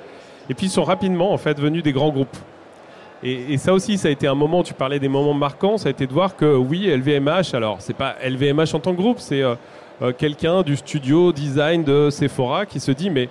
et 0.48 0.54
puis 0.54 0.66
ils 0.66 0.70
sont 0.70 0.84
rapidement 0.84 1.32
en 1.32 1.38
fait 1.38 1.58
venus 1.60 1.82
des 1.82 1.92
grands 1.92 2.10
groupes. 2.10 2.36
Et, 3.26 3.56
ça 3.56 3.72
aussi, 3.72 3.96
ça 3.96 4.08
a 4.08 4.10
été 4.10 4.26
un 4.26 4.34
moment, 4.34 4.62
tu 4.62 4.74
parlais 4.74 4.98
des 4.98 5.08
moments 5.08 5.32
marquants, 5.32 5.78
ça 5.78 5.88
a 5.88 5.90
été 5.90 6.06
de 6.06 6.12
voir 6.12 6.36
que 6.36 6.56
oui, 6.56 6.88
LVMH, 6.94 7.54
alors 7.54 7.76
c'est 7.78 7.96
pas 7.96 8.16
LVMH 8.22 8.74
en 8.74 8.80
tant 8.80 8.92
que 8.92 8.98
groupe, 8.98 9.18
c'est 9.18 9.40
euh, 9.42 9.54
euh, 10.02 10.12
quelqu'un 10.12 10.60
du 10.62 10.76
studio 10.76 11.32
design 11.32 11.84
de 11.84 12.10
Sephora 12.10 12.66
qui 12.66 12.80
se 12.80 12.90
dit 12.92 13.08
mais 13.08 13.30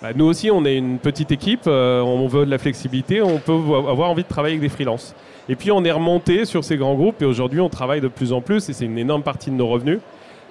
bah, 0.00 0.10
nous 0.16 0.24
aussi 0.24 0.50
on 0.50 0.64
est 0.64 0.76
une 0.76 0.98
petite 0.98 1.30
équipe, 1.30 1.66
on 1.66 2.26
veut 2.26 2.46
de 2.46 2.50
la 2.50 2.56
flexibilité, 2.58 3.20
on 3.20 3.38
peut 3.38 3.52
vo- 3.52 3.86
avoir 3.88 4.10
envie 4.10 4.22
de 4.22 4.28
travailler 4.28 4.54
avec 4.54 4.62
des 4.62 4.74
freelances. 4.74 5.14
Et 5.48 5.56
puis 5.56 5.70
on 5.72 5.84
est 5.84 5.90
remonté 5.92 6.44
sur 6.46 6.64
ces 6.64 6.76
grands 6.76 6.94
groupes 6.94 7.20
et 7.22 7.24
aujourd'hui 7.26 7.60
on 7.60 7.68
travaille 7.68 8.00
de 8.00 8.08
plus 8.08 8.32
en 8.32 8.40
plus 8.40 8.68
et 8.68 8.72
c'est 8.72 8.86
une 8.86 8.98
énorme 8.98 9.22
partie 9.22 9.50
de 9.50 9.56
nos 9.56 9.66
revenus. 9.68 9.98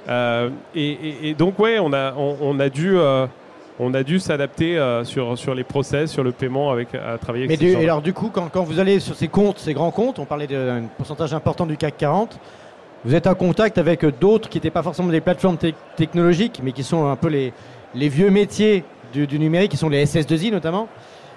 Euh, 0.09 0.49
et, 0.75 0.89
et- 0.91 1.29
et 1.29 1.33
donc 1.33 1.57
ouais, 1.59 1.79
on 1.79 1.93
a, 1.93 2.13
on, 2.15 2.35
on 2.41 2.59
a 2.59 2.69
dû, 2.69 2.97
euh, 2.97 3.25
on 3.79 3.93
a 3.93 4.03
dû 4.03 4.19
s'adapter 4.19 4.77
euh, 4.77 5.03
sur, 5.03 5.37
sur 5.37 5.55
les 5.55 5.63
process, 5.63 6.11
sur 6.11 6.23
le 6.23 6.31
paiement 6.31 6.71
avec 6.71 6.89
à 6.93 7.17
travailler 7.17 7.47
Mais 7.47 7.55
avec 7.55 7.67
ces 7.69 7.75
du- 7.75 7.81
et 7.81 7.85
alors 7.85 8.01
du 8.01 8.13
coup, 8.13 8.29
quand, 8.31 8.49
quand 8.51 8.63
vous 8.63 8.79
allez 8.79 8.99
sur 8.99 9.15
ces 9.15 9.29
comptes, 9.29 9.59
ces 9.59 9.73
grands 9.73 9.91
comptes, 9.91 10.19
on 10.19 10.25
parlait 10.25 10.47
d'un 10.47 10.83
pourcentage 10.97 11.33
important 11.33 11.65
du 11.65 11.77
CAC 11.77 11.97
40, 11.97 12.37
vous 13.05 13.15
êtes 13.15 13.27
en 13.27 13.33
contact 13.35 13.77
avec 13.77 14.05
d'autres 14.19 14.47
qui 14.49 14.57
n'étaient 14.57 14.69
pas 14.69 14.83
forcément 14.83 15.09
des 15.09 15.21
plateformes 15.21 15.55
tec- 15.57 15.75
technologiques, 15.95 16.59
mais 16.63 16.71
qui 16.71 16.83
sont 16.83 17.07
un 17.07 17.15
peu 17.15 17.29
les, 17.29 17.51
les 17.95 18.09
vieux 18.09 18.29
métiers 18.29 18.83
du, 19.13 19.25
du 19.25 19.39
numérique, 19.39 19.71
qui 19.71 19.77
sont 19.77 19.89
les 19.89 20.05
SS2I 20.05 20.51
notamment. 20.51 20.87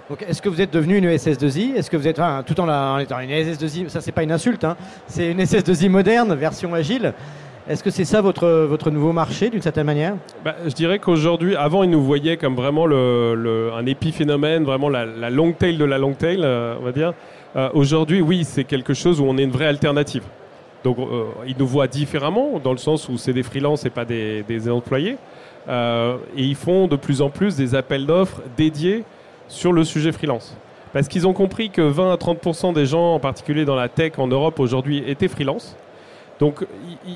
Donc, 0.08 0.22
est-ce 0.22 0.40
que 0.40 0.48
vous 0.48 0.60
êtes 0.60 0.72
devenu 0.72 0.98
une 0.98 1.08
SS2I 1.08 1.74
Est-ce 1.74 1.90
que 1.90 1.96
vous 1.96 2.06
êtes, 2.06 2.20
tout 2.46 2.60
en, 2.60 2.98
étant 2.98 3.18
une 3.18 3.30
SS2I, 3.30 3.88
ça 3.88 4.00
c'est 4.00 4.12
pas 4.12 4.22
une 4.22 4.30
insulte, 4.30 4.62
hein, 4.62 4.76
c'est 5.08 5.32
une 5.32 5.40
SS2I 5.40 5.88
moderne, 5.88 6.32
version 6.34 6.74
agile. 6.74 7.12
Est-ce 7.68 7.82
que 7.82 7.90
c'est 7.90 8.04
ça 8.04 8.20
votre, 8.20 8.46
votre 8.46 8.92
nouveau 8.92 9.12
marché 9.12 9.50
d'une 9.50 9.62
certaine 9.62 9.86
manière? 9.86 10.14
Bah, 10.44 10.54
je 10.64 10.72
dirais 10.72 11.00
qu'aujourd'hui, 11.00 11.56
avant, 11.56 11.82
ils 11.82 11.90
nous 11.90 12.04
voyaient 12.04 12.36
comme 12.36 12.54
vraiment 12.54 12.86
un 12.86 13.86
épiphénomène, 13.86 14.62
vraiment 14.62 14.88
la, 14.88 15.04
la 15.04 15.28
long 15.28 15.50
tail 15.50 15.76
de 15.76 15.84
la 15.84 15.98
long 15.98 16.12
tail, 16.12 16.38
euh, 16.44 16.76
on 16.80 16.84
va 16.84 16.92
dire. 16.92 17.12
Euh, 17.56 17.68
aujourd'hui, 17.74 18.20
oui, 18.20 18.44
c'est 18.44 18.62
quelque 18.62 18.94
chose 18.94 19.20
où 19.20 19.24
on 19.24 19.36
est 19.38 19.42
une 19.42 19.50
vraie 19.50 19.66
alternative. 19.66 20.22
Donc, 20.84 21.00
euh, 21.00 21.24
ils 21.48 21.56
nous 21.58 21.66
voient 21.66 21.88
différemment, 21.88 22.60
dans 22.62 22.70
le 22.70 22.78
sens 22.78 23.08
où 23.08 23.18
c'est 23.18 23.32
des 23.32 23.42
freelances 23.42 23.84
et 23.84 23.90
pas 23.90 24.04
des, 24.04 24.70
employés. 24.70 25.16
Et 25.68 26.42
ils 26.44 26.54
font 26.54 26.86
de 26.86 26.94
plus 26.94 27.20
en 27.20 27.30
plus 27.30 27.56
des 27.56 27.74
appels 27.74 28.06
d'offres 28.06 28.40
dédiés 28.56 29.02
sur 29.48 29.72
le 29.72 29.84
sujet 29.84 30.12
freelance. 30.12 30.56
Parce 30.92 31.08
qu'ils 31.08 31.26
ont 31.26 31.32
compris 31.32 31.70
que 31.70 31.82
20 31.82 32.12
à 32.12 32.16
30% 32.16 32.72
des 32.72 32.86
gens, 32.86 33.14
en 33.14 33.20
particulier 33.20 33.64
dans 33.64 33.74
la 33.74 33.88
tech 33.88 34.12
en 34.18 34.26
Europe 34.26 34.58
aujourd'hui, 34.60 35.02
étaient 35.06 35.28
freelance. 35.28 35.76
Donc, 36.38 36.66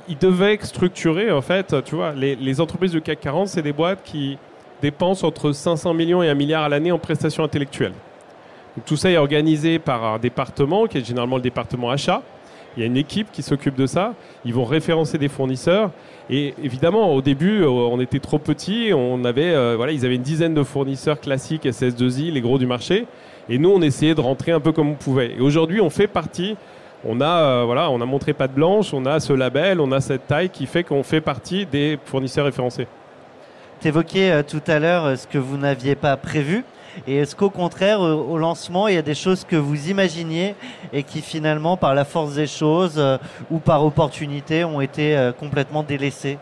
ils- 0.08 0.18
devaient 0.18 0.58
structurer, 0.62 1.30
en 1.30 1.42
fait, 1.42 1.74
tu 1.84 1.96
les 2.16 2.60
entreprises 2.60 2.92
du 2.92 3.00
CAC 3.02 3.20
40, 3.20 3.48
c'est 3.48 3.62
des 3.62 3.72
boîtes 3.72 4.02
qui 4.02 4.38
dépensent 4.80 5.26
entre 5.26 5.52
500 5.52 5.92
millions 5.94 6.22
et 6.22 6.28
1 6.30 6.34
milliard 6.34 6.64
à 6.64 6.68
l'année 6.68 6.90
en 6.92 6.98
prestations 6.98 7.44
intellectuelles. 7.44 7.92
Donc, 8.76 8.86
tout 8.86 8.96
ça 8.96 9.10
est 9.10 9.16
organisé 9.16 9.78
par 9.78 10.04
un 10.04 10.18
département, 10.18 10.86
qui 10.86 10.98
est 10.98 11.04
généralement 11.06 11.36
le 11.36 11.42
département 11.42 11.90
achat. 11.90 12.22
Il 12.76 12.80
y 12.80 12.82
a 12.84 12.86
une 12.86 12.96
équipe 12.96 13.32
qui 13.32 13.42
s'occupe 13.42 13.74
de 13.74 13.86
ça. 13.86 14.14
Ils 14.44 14.54
vont 14.54 14.64
référencer 14.64 15.18
des 15.18 15.28
fournisseurs. 15.28 15.90
Et 16.32 16.54
évidemment, 16.62 17.12
au 17.12 17.22
début, 17.22 17.62
euh, 17.62 17.68
on 17.68 18.00
était 18.00 18.20
trop 18.20 18.38
petits. 18.38 18.92
On 18.94 19.24
avait, 19.24 19.52
euh, 19.52 19.74
voilà, 19.76 19.90
ils 19.90 20.06
avaient 20.06 20.14
une 20.14 20.22
dizaine 20.22 20.54
de 20.54 20.62
fournisseurs 20.62 21.20
classiques 21.20 21.64
SS2I, 21.64 22.32
les 22.32 22.40
gros 22.40 22.56
du 22.56 22.66
marché. 22.66 23.06
Et 23.48 23.58
nous, 23.58 23.70
on 23.70 23.82
essayait 23.82 24.14
de 24.14 24.20
rentrer 24.20 24.52
un 24.52 24.60
peu 24.60 24.70
comme 24.70 24.90
on 24.90 24.94
pouvait. 24.94 25.32
Et 25.36 25.40
aujourd'hui, 25.40 25.80
on 25.80 25.90
fait 25.90 26.06
partie. 26.06 26.56
On 27.04 27.20
a, 27.20 27.26
euh, 27.26 27.62
voilà, 27.64 27.90
on 27.90 28.00
a 28.00 28.04
montré 28.04 28.32
patte 28.32 28.54
blanche, 28.54 28.94
on 28.94 29.06
a 29.06 29.18
ce 29.18 29.32
label, 29.32 29.80
on 29.80 29.90
a 29.90 30.00
cette 30.00 30.28
taille 30.28 30.50
qui 30.50 30.66
fait 30.66 30.84
qu'on 30.84 31.02
fait 31.02 31.20
partie 31.20 31.66
des 31.66 31.98
fournisseurs 32.04 32.44
référencés. 32.44 32.86
Tu 33.80 33.88
évoquais 33.88 34.44
tout 34.44 34.62
à 34.68 34.78
l'heure 34.78 35.18
ce 35.18 35.26
que 35.26 35.38
vous 35.38 35.56
n'aviez 35.56 35.96
pas 35.96 36.16
prévu. 36.16 36.64
Et 37.06 37.16
est-ce 37.16 37.36
qu'au 37.36 37.50
contraire, 37.50 38.04
euh, 38.04 38.14
au 38.14 38.38
lancement, 38.38 38.88
il 38.88 38.94
y 38.94 38.98
a 38.98 39.02
des 39.02 39.14
choses 39.14 39.44
que 39.44 39.56
vous 39.56 39.88
imaginiez 39.88 40.54
et 40.92 41.02
qui 41.02 41.20
finalement, 41.20 41.76
par 41.76 41.94
la 41.94 42.04
force 42.04 42.34
des 42.34 42.46
choses 42.46 42.94
euh, 42.98 43.18
ou 43.50 43.58
par 43.58 43.84
opportunité, 43.84 44.64
ont 44.64 44.80
été 44.80 45.16
euh, 45.16 45.32
complètement 45.32 45.82
délaissées? 45.82 46.38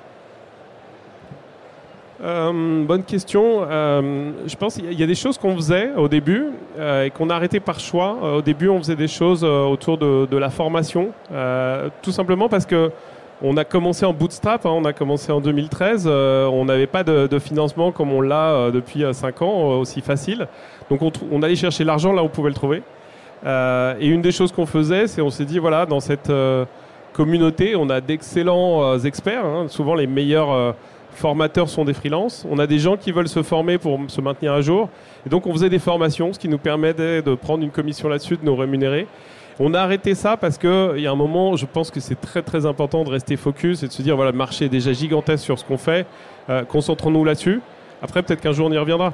Bonne 2.20 3.04
question. 3.06 3.60
Je 3.70 4.56
pense 4.56 4.74
qu'il 4.74 4.92
y 4.92 5.02
a- 5.04 5.06
des 5.06 5.14
choses 5.14 5.38
qu'on 5.38 5.54
faisait 5.54 5.92
au 5.96 6.08
début 6.08 6.46
et 6.76 7.10
qu'on 7.10 7.30
a 7.30 7.36
arrêté 7.36 7.60
par 7.60 7.78
choix. 7.78 8.16
Au 8.38 8.42
début, 8.42 8.68
on 8.68 8.78
faisait 8.78 8.96
des 8.96 9.06
choses 9.06 9.44
autour 9.44 9.98
de, 9.98 10.36
la 10.36 10.50
formation, 10.50 11.12
tout 12.02 12.10
simplement 12.10 12.48
parce 12.48 12.66
que 12.66 12.90
on 13.42 13.56
a 13.56 13.64
commencé 13.64 14.04
en 14.04 14.12
bootstrap. 14.12 14.66
hein, 14.66 14.70
on 14.72 14.84
a 14.84 14.92
commencé 14.92 15.30
en 15.32 15.40
2013. 15.40 16.04
euh, 16.06 16.46
on 16.46 16.64
n'avait 16.64 16.86
pas 16.86 17.04
de, 17.04 17.26
de 17.26 17.38
financement 17.38 17.92
comme 17.92 18.12
on 18.12 18.20
l'a 18.20 18.50
euh, 18.52 18.70
depuis 18.70 19.04
5 19.12 19.42
ans, 19.42 19.72
euh, 19.72 19.76
aussi 19.76 20.00
facile. 20.00 20.48
Donc, 20.90 21.02
on, 21.02 21.12
on 21.30 21.42
allait 21.42 21.56
chercher 21.56 21.84
l'argent 21.84 22.12
là 22.12 22.22
où 22.22 22.26
on 22.26 22.30
pouvait 22.30 22.48
le 22.50 22.54
trouver. 22.54 22.82
Euh, 23.46 23.94
et 24.00 24.08
une 24.08 24.22
des 24.22 24.32
choses 24.32 24.50
qu'on 24.50 24.66
faisait, 24.66 25.06
c'est 25.06 25.20
on 25.22 25.30
s'est 25.30 25.44
dit 25.44 25.58
voilà, 25.60 25.86
dans 25.86 26.00
cette 26.00 26.30
euh, 26.30 26.64
communauté, 27.12 27.76
on 27.76 27.88
a 27.90 28.00
d'excellents 28.00 28.82
euh, 28.82 28.98
experts. 28.98 29.44
hein, 29.44 29.66
souvent, 29.68 29.94
les 29.94 30.08
meilleurs 30.08 30.50
euh, 30.52 30.72
formateurs 31.12 31.68
sont 31.68 31.84
des 31.84 31.94
freelances. 31.94 32.44
On 32.50 32.58
a 32.58 32.66
des 32.66 32.78
gens 32.80 32.96
qui 32.96 33.12
veulent 33.12 33.28
se 33.28 33.42
former 33.44 33.78
pour 33.78 33.98
se 34.08 34.20
maintenir 34.20 34.52
à 34.52 34.60
jour. 34.60 34.88
Et 35.26 35.28
donc, 35.28 35.46
on 35.46 35.52
faisait 35.52 35.68
des 35.70 35.78
formations, 35.78 36.32
ce 36.32 36.38
qui 36.38 36.48
nous 36.48 36.58
permettait 36.58 37.22
de 37.22 37.34
prendre 37.36 37.62
une 37.62 37.70
commission 37.70 38.08
là-dessus, 38.08 38.36
de 38.36 38.44
nous 38.44 38.56
rémunérer. 38.56 39.06
On 39.60 39.74
a 39.74 39.80
arrêté 39.80 40.14
ça 40.14 40.36
parce 40.36 40.56
qu'il 40.56 40.98
y 40.98 41.06
a 41.08 41.10
un 41.10 41.16
moment, 41.16 41.56
je 41.56 41.66
pense 41.66 41.90
que 41.90 41.98
c'est 41.98 42.20
très 42.20 42.42
très 42.42 42.64
important 42.64 43.02
de 43.02 43.10
rester 43.10 43.36
focus 43.36 43.82
et 43.82 43.88
de 43.88 43.92
se 43.92 44.02
dire 44.02 44.14
voilà, 44.14 44.30
le 44.30 44.36
marché 44.36 44.66
est 44.66 44.68
déjà 44.68 44.92
gigantesque 44.92 45.44
sur 45.44 45.58
ce 45.58 45.64
qu'on 45.64 45.78
fait, 45.78 46.06
euh, 46.48 46.64
concentrons-nous 46.64 47.24
là-dessus. 47.24 47.60
Après, 48.00 48.22
peut-être 48.22 48.40
qu'un 48.40 48.52
jour 48.52 48.68
on 48.68 48.72
y 48.72 48.78
reviendra. 48.78 49.12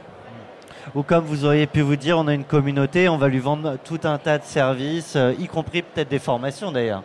Ou 0.95 1.03
comme 1.03 1.25
vous 1.25 1.47
auriez 1.47 1.67
pu 1.67 1.81
vous 1.81 1.97
dire, 1.97 2.19
on 2.19 2.29
a 2.29 2.35
une 2.35 2.45
communauté, 2.45 3.09
on 3.09 3.17
va 3.17 3.29
lui 3.29 3.39
vendre 3.39 3.79
tout 3.85 4.01
un 4.05 4.19
tas 4.19 4.37
de 4.37 4.45
services, 4.45 5.15
euh, 5.17 5.33
y 5.39 5.47
compris 5.47 5.81
peut-être 5.81 6.11
des 6.11 6.19
formations 6.19 6.71
d'ailleurs. 6.71 7.03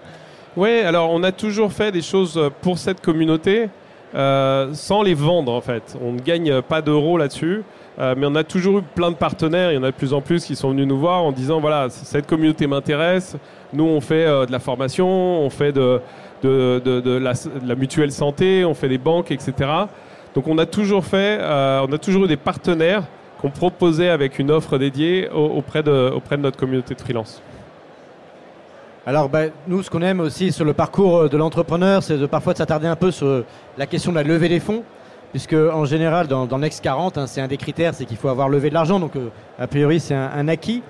Oui, 0.58 0.82
alors 0.82 1.10
on 1.10 1.23
a 1.23 1.32
toujours 1.32 1.71
fait 1.71 1.93
des 1.93 2.02
choses 2.02 2.52
pour 2.62 2.78
cette 2.78 2.99
communauté 2.99 3.69
euh, 4.15 4.73
sans 4.73 5.02
les 5.02 5.13
vendre 5.13 5.54
en 5.54 5.62
fait. 5.62 5.97
On 6.04 6.12
ne 6.12 6.19
gagne 6.19 6.62
pas 6.62 6.82
d'euros 6.82 7.17
là-dessus, 7.17 7.63
euh, 7.99 8.15
mais 8.17 8.25
on 8.27 8.35
a 8.35 8.43
toujours 8.43 8.79
eu 8.79 8.81
plein 8.81 9.12
de 9.12 9.15
partenaires. 9.15 9.71
Il 9.71 9.75
y 9.75 9.77
en 9.77 9.83
a 9.83 9.91
de 9.91 9.95
plus 9.95 10.13
en 10.13 10.21
plus 10.21 10.45
qui 10.45 10.55
sont 10.55 10.69
venus 10.69 10.88
nous 10.88 10.97
voir 10.97 11.23
en 11.23 11.31
disant 11.31 11.59
voilà, 11.59 11.88
cette 11.89 12.27
communauté 12.27 12.65
m'intéresse. 12.67 13.35
Nous, 13.73 13.83
on 13.83 13.99
fait 13.99 14.25
euh, 14.25 14.45
de 14.45 14.51
la 14.51 14.59
formation, 14.59 15.07
on 15.07 15.49
fait 15.49 15.71
de, 15.73 15.99
la, 16.43 17.75
mutuelle 17.75 18.12
santé, 18.12 18.63
on 18.65 18.73
fait 18.73 18.89
des 18.89 18.97
banques, 18.97 19.31
etc. 19.31 19.53
Donc 20.33 20.47
on 20.47 20.57
a 20.57 20.65
toujours 20.65 21.03
fait, 21.05 21.39
euh, 21.41 21.85
on 21.88 21.91
a 21.91 21.97
toujours 21.97 22.25
eu 22.25 22.27
des 22.27 22.38
partenaires 22.38 23.03
qu'on 23.41 23.49
proposait 23.49 24.09
avec 24.09 24.39
une 24.39 24.51
offre 24.51 24.77
dédiée 24.77 25.29
au- 25.29 25.57
auprès 25.57 25.83
de, 25.83 26.12
auprès 26.13 26.38
de 26.38 26.41
notre 26.41 26.57
communauté 26.57 26.93
de 26.95 27.01
freelance. 27.01 27.41
Alors, 29.05 29.29
bah, 29.29 29.45
nous, 29.67 29.81
ce 29.81 29.89
qu'on 29.89 30.01
aime 30.01 30.19
aussi 30.19 30.51
sur 30.51 30.65
le 30.65 30.73
parcours 30.73 31.29
de 31.29 31.38
l'entrepreneur, 31.38 32.03
c'est 32.03 32.17
de 32.17 32.25
parfois 32.25 32.53
de 32.53 32.59
s'attarder 32.59 32.88
un 32.88 32.95
peu 32.97 33.12
sur 33.12 33.43
la 33.77 33.85
question 33.88 34.12
de 34.12 34.17
la 34.17 34.23
levée 34.23 34.49
des 34.49 34.59
fonds. 34.59 34.83
Puisque, 35.31 35.53
en 35.53 35.85
général, 35.85 36.27
dans, 36.27 36.47
dans 36.47 36.57
Next 36.57 36.83
40, 36.83 37.17
hein, 37.17 37.27
c'est 37.27 37.39
un 37.39 37.47
des 37.47 37.57
critères, 37.57 37.93
c'est 37.93 38.05
qu'il 38.05 38.17
faut 38.17 38.29
avoir 38.29 38.49
levé 38.49 38.69
de 38.69 38.73
l'argent. 38.73 38.99
Donc, 38.99 39.15
euh, 39.15 39.29
a 39.59 39.67
priori, 39.67 39.99
c'est 39.99 40.15
un, 40.15 40.47
acquis. 40.47 40.81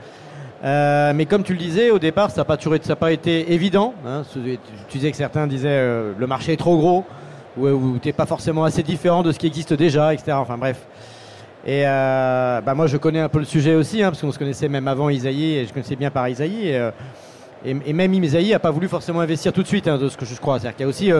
Euh, 0.63 1.11
mais 1.13 1.25
comme 1.25 1.43
tu 1.43 1.53
le 1.53 1.59
disais, 1.59 1.91
au 1.91 1.99
départ, 1.99 2.31
ça 2.31 2.41
n'a 2.41 2.95
pas, 2.95 3.11
été- 3.11 3.53
évident. 3.53 3.93
hein. 4.05 4.23
Tu, 4.31 4.57
disais 4.91 5.11
que 5.11 5.17
certains 5.17 5.45
disaient 5.45 5.67
euh, 5.69 6.13
le 6.17 6.27
marché 6.27 6.53
est 6.53 6.57
trop 6.57 6.77
gros, 6.77 7.05
ou, 7.57 7.67
ou 7.67 7.99
tu 8.01 8.07
n'es 8.07 8.13
pas 8.13 8.25
forcément 8.25 8.63
assez 8.63 8.81
différent 8.81 9.23
de 9.23 9.33
ce 9.33 9.39
qui 9.39 9.47
existe 9.47 9.73
déjà, 9.73 10.13
etc. 10.13 10.31
Enfin, 10.33 10.57
bref. 10.57 10.85
Et 11.65 11.83
euh, 11.85 12.61
bah, 12.61 12.73
moi, 12.75 12.87
je 12.87 12.95
connais 12.95 13.19
un 13.19 13.29
peu 13.29 13.39
le 13.39 13.45
sujet 13.45 13.75
aussi, 13.75 14.01
hein, 14.01 14.09
parce 14.11 14.21
qu'on 14.21 14.31
se 14.31 14.39
connaissait 14.39 14.69
même 14.69 14.87
avant 14.87 15.09
Isaïe, 15.09 15.57
et 15.57 15.65
je 15.65 15.73
connaissais 15.73 15.97
bien 15.97 16.11
par 16.11 16.29
Isaïe. 16.29 16.69
Et, 16.69 16.77
euh, 16.77 16.91
même 17.93 18.13
Isaïe 18.13 18.51
n'a 18.51 18.59
pas 18.59 18.71
voulu 18.71 18.87
forcément 18.87 19.19
investir 19.19 19.51
tout 19.51 19.63
de 19.63 19.67
suite, 19.67 19.89
de 19.89 20.07
ce 20.07 20.15
que 20.15 20.25
je 20.25 20.33
crois. 20.39 20.59
C'est-à-dire 20.59 20.77
qu'il 20.77 20.83
y 20.85 20.87
a 20.87 20.89
aussi 20.89 21.11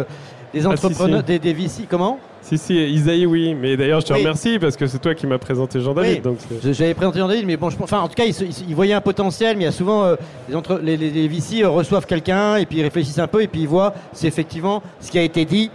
des 0.54 0.60
Ah, 0.60 0.62
si, 0.62 0.68
entrepreneurs, 0.86 1.20
si. 1.20 1.26
des, 1.26 1.40
des 1.40 1.54
VC. 1.54 1.84
Comment? 1.90 2.20
Si, 2.42 2.58
si, 2.58 2.74
Isaïe, 2.76 3.26
oui. 3.26 3.54
Mais 3.54 3.76
d'ailleurs, 3.78 4.02
je 4.02 4.08
te 4.08 4.14
Oui. 4.14 4.20
remercie 4.20 4.58
parce 4.60 4.76
que 4.78 4.88
c'est 4.88 5.00
toi 5.00 5.14
qui 5.14 5.28
m'as 5.28 5.38
présenté 5.38 5.80
Jean-David. 5.82 6.16
Oui. 6.16 6.22
donc 6.22 6.38
J'avais 6.64 6.94
présenté 6.94 7.20
Jean-David, 7.20 7.46
mais 7.46 7.58
bon, 7.58 7.70
je, 7.70 7.78
enfin, 7.82 8.00
en 8.00 8.08
tout 8.08 8.16
cas, 8.16 8.26
ils, 8.26 8.34
ils 8.68 8.76
voyaient 8.76 8.94
un 8.94 9.02
potentiel, 9.02 9.58
mais 9.58 9.64
il 9.64 9.66
y 9.66 9.70
a 9.70 9.72
souvent 9.74 10.04
euh, 10.06 10.16
les, 10.48 10.56
entre, 10.56 10.80
les, 10.82 10.98
les, 10.98 11.10
les 11.12 11.28
VC 11.28 11.62
euh, 11.64 11.70
reçoivent 11.70 12.06
quelqu'un 12.06 12.56
et 12.56 12.66
puis 12.66 12.78
ils 12.80 12.84
réfléchissent 12.84 13.20
un 13.20 13.28
peu 13.28 13.42
et 13.44 13.48
puis 13.48 13.62
ils 13.62 13.68
voient 13.68 13.94
si 14.14 14.26
effectivement 14.28 14.82
ce 15.02 15.12
qui 15.12 15.20
a 15.20 15.24
été 15.24 15.46
dit 15.46 15.70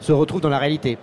se 0.00 0.12
retrouve 0.12 0.40
dans 0.40 0.48
la 0.48 0.58
réalité. 0.58 0.98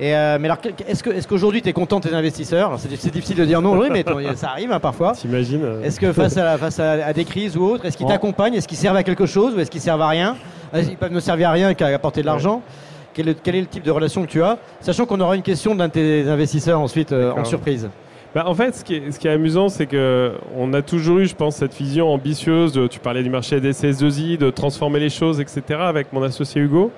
Et 0.00 0.14
euh, 0.14 0.38
mais 0.40 0.48
alors, 0.48 0.58
est-ce 0.88 1.04
que 1.04 1.10
est-ce 1.10 1.28
qu'aujourd'hui 1.28 1.62
tu 1.62 1.68
es 1.68 1.72
content 1.72 2.00
de 2.00 2.08
tes 2.08 2.14
investisseurs 2.14 2.72
C'est 2.78 2.94
c'est 2.96 3.12
difficile 3.12 3.36
de 3.36 3.44
dire 3.44 3.62
non, 3.62 3.78
oui, 3.78 3.88
mais 3.92 4.02
ton- 4.02 4.18
ça 4.34 4.48
arrive 4.50 4.72
hein, 4.72 4.80
parfois. 4.80 5.12
T'imagines 5.12 5.62
euh, 5.62 5.82
Est-ce 5.84 6.00
que 6.00 6.12
face 6.12 6.36
à, 6.36 6.58
face 6.58 6.80
à, 6.80 7.06
à 7.06 7.12
des 7.12 7.24
crises 7.24 7.56
ou 7.56 7.62
autres, 7.64 7.84
est-ce 7.84 7.96
qu'ils 7.96 8.06
Bon. 8.06 8.12
t'accompagnent 8.12 8.54
Est-ce 8.54 8.66
qu'ils 8.66 8.76
servent 8.76 8.96
à 8.96 9.04
quelque 9.04 9.26
chose 9.26 9.54
ou 9.54 9.60
est-ce 9.60 9.70
qu'ils 9.70 9.80
servent 9.80 10.02
à 10.02 10.08
rien 10.08 10.36
Euh, 10.74 10.82
Ils 10.82 10.96
peuvent 10.96 11.12
ne 11.12 11.20
servir 11.20 11.50
à 11.50 11.52
rien 11.52 11.74
qu'à 11.74 11.86
apporter 11.86 12.22
de 12.22 12.26
l'argent. 12.26 12.60
Quel, 13.12 13.28
est- 13.28 13.40
quel 13.40 13.54
est 13.54 13.60
le 13.60 13.66
type 13.68 13.84
de 13.84 13.90
relation 13.92 14.22
que 14.22 14.30
tu 14.30 14.42
as 14.42 14.58
Sachant 14.80 15.06
qu'on 15.06 15.20
aura 15.20 15.36
une 15.36 15.42
question 15.42 15.76
d'un 15.76 15.86
de 15.86 15.92
tes 15.92 16.28
investisseurs 16.28 16.80
ensuite 16.80 17.12
euh, 17.12 17.30
en 17.32 17.44
surprise. 17.44 17.88
Bah, 18.34 18.42
en 18.48 18.54
fait, 18.54 18.74
ce 18.74 18.82
qui 18.82 18.96
est, 18.96 19.12
ce 19.12 19.20
qui 19.20 19.28
est 19.28 19.30
amusant, 19.30 19.68
c'est 19.68 19.86
que 19.86 20.32
on 20.56 20.72
a 20.72 20.82
toujours 20.82 21.18
eu, 21.20 21.26
je 21.28 21.36
pense, 21.36 21.54
cette 21.54 21.72
vision 21.72 22.08
ambitieuse. 22.12 22.72
De, 22.72 22.88
tu 22.88 22.98
parlais 22.98 23.22
du 23.22 23.30
marché 23.30 23.60
des 23.60 23.70
CS2I, 23.70 24.38
de 24.38 24.50
transformer 24.50 24.98
les 24.98 25.10
choses, 25.10 25.38
etc. 25.40 25.62
Avec 25.82 26.12
mon 26.12 26.20
associé 26.24 26.60
Hugo. 26.60 26.90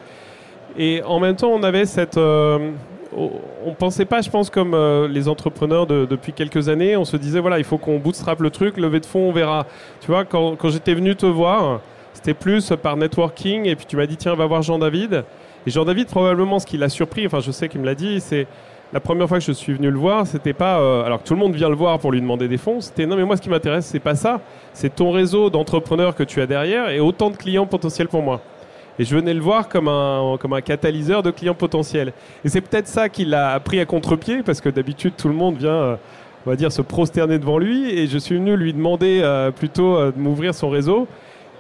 Et 0.78 1.02
en 1.04 1.20
même 1.20 1.36
temps, 1.36 1.50
on 1.50 1.62
avait 1.62 1.86
cette. 1.86 2.16
euh, 2.18 2.70
on 3.64 3.72
pensait 3.72 4.04
pas, 4.04 4.20
je 4.20 4.28
pense, 4.30 4.50
comme 4.50 4.74
euh, 4.74 5.08
les 5.08 5.26
entrepreneurs 5.28 5.86
de- 5.86 6.04
depuis 6.04 6.32
quelques 6.32 6.68
années. 6.68 6.96
On 6.96 7.04
se 7.04 7.16
disait, 7.16 7.40
voilà, 7.40 7.58
il 7.58 7.64
faut 7.64 7.78
qu'on 7.78 7.98
bootstrap 7.98 8.40
le 8.40 8.50
truc, 8.50 8.76
lever 8.76 9.00
de 9.00 9.06
fonds, 9.06 9.28
on 9.28 9.32
verra. 9.32 9.66
Tu 10.00 10.08
vois, 10.08 10.24
quand, 10.24 10.56
quand 10.56 10.68
j'étais 10.68 10.92
venu 10.94 11.16
te 11.16 11.24
voir, 11.26 11.80
c'était 12.12 12.34
plus 12.34 12.72
par 12.82 12.96
networking. 12.96 13.64
Et 13.66 13.74
puis 13.76 13.86
tu 13.86 13.96
m'as 13.96 14.06
dit, 14.06 14.16
tiens, 14.16 14.34
va 14.34 14.44
voir 14.46 14.62
Jean-David. 14.62 15.24
Et 15.66 15.70
Jean-David, 15.70 16.08
probablement, 16.08 16.58
ce 16.58 16.66
qui 16.66 16.76
l'a 16.76 16.88
surpris, 16.90 17.26
enfin, 17.26 17.40
je 17.40 17.50
sais 17.50 17.68
qu'il 17.68 17.80
me 17.80 17.86
l'a 17.86 17.94
dit, 17.94 18.20
c'est 18.20 18.46
la 18.92 19.00
première 19.00 19.28
fois 19.28 19.38
que 19.38 19.44
je 19.44 19.52
suis 19.52 19.72
venu 19.72 19.90
le 19.90 19.98
voir, 19.98 20.26
c'était 20.26 20.52
pas. 20.52 20.78
euh, 20.78 21.02
alors 21.04 21.22
que 21.22 21.26
tout 21.26 21.34
le 21.34 21.40
monde 21.40 21.54
vient 21.54 21.68
le 21.70 21.74
voir 21.74 21.98
pour 21.98 22.12
lui 22.12 22.20
demander 22.20 22.46
des 22.48 22.58
fonds, 22.58 22.80
c'était 22.80 23.06
non, 23.06 23.16
mais 23.16 23.24
moi, 23.24 23.36
ce 23.36 23.42
qui 23.42 23.48
m'intéresse, 23.48 23.86
c'est 23.86 23.98
pas 23.98 24.14
ça. 24.14 24.40
C'est 24.74 24.94
ton 24.94 25.10
réseau 25.10 25.48
d'entrepreneurs 25.50 26.14
que 26.14 26.22
tu 26.22 26.40
as 26.40 26.46
derrière 26.46 26.90
et 26.90 27.00
autant 27.00 27.30
de 27.30 27.36
clients 27.36 27.66
potentiels 27.66 28.08
pour 28.08 28.22
moi. 28.22 28.40
Et 28.98 29.04
je 29.04 29.14
venais 29.14 29.34
le 29.34 29.40
voir 29.40 29.68
comme 29.68 29.88
un, 29.88 30.36
comme 30.40 30.52
un 30.52 30.60
catalyseur 30.60 31.22
de 31.22 31.30
clients 31.30 31.54
potentiels. 31.54 32.12
Et 32.44 32.48
c'est 32.48 32.60
peut-être 32.60 32.88
ça 32.88 33.08
qui 33.08 33.24
l'a 33.24 33.58
pris 33.60 33.78
à 33.80 33.84
contre-pied, 33.84 34.42
parce 34.42 34.60
que 34.60 34.68
d'habitude, 34.68 35.12
tout 35.16 35.28
le 35.28 35.34
monde 35.34 35.56
vient, 35.56 35.70
euh, 35.70 35.96
on 36.46 36.50
va 36.50 36.56
dire, 36.56 36.72
se 36.72 36.82
prosterner 36.82 37.38
devant 37.38 37.58
lui. 37.58 37.90
Et 37.90 38.06
je 38.06 38.18
suis 38.18 38.36
venu 38.36 38.56
lui 38.56 38.72
demander 38.72 39.20
euh, 39.22 39.50
plutôt 39.50 39.96
euh, 39.96 40.12
de 40.12 40.18
m'ouvrir 40.20 40.54
son 40.54 40.68
réseau. 40.70 41.06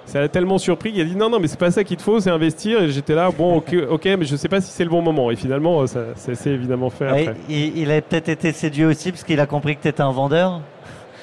Ça 0.06 0.20
l'a 0.20 0.28
tellement 0.28 0.58
surpris 0.58 0.92
qu'il 0.92 1.00
a 1.00 1.04
dit 1.04 1.16
non, 1.16 1.28
non, 1.28 1.40
mais 1.40 1.48
c'est 1.48 1.58
pas 1.58 1.72
ça 1.72 1.82
qu'il 1.82 1.96
te 1.96 2.02
faut, 2.02 2.20
c'est 2.20 2.30
investir. 2.30 2.80
Et 2.80 2.90
j'étais 2.90 3.14
là, 3.16 3.28
bon, 3.36 3.56
ok, 3.56 3.74
ok, 3.90 4.04
mais 4.18 4.24
je 4.24 4.36
sais 4.36 4.48
pas 4.48 4.60
si 4.60 4.70
c'est 4.70 4.84
le 4.84 4.90
bon 4.90 5.02
moment. 5.02 5.32
Et 5.32 5.36
finalement, 5.36 5.80
euh, 5.82 5.86
ça, 5.88 6.00
ça 6.14 6.34
s'est 6.36 6.50
évidemment 6.50 6.90
fait 6.90 7.10
Ouais, 7.10 7.26
après. 7.28 7.40
il, 7.48 7.76
il 7.78 7.90
a 7.90 8.00
peut-être 8.00 8.28
été 8.28 8.52
séduit 8.52 8.84
aussi 8.84 9.10
parce 9.10 9.24
qu'il 9.24 9.40
a 9.40 9.46
compris 9.46 9.76
que 9.76 9.82
tu 9.82 9.88
étais 9.88 10.02
un 10.02 10.12
vendeur? 10.12 10.60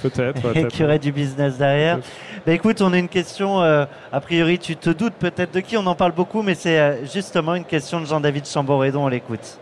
Peut-être. 0.03 0.55
et 0.55 0.67
y 0.79 0.83
aurait 0.83 0.99
du 0.99 1.11
business 1.11 1.57
derrière. 1.57 1.99
Bah, 2.45 2.53
écoute, 2.53 2.81
on 2.81 2.93
a 2.93 2.97
une 2.97 3.09
question, 3.09 3.61
euh, 3.61 3.85
a 4.11 4.21
priori 4.21 4.59
tu 4.59 4.75
te 4.75 4.89
doutes 4.91 5.15
peut-être 5.15 5.53
de 5.53 5.59
qui, 5.61 5.77
on 5.77 5.85
en 5.87 5.95
parle 5.95 6.11
beaucoup, 6.11 6.43
mais 6.43 6.55
c'est 6.55 6.79
euh, 6.79 7.05
justement 7.05 7.55
une 7.55 7.65
question 7.65 7.99
de 7.99 8.05
Jean-David 8.05 8.45
Chamboredon, 8.45 9.05
on 9.05 9.07
l'écoute. 9.07 9.59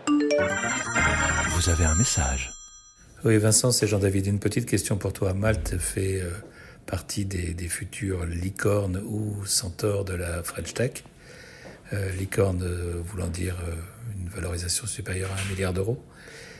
Vous 1.50 1.70
avez 1.70 1.84
un 1.84 1.94
message. 1.94 2.50
Oui, 3.24 3.38
Vincent, 3.38 3.70
c'est 3.70 3.86
Jean-David. 3.86 4.26
Une 4.26 4.40
petite 4.40 4.66
question 4.66 4.96
pour 4.96 5.12
toi. 5.12 5.32
Malte 5.32 5.78
fait 5.78 6.20
euh, 6.20 6.30
partie 6.86 7.24
des, 7.24 7.54
des 7.54 7.68
futures 7.68 8.26
licornes 8.26 9.00
ou 9.06 9.46
centaures 9.46 10.04
de 10.04 10.14
la 10.14 10.42
French 10.42 10.74
Tech. 10.74 11.04
Euh, 11.92 12.10
licorne 12.12 12.62
euh, 12.62 13.02
voulant 13.04 13.28
dire 13.28 13.54
euh, 13.68 13.74
une 14.18 14.28
valorisation 14.28 14.86
supérieure 14.86 15.28
à 15.30 15.40
un 15.40 15.52
milliard 15.52 15.74
d'euros. 15.74 16.02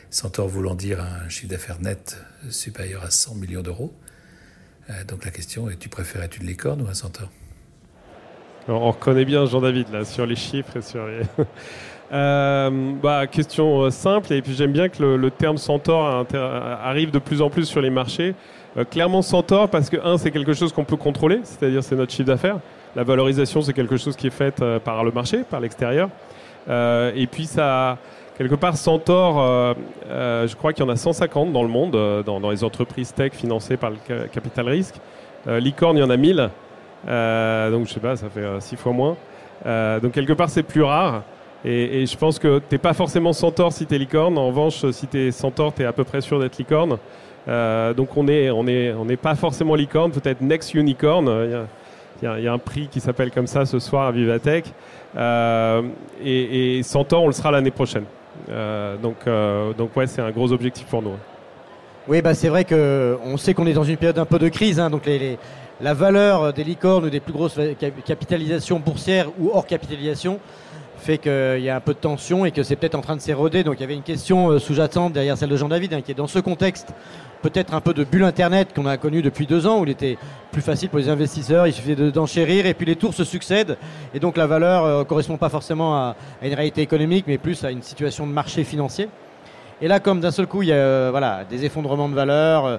Centaure 0.09 0.47
voulant 0.47 0.75
dire 0.75 0.99
un 1.01 1.29
chiffre 1.29 1.49
d'affaires 1.49 1.81
net 1.81 2.17
supérieur 2.49 3.03
à 3.03 3.09
100 3.09 3.35
millions 3.35 3.61
d'euros. 3.61 3.93
Euh, 4.89 5.03
donc 5.05 5.25
la 5.25 5.31
question 5.31 5.69
est, 5.69 5.77
tu 5.77 5.89
préfères 5.89 6.23
être 6.23 6.37
une 6.37 6.47
licorne 6.47 6.81
ou 6.81 6.87
un 6.87 6.93
centaure? 6.93 7.29
On 8.67 8.73
on 8.73 8.91
reconnaît 8.91 9.25
bien 9.25 9.45
Jean-David 9.45 9.91
là 9.91 10.05
sur 10.05 10.25
les 10.25 10.35
chiffres 10.35 10.77
et 10.77 10.81
sur 10.81 11.05
les. 11.07 11.21
Euh, 12.11 12.91
bah, 13.01 13.25
question 13.25 13.81
euh, 13.81 13.89
simple 13.89 14.33
et 14.33 14.43
puis 14.43 14.53
j'aime 14.53 14.71
bien 14.71 14.87
que 14.87 15.01
le, 15.01 15.31
terme 15.31 15.57
centaure 15.57 16.27
arrive 16.35 17.09
de 17.09 17.17
plus 17.17 17.41
en 17.41 17.49
plus 17.49 17.65
sur 17.65 17.81
les 17.81 17.89
marchés. 17.89 18.35
Clairement 18.91 19.23
centaure 19.23 19.67
parce 19.69 19.89
que 19.89 19.97
un 20.03 20.19
c'est 20.19 20.29
quelque 20.29 20.53
chose 20.53 20.73
qu'on 20.73 20.83
peut 20.83 20.97
contrôler, 20.97 21.39
c'est-à-dire 21.43 21.83
c'est 21.83 21.95
notre 21.95 22.11
chiffre 22.11 22.27
d'affaires. 22.27 22.59
La 22.95 23.03
valorisation 23.03 23.63
c'est 23.63 23.73
quelque 23.73 23.97
chose 23.97 24.15
qui 24.15 24.27
est 24.27 24.31
fait 24.31 24.61
euh, 24.61 24.79
par 24.79 25.03
le 25.03 25.11
marché, 25.11 25.39
par 25.49 25.59
l'extérieur. 25.59 26.09
Et 26.67 27.27
puis 27.31 27.45
ça, 27.45 27.97
quelque 28.37 28.55
part, 28.55 28.77
Centaure, 28.77 29.39
euh, 29.41 29.73
euh, 30.09 30.47
je 30.47 30.55
crois 30.55 30.73
qu'il 30.73 30.83
y 30.83 30.87
en 30.87 30.91
a 30.91 30.95
150 30.95 31.51
dans 31.51 31.63
le 31.63 31.69
monde, 31.69 31.95
euh, 31.95 32.23
dans, 32.23 32.39
dans 32.39 32.49
les 32.51 32.63
entreprises 32.63 33.13
tech 33.13 33.33
financées 33.33 33.77
par 33.77 33.89
le 33.91 33.97
ca- 34.07 34.27
capital 34.27 34.67
risque. 34.67 34.95
Euh, 35.47 35.59
licorne, 35.59 35.97
il 35.97 36.01
y 36.01 36.03
en 36.03 36.09
a 36.09 36.17
1000. 36.17 36.49
Euh, 37.07 37.71
donc, 37.71 37.87
je 37.87 37.93
sais 37.93 37.99
pas, 37.99 38.15
ça 38.15 38.29
fait 38.29 38.45
6 38.59 38.75
fois 38.77 38.93
moins. 38.93 39.17
Euh, 39.65 39.99
donc, 39.99 40.13
quelque 40.13 40.33
part, 40.33 40.49
c'est 40.49 40.63
plus 40.63 40.83
rare. 40.83 41.23
Et, 41.65 42.01
et 42.01 42.05
je 42.05 42.17
pense 42.17 42.39
que 42.39 42.59
t'es 42.59 42.77
pas 42.77 42.93
forcément 42.93 43.31
Centaure 43.33 43.71
si 43.71 43.85
t'es 43.85 43.97
licorne. 43.97 44.37
En 44.37 44.47
revanche, 44.47 44.89
si 44.91 45.07
t'es 45.07 45.31
Centaure, 45.31 45.73
t'es 45.73 45.85
à 45.85 45.93
peu 45.93 46.03
près 46.03 46.21
sûr 46.21 46.39
d'être 46.39 46.57
licorne. 46.57 46.97
Euh, 47.47 47.93
donc, 47.93 48.15
on 48.17 48.27
est, 48.27 48.49
on 48.51 48.67
est, 48.67 48.93
on 48.93 49.05
n'est 49.05 49.17
pas 49.17 49.35
forcément 49.35 49.75
licorne, 49.75 50.11
peut-être 50.11 50.41
next 50.41 50.73
unicorn. 50.73 51.27
Il 52.21 52.29
y 52.29 52.43
y, 52.43 52.47
a, 52.47 52.53
un 52.53 52.57
prix 52.57 52.87
qui 52.87 53.01
s'appelle 53.01 53.31
comme 53.31 53.47
ça 53.47 53.65
ce 53.65 53.79
soir 53.79 54.07
à 54.07 54.11
Vivatech. 54.11 54.65
Euh, 55.15 55.81
et, 56.23 56.77
et 56.79 56.83
Centaure, 56.83 57.23
on 57.23 57.27
le 57.27 57.33
sera 57.33 57.51
l'année 57.51 57.71
prochaine. 57.71 58.05
Euh, 58.49 58.97
donc, 58.97 59.17
euh, 59.27 59.73
donc 59.73 59.95
ouais, 59.95 60.07
c'est 60.07 60.21
un 60.21 60.31
gros 60.31 60.51
objectif 60.51 60.85
pour 60.87 61.01
nous. 61.01 61.13
Oui, 62.07 62.21
bah 62.21 62.33
c'est 62.33 62.49
vrai 62.49 62.65
que 62.65 63.17
on 63.23 63.37
sait 63.37 63.53
qu'on 63.53 63.65
est 63.65 63.73
dans 63.73 63.83
une 63.83 63.97
période 63.97 64.19
un 64.19 64.25
peu 64.25 64.37
de 64.39 64.49
crise, 64.49 64.79
hein, 64.79 64.89
donc 64.89 65.05
les, 65.05 65.37
la 65.79 65.93
valeur 65.93 66.51
des 66.51 66.63
licornes 66.65 67.05
ou 67.05 67.09
des 67.09 67.21
plus 67.21 67.31
grosses 67.31 67.59
cap- 67.79 68.03
capitalisations 68.05 68.79
boursières 68.79 69.29
ou 69.39 69.51
hors 69.53 69.65
capitalisation 69.65 70.39
fait 71.03 71.19
qu'il 71.19 71.63
y 71.63 71.69
a 71.69 71.75
un 71.75 71.79
peu 71.79 71.93
de 71.93 71.99
tension 71.99 72.45
et 72.45 72.51
que 72.51 72.63
c'est 72.63 72.75
peut-être 72.75 72.95
en 72.95 73.01
train 73.01 73.15
de 73.15 73.21
s'éroder. 73.21 73.63
Donc 73.63 73.75
il 73.77 73.81
y 73.81 73.83
avait 73.83 73.93
une 73.93 74.01
question 74.01 74.49
euh, 74.49 74.59
sous-jacente 74.59 75.13
derrière 75.13 75.37
celle 75.37 75.49
de 75.49 75.55
Jean-David, 75.55 75.93
hein, 75.93 76.01
qui 76.01 76.11
est 76.11 76.15
dans 76.15 76.27
ce 76.27 76.39
contexte 76.39 76.93
peut-être 77.43 77.73
un 77.73 77.81
peu 77.81 77.93
de 77.93 78.05
bulle 78.05 78.23
Internet 78.23 78.69
qu'on 78.73 78.85
a 78.85 78.95
connu 78.95 79.21
depuis 79.21 79.45
deux 79.45 79.67
ans, 79.67 79.81
où 79.81 79.83
il 79.83 79.89
était 79.89 80.17
plus 80.51 80.61
facile 80.61 80.89
pour 80.89 80.99
les 80.99 81.09
investisseurs, 81.09 81.67
il 81.67 81.73
suffisait 81.73 81.95
de- 81.95 82.09
d'enchérir 82.09 82.65
et 82.65 82.73
puis 82.73 82.85
les 82.85 82.95
tours 82.95 83.13
se 83.13 83.25
succèdent 83.25 83.77
et 84.13 84.19
donc 84.19 84.37
la 84.37 84.47
valeur 84.47 84.99
ne 84.99 85.03
correspond 85.03 85.35
pas 85.35 85.49
forcément 85.49 85.93
à, 85.95 86.15
une 86.41 86.53
réalité 86.53 86.81
économique, 86.81 87.25
mais 87.27 87.37
plus 87.37 87.63
à 87.65 87.71
une 87.71 87.81
situation 87.81 88.25
de 88.25 88.31
marché 88.31 88.63
financier. 88.63 89.09
Et 89.83 89.87
là, 89.89 89.99
comme 89.99 90.21
d'un 90.21 90.31
seul 90.31 90.47
coup, 90.47 90.61
il 90.61 90.69
y 90.69 90.71
a 90.71 90.75
euh, 90.75 91.07
voilà, 91.11 91.43
des 91.43 91.65
effondrements 91.65 92.07
de 92.07 92.15
valeur, 92.15 92.65
euh, 92.65 92.77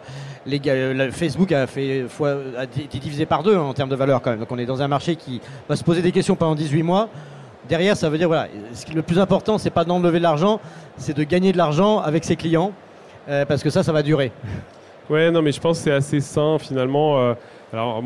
euh, 0.49 1.11
Facebook 1.11 1.53
a, 1.53 1.66
fait 1.66 2.07
a 2.57 2.64
été 2.64 2.99
divisé 2.99 3.27
par 3.27 3.43
deux 3.43 3.55
hein, 3.55 3.61
en 3.61 3.75
termes 3.75 3.91
de 3.91 3.95
valeur 3.95 4.22
quand 4.22 4.31
même. 4.31 4.41
Donc 4.41 4.51
on 4.51 4.57
est 4.57 4.64
dans 4.64 4.81
un 4.81 4.89
marché 4.89 5.14
qui 5.14 5.43
va 5.68 5.77
se 5.77 5.85
poser 5.85 6.01
des 6.01 6.12
questions 6.12 6.35
pendant 6.35 6.55
18 6.55 6.83
mois. 6.83 7.11
Derrière, 7.69 7.97
ça 7.97 8.09
veut 8.11 8.19
dire, 8.19 8.29
voilà, 8.29 8.49
le 8.95 9.03
plus 9.03 9.19
important, 9.19 9.59
c'est 9.59 9.71
pas 9.71 9.85
d'enlever 9.85 10.19
de 10.19 10.23
l'argent, 10.23 10.61
c'est 10.97 11.17
de 11.17 11.25
gagner 11.25 11.53
de 11.53 11.57
l'argent 11.59 11.99
avec 12.01 12.25
ses 12.25 12.37
clients, 12.37 12.73
euh, 13.29 13.45
parce 13.45 13.62
que 13.62 13.71
ça, 13.71 13.83
ça 13.83 13.93
va 13.93 14.03
durer. 14.03 14.33
Ouais, 15.11 15.31
non, 15.31 15.43
mais 15.43 15.53
je 15.53 15.61
pense 15.61 15.79
que 15.79 15.85
c'est 15.85 15.93
assez 15.93 16.21
sain 16.21 16.59
finalement. 16.59 17.19
euh, 17.21 17.35
alors, 17.73 18.01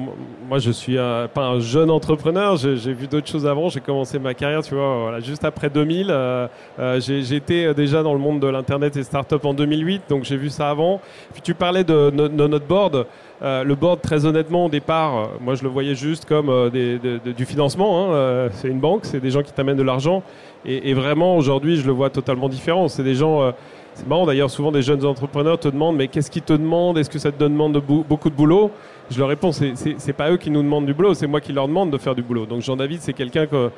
moi, 0.49 0.59
je 0.61 0.71
suis 0.71 0.97
pas 0.97 1.43
un 1.45 1.61
jeune 1.61 1.91
entrepreneur, 1.91 2.57
j'ai 2.57 2.93
vu 2.95 3.07
d'autres 3.07 3.29
choses 3.29 3.47
avant. 3.47 3.69
J'ai 3.69 3.81
commencé 3.81 4.19
ma 4.19 4.33
carrière, 4.33 4.63
tu 4.63 4.75
vois, 4.75 5.21
juste 5.21 5.45
après 5.45 5.69
2000. 5.69 6.07
euh, 6.11 6.49
euh, 6.79 7.75
déjà 7.75 8.03
dans 8.03 8.15
le 8.15 8.19
monde 8.19 8.41
de 8.41 8.47
l'internet 8.47 8.97
et 8.97 9.03
start-up 9.03 9.45
en 9.45 9.53
2008, 9.53 10.05
donc 10.09 10.25
j'ai 10.25 10.39
vu 10.39 10.49
ça 10.49 10.71
avant. 10.71 11.03
Puis 11.35 11.43
tu 11.43 11.53
parlais 11.53 11.85
de, 11.85 12.09
de 12.11 12.47
notre 12.47 12.65
board. 12.67 13.07
Euh, 13.41 13.63
le 13.63 13.75
board, 13.77 14.01
très 14.01 14.27
honnêtement, 14.27 14.67
au 14.67 14.69
départ, 14.69 15.17
euh, 15.17 15.27
moi, 15.41 15.55
je 15.55 15.63
le 15.63 15.69
voyais 15.69 15.95
juste 15.95 16.25
comme 16.25 16.49
euh, 16.49 16.71
des- 16.71 16.99
de- 16.99 17.33
du 17.33 17.45
financement. 17.45 18.07
hein, 18.11 18.13
euh, 18.13 18.49
c'est 18.53 18.69
une 18.69 18.81
banque, 18.81 19.05
c'est 19.05 19.21
des 19.21 19.31
gens 19.31 19.43
qui 19.43 19.53
t'amènent 19.53 19.77
de 19.77 19.83
l'argent. 19.85 20.25
Et, 20.67 20.91
et 20.91 20.95
vraiment, 20.95 21.37
aujourd'hui, 21.37 21.77
je 21.77 21.87
le 21.87 21.93
vois 21.93 22.11
totalement 22.11 22.49
différent. 22.49 22.89
C'est 22.89 23.05
des 23.05 23.15
gens. 23.15 23.43
euh, 23.43 23.53
c'est 23.95 24.07
marrant 24.09 24.27
d'ailleurs, 24.27 24.51
souvent 24.51 24.71
des 24.73 24.83
jeunes 24.83 25.05
entrepreneurs 25.05 25.59
te 25.59 25.67
demandent 25.69 25.97
mais 25.97 26.07
qu'est-ce 26.07 26.31
qu'ils 26.31 26.43
te 26.43 26.53
demandent? 26.53 26.99
Est-ce 26.99 27.11
que 27.11 27.19
ça 27.19 27.33
te 27.33 27.39
demande 27.43 27.75
de 27.75 27.81
beaucoup 27.81 28.31
de 28.31 28.35
boulot? 28.35 28.71
Je 29.11 29.19
leur 29.19 29.29
réponds 29.29 29.51
c'est- 29.51 29.73
c'est 29.75 30.13
pas 30.13 30.31
eux 30.31 30.37
qui 30.37 30.51
nous 30.53 30.63
demandent 30.63 30.87
du 30.87 30.95
boulot, 30.95 31.15
c'est 31.15 31.27
moi 31.27 31.41
qui 31.41 31.53
leur 31.53 31.67
demande 31.67 31.91
de 31.91 31.99
faire 31.99 32.15
du 32.15 32.23
boulot. 32.23 32.47
Donc 32.47 32.61
Jean-David, 32.63 33.01
c'est 33.01 33.13
quelqu'un 33.13 33.47
que, 33.47 33.71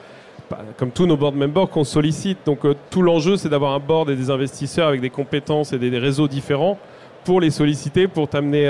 bah, 0.50 0.58
comme 0.76 0.90
tous 0.90 1.06
nos 1.06 1.16
board 1.16 1.34
members, 1.36 1.70
qu'on 1.70 1.84
sollicite. 1.84 2.38
Donc 2.44 2.60
tout 2.90 3.00
l'enjeu, 3.00 3.38
c'est 3.38 3.48
d'avoir 3.48 3.72
un 3.72 3.78
board 3.78 4.10
et 4.10 4.16
des 4.16 4.28
investisseurs 4.30 4.88
avec 4.88 5.00
des 5.00 5.08
compétences 5.08 5.72
et 5.72 5.78
des, 5.78 5.98
réseaux 5.98 6.28
différents 6.28 6.76
pour 7.24 7.40
les 7.40 7.50
solliciter, 7.50 8.06
pour 8.06 8.28
t'amener. 8.28 8.68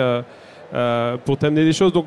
Euh, 0.73 1.17
pour 1.25 1.37
t'amener 1.37 1.65
des 1.65 1.73
choses. 1.73 1.93
Donc 1.93 2.07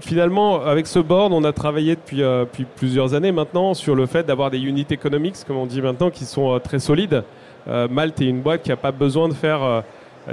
finalement, 0.00 0.62
avec 0.62 0.86
ce 0.86 0.98
board, 0.98 1.32
on 1.32 1.44
a 1.44 1.52
travaillé 1.52 1.94
depuis, 1.94 2.22
euh, 2.22 2.44
plusieurs 2.76 3.14
années 3.14 3.32
maintenant 3.32 3.74
sur 3.74 3.94
le 3.94 4.06
fait 4.06 4.24
d'avoir 4.24 4.50
des 4.50 4.58
unit 4.58 4.86
economics, 4.90 5.36
comme 5.46 5.56
on 5.56 5.66
dit 5.66 5.80
maintenant, 5.80 6.10
qui 6.10 6.24
sont 6.24 6.54
euh, 6.54 6.58
très 6.58 6.78
solides. 6.78 7.24
Malte 7.66 8.20
est 8.20 8.26
une 8.26 8.40
boîte 8.40 8.62
qui 8.62 8.70
n'a 8.70 8.76
pas 8.76 8.90
besoin 8.90 9.28
de 9.28 9.34
faire 9.34 9.84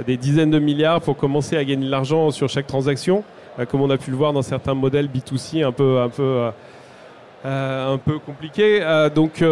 des 0.04 0.16
dizaines 0.16 0.50
de 0.50 0.58
milliards 0.58 1.00
pour 1.00 1.16
commencer 1.16 1.56
à 1.56 1.64
gagner 1.64 1.86
de 1.86 1.90
l'argent 1.90 2.32
sur 2.32 2.48
chaque 2.48 2.66
transaction, 2.66 3.22
comme 3.68 3.82
on 3.82 3.90
a 3.90 3.96
pu 3.96 4.10
le 4.10 4.16
voir 4.16 4.32
dans 4.32 4.42
certains 4.42 4.74
modèles 4.74 5.06
B2C 5.06 5.64
un 5.64 5.70
peu, 5.70 6.00
un. 6.00 6.52
Euh, 7.44 9.08
donc 9.10 9.44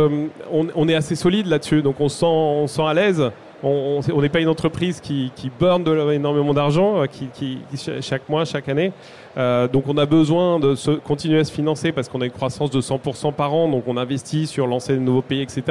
on, 0.51 0.89
est 0.89 0.95
assez 0.95 1.15
solide 1.15 1.47
là-dessus, 1.47 1.83
donc 1.83 2.01
on 2.01 2.09
se 2.09 2.25
on 2.25 2.67
se 2.67 2.77
sent 2.77 2.83
à 2.83 2.95
l'aise. 2.95 3.31
On 3.63 4.01
n'est 4.23 4.29
pas 4.29 4.41
une 4.41 4.49
entreprise 4.49 5.01
qui, 5.01 5.33
qui 5.35 5.51
de, 5.85 6.13
énormément 6.13 6.55
d'argent, 6.55 7.03
euh, 7.03 7.07
qui, 7.07 7.27
qui- 7.35 7.59
qui 7.71 7.77
ch- 7.77 8.01
chaque 8.05 8.29
mois, 8.29 8.45
chaque 8.45 8.69
année. 8.69 8.93
Euh, 9.37 9.67
donc 9.67 9.85
on 9.89 9.97
a 9.99 10.07
besoin 10.07 10.61
de 10.61 10.75
se, 10.77 10.93
continuer 10.93 11.41
à 11.41 11.45
se 11.45 11.53
financer 11.53 11.91
parce 11.91 12.09
qu'on 12.09 12.21
a 12.21 12.25
une 12.27 12.31
croissance 12.31 12.71
de 12.71 12.81
100% 12.81 13.33
par 13.33 13.53
an, 13.55 13.69
donc 13.69 13.85
on 13.89 13.97
investit 13.97 14.47
sur 14.47 14.67
lancer 14.69 14.95
de 14.95 15.01
nouveaux 15.01 15.23
pays, 15.23 15.43
etc. 15.43 15.63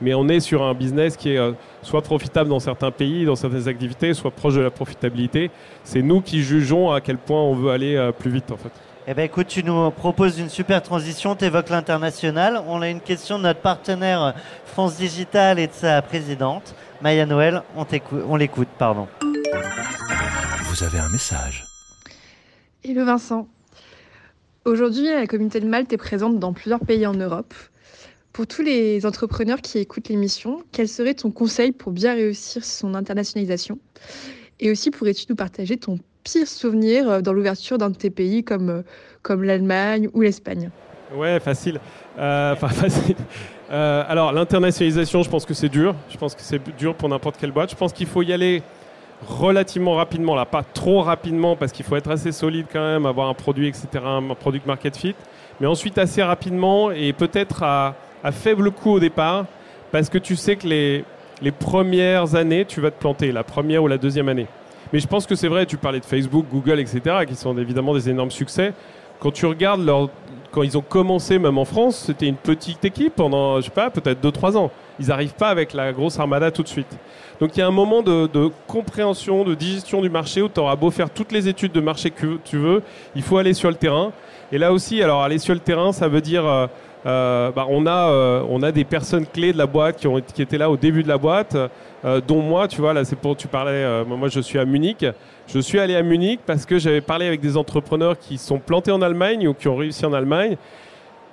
Mais 0.00 0.14
on 0.14 0.28
est 0.28 0.40
sur 0.40 0.62
un 0.62 0.72
business 0.74 1.16
qui 1.16 1.30
est 1.30 1.38
euh, 1.38 1.52
soit 1.82 2.02
profitable 2.02 2.48
dans 2.48 2.60
certains 2.60 2.90
pays, 2.92 3.24
dans 3.24 3.36
certaines 3.36 3.66
activités, 3.66 4.14
soit 4.14 4.30
proche 4.30 4.54
de 4.54 4.60
la 4.60 4.70
profitabilité. 4.70 5.50
C'est 5.82 6.02
nous 6.02 6.20
qui 6.20 6.42
jugeons 6.42 6.92
à 6.92 7.00
quel 7.00 7.18
point 7.18 7.40
on 7.42 7.54
veut 7.54 7.70
aller 7.70 7.96
euh, 7.96 8.12
plus 8.12 8.30
vite 8.30 8.50
en 8.52 8.56
fait. 8.56 8.70
Eh 9.08 9.14
ben 9.14 9.22
écoute, 9.22 9.46
tu 9.46 9.62
nous 9.62 9.92
proposes 9.92 10.40
une 10.40 10.48
super 10.48 10.82
transition, 10.82 11.36
tu 11.36 11.44
évoques 11.44 11.68
l'international. 11.70 12.60
On 12.66 12.82
a 12.82 12.90
une 12.90 13.00
question 13.00 13.38
de 13.38 13.44
notre 13.44 13.60
partenaire 13.60 14.34
France 14.64 14.96
Digital 14.96 15.60
et 15.60 15.68
de 15.68 15.72
sa 15.72 16.02
présidente, 16.02 16.74
Maya 17.02 17.24
Noël. 17.24 17.62
On 17.76 18.34
l'écoute, 18.34 18.66
pardon. 18.76 19.06
Vous 20.64 20.82
avez 20.82 20.98
un 20.98 21.08
message. 21.08 21.64
Hello 22.82 23.04
Vincent. 23.04 23.46
Aujourd'hui, 24.64 25.04
la 25.04 25.28
communauté 25.28 25.60
de 25.60 25.68
Malte 25.68 25.92
est 25.92 25.98
présente 25.98 26.40
dans 26.40 26.52
plusieurs 26.52 26.80
pays 26.80 27.06
en 27.06 27.14
Europe. 27.14 27.54
Pour 28.32 28.48
tous 28.48 28.62
les 28.62 29.06
entrepreneurs 29.06 29.60
qui 29.60 29.78
écoutent 29.78 30.08
l'émission, 30.08 30.64
quel 30.72 30.88
serait 30.88 31.14
ton 31.14 31.30
conseil 31.30 31.70
pour 31.70 31.92
bien 31.92 32.14
réussir 32.14 32.64
son 32.64 32.96
internationalisation? 32.96 33.78
Et 34.58 34.68
aussi, 34.72 34.90
pourrais-tu 34.90 35.26
nous 35.28 35.36
partager 35.36 35.76
ton 35.76 36.00
pire 36.26 36.48
souvenir 36.48 37.08
euh, 37.08 37.20
dans 37.20 37.32
l'ouverture 37.32 37.78
d'un 37.78 37.90
de 37.90 37.96
tes 37.96 38.10
pays 38.10 38.42
comme, 38.42 38.68
euh, 38.68 38.82
comme 39.22 39.44
l'Allemagne 39.44 40.08
ou 40.12 40.22
l'Espagne 40.22 40.70
Ouais, 41.14 41.38
facile. 41.38 41.78
Euh, 42.18 42.52
Enfin, 42.52 42.68
facile. 42.88 43.14
Alors, 43.70 44.32
l'internationalisation, 44.32 45.22
je 45.22 45.30
pense 45.30 45.44
que 45.44 45.54
c'est 45.54 45.68
dur. 45.68 45.94
Je 46.10 46.16
pense 46.16 46.34
que 46.34 46.40
c'est 46.42 46.60
dur 46.76 46.94
pour 46.94 47.08
n'importe 47.08 47.36
quelle 47.36 47.52
boîte. 47.52 47.70
Je 47.70 47.76
pense 47.76 47.92
qu'il 47.92 48.06
faut 48.06 48.22
y 48.22 48.32
aller 48.32 48.62
relativement 49.26 49.94
rapidement, 49.94 50.34
là, 50.34 50.44
pas 50.44 50.62
trop 50.62 51.00
rapidement, 51.02 51.56
parce 51.56 51.72
qu'il 51.72 51.84
faut 51.84 51.96
être 51.96 52.10
assez 52.10 52.32
solide 52.32 52.66
quand 52.72 52.80
même, 52.80 53.06
avoir 53.06 53.28
un 53.28 53.34
produit, 53.34 53.68
etc., 53.68 53.86
un 54.04 54.34
product 54.34 54.66
market 54.66 54.96
fit. 54.96 55.14
Mais 55.60 55.66
ensuite, 55.66 55.96
assez 55.98 56.22
rapidement 56.22 56.90
et 56.90 57.12
peut-être 57.12 57.62
à, 57.62 57.94
à 58.22 58.32
faible 58.32 58.70
coût 58.70 58.92
au 58.92 59.00
départ, 59.00 59.46
parce 59.90 60.10
que 60.10 60.18
tu 60.18 60.36
sais 60.36 60.56
que 60.56 60.66
les, 60.66 61.04
les 61.40 61.52
premières 61.52 62.34
années, 62.34 62.64
tu 62.66 62.80
vas 62.80 62.90
te 62.90 62.98
planter, 62.98 63.32
la 63.32 63.44
première 63.44 63.82
ou 63.82 63.88
la 63.88 63.98
deuxième 63.98 64.28
année. 64.28 64.46
Mais 64.92 64.98
je 64.98 65.06
pense 65.06 65.26
que 65.26 65.34
c'est 65.34 65.48
vrai, 65.48 65.66
tu 65.66 65.76
parlais 65.76 66.00
de 66.00 66.04
Facebook, 66.04 66.46
Google, 66.50 66.80
etc., 66.80 67.00
qui 67.26 67.34
sont 67.34 67.56
évidemment 67.58 67.94
des 67.94 68.08
énormes 68.08 68.30
succès. 68.30 68.72
Quand 69.20 69.30
tu 69.30 69.46
regardes 69.46 69.84
leur, 69.84 70.10
quand 70.50 70.62
ils 70.62 70.78
ont 70.78 70.82
commencé, 70.82 71.38
même 71.38 71.58
en 71.58 71.64
France, 71.64 72.04
c'était 72.06 72.26
une 72.26 72.36
petite 72.36 72.84
équipe 72.84 73.14
pendant, 73.14 73.60
je 73.60 73.66
sais 73.66 73.70
pas, 73.70 73.90
peut-être 73.90 74.22
2-3 74.22 74.56
ans. 74.56 74.70
Ils 74.98 75.08
n'arrivent 75.08 75.34
pas 75.34 75.48
avec 75.48 75.74
la 75.74 75.92
grosse 75.92 76.18
armada 76.18 76.50
tout 76.50 76.62
de 76.62 76.68
suite. 76.68 76.96
Donc 77.40 77.56
il 77.56 77.60
y 77.60 77.62
a 77.62 77.66
un 77.66 77.70
moment 77.70 78.02
de, 78.02 78.50
compréhension, 78.66 79.44
de 79.44 79.54
digestion 79.54 80.00
du 80.00 80.08
marché 80.08 80.40
où 80.40 80.48
tu 80.48 80.60
auras 80.60 80.76
beau 80.76 80.90
faire 80.90 81.10
toutes 81.10 81.32
les 81.32 81.48
études 81.48 81.72
de 81.72 81.80
marché 81.80 82.10
que 82.10 82.38
tu 82.44 82.56
veux, 82.56 82.82
il 83.14 83.22
faut 83.22 83.36
aller 83.36 83.52
sur 83.52 83.68
le 83.68 83.74
terrain. 83.76 84.12
Et 84.52 84.58
là 84.58 84.72
aussi, 84.72 85.02
alors 85.02 85.22
aller 85.22 85.38
sur 85.38 85.54
le 85.54 85.60
terrain, 85.60 85.92
ça 85.92 86.08
veut 86.08 86.20
dire, 86.20 86.46
euh, 86.46 86.66
euh, 87.04 87.50
bah, 87.50 87.66
on, 87.68 87.86
a, 87.86 88.08
euh, 88.08 88.42
on 88.48 88.62
a 88.62 88.72
des 88.72 88.84
personnes 88.84 89.26
clés 89.26 89.52
de 89.52 89.58
la 89.58 89.66
boîte 89.66 89.96
qui, 89.96 90.06
ont, 90.06 90.20
qui 90.20 90.40
étaient 90.40 90.58
là 90.58 90.70
au 90.70 90.76
début 90.76 91.02
de 91.02 91.08
la 91.08 91.18
boîte, 91.18 91.56
euh, 92.06 92.20
dont 92.20 92.40
moi, 92.40 92.68
tu 92.68 92.80
vois, 92.80 92.92
là 92.92 93.04
c'est 93.04 93.16
pour, 93.16 93.36
tu 93.36 93.48
parlais, 93.48 93.72
euh, 93.72 94.04
moi 94.04 94.28
je 94.28 94.40
suis 94.40 94.58
à 94.58 94.64
Munich. 94.64 95.04
Je 95.48 95.58
suis 95.58 95.78
allé 95.78 95.96
à 95.96 96.02
Munich 96.02 96.40
parce 96.46 96.64
que 96.64 96.78
j'avais 96.78 97.00
parlé 97.00 97.26
avec 97.26 97.40
des 97.40 97.56
entrepreneurs 97.56 98.18
qui 98.18 98.38
sont 98.38 98.58
plantés 98.58 98.92
en 98.92 99.02
Allemagne 99.02 99.48
ou 99.48 99.54
qui 99.54 99.68
ont 99.68 99.76
réussi 99.76 100.06
en 100.06 100.12
Allemagne. 100.12 100.56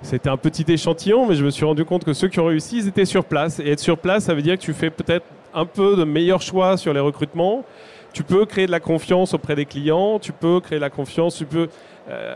C'était 0.02 0.28
un 0.28 0.36
petit 0.36 0.70
échantillon, 0.70 1.26
mais 1.26 1.34
je 1.34 1.44
me 1.44 1.50
suis 1.50 1.64
rendu 1.64 1.84
compte 1.84 2.04
que 2.04 2.12
ceux 2.12 2.28
qui 2.28 2.38
ont 2.40 2.46
réussi, 2.46 2.78
ils 2.78 2.88
étaient 2.88 3.04
sur 3.04 3.24
place. 3.24 3.60
Et 3.60 3.70
être 3.70 3.80
sur 3.80 3.96
place, 3.96 4.24
ça 4.24 4.34
veut 4.34 4.42
dire 4.42 4.58
que 4.58 4.62
tu 4.62 4.74
fais 4.74 4.90
peut-être 4.90 5.24
un 5.54 5.64
peu 5.64 5.96
de 5.96 6.04
meilleurs 6.04 6.42
choix 6.42 6.76
sur 6.76 6.92
les 6.92 7.00
recrutements. 7.00 7.64
Tu 8.12 8.22
peux 8.22 8.44
créer 8.44 8.66
de 8.66 8.70
la 8.70 8.80
confiance 8.80 9.32
auprès 9.32 9.54
des 9.54 9.64
clients, 9.64 10.18
tu 10.18 10.32
peux 10.32 10.60
créer 10.60 10.78
de 10.78 10.84
la 10.84 10.90
confiance, 10.90 11.36
tu 11.36 11.46
peux... 11.46 11.68
euh, 12.10 12.34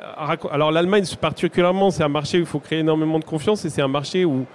alors 0.51 0.73
l'Allemagne 0.73 1.05
particulièrement, 1.21 1.91
c'est 1.91 2.03
un 2.03 2.09
marché 2.09 2.39
où 2.39 2.41
il 2.41 2.47
faut 2.47 2.59
créer 2.59 2.81
énormément 2.81 3.19
de 3.19 3.25
confiance 3.25 3.65
et 3.65 3.71
c'est 3.71 3.83
un 3.83 3.89
marché 3.89 4.25
où 4.25 4.47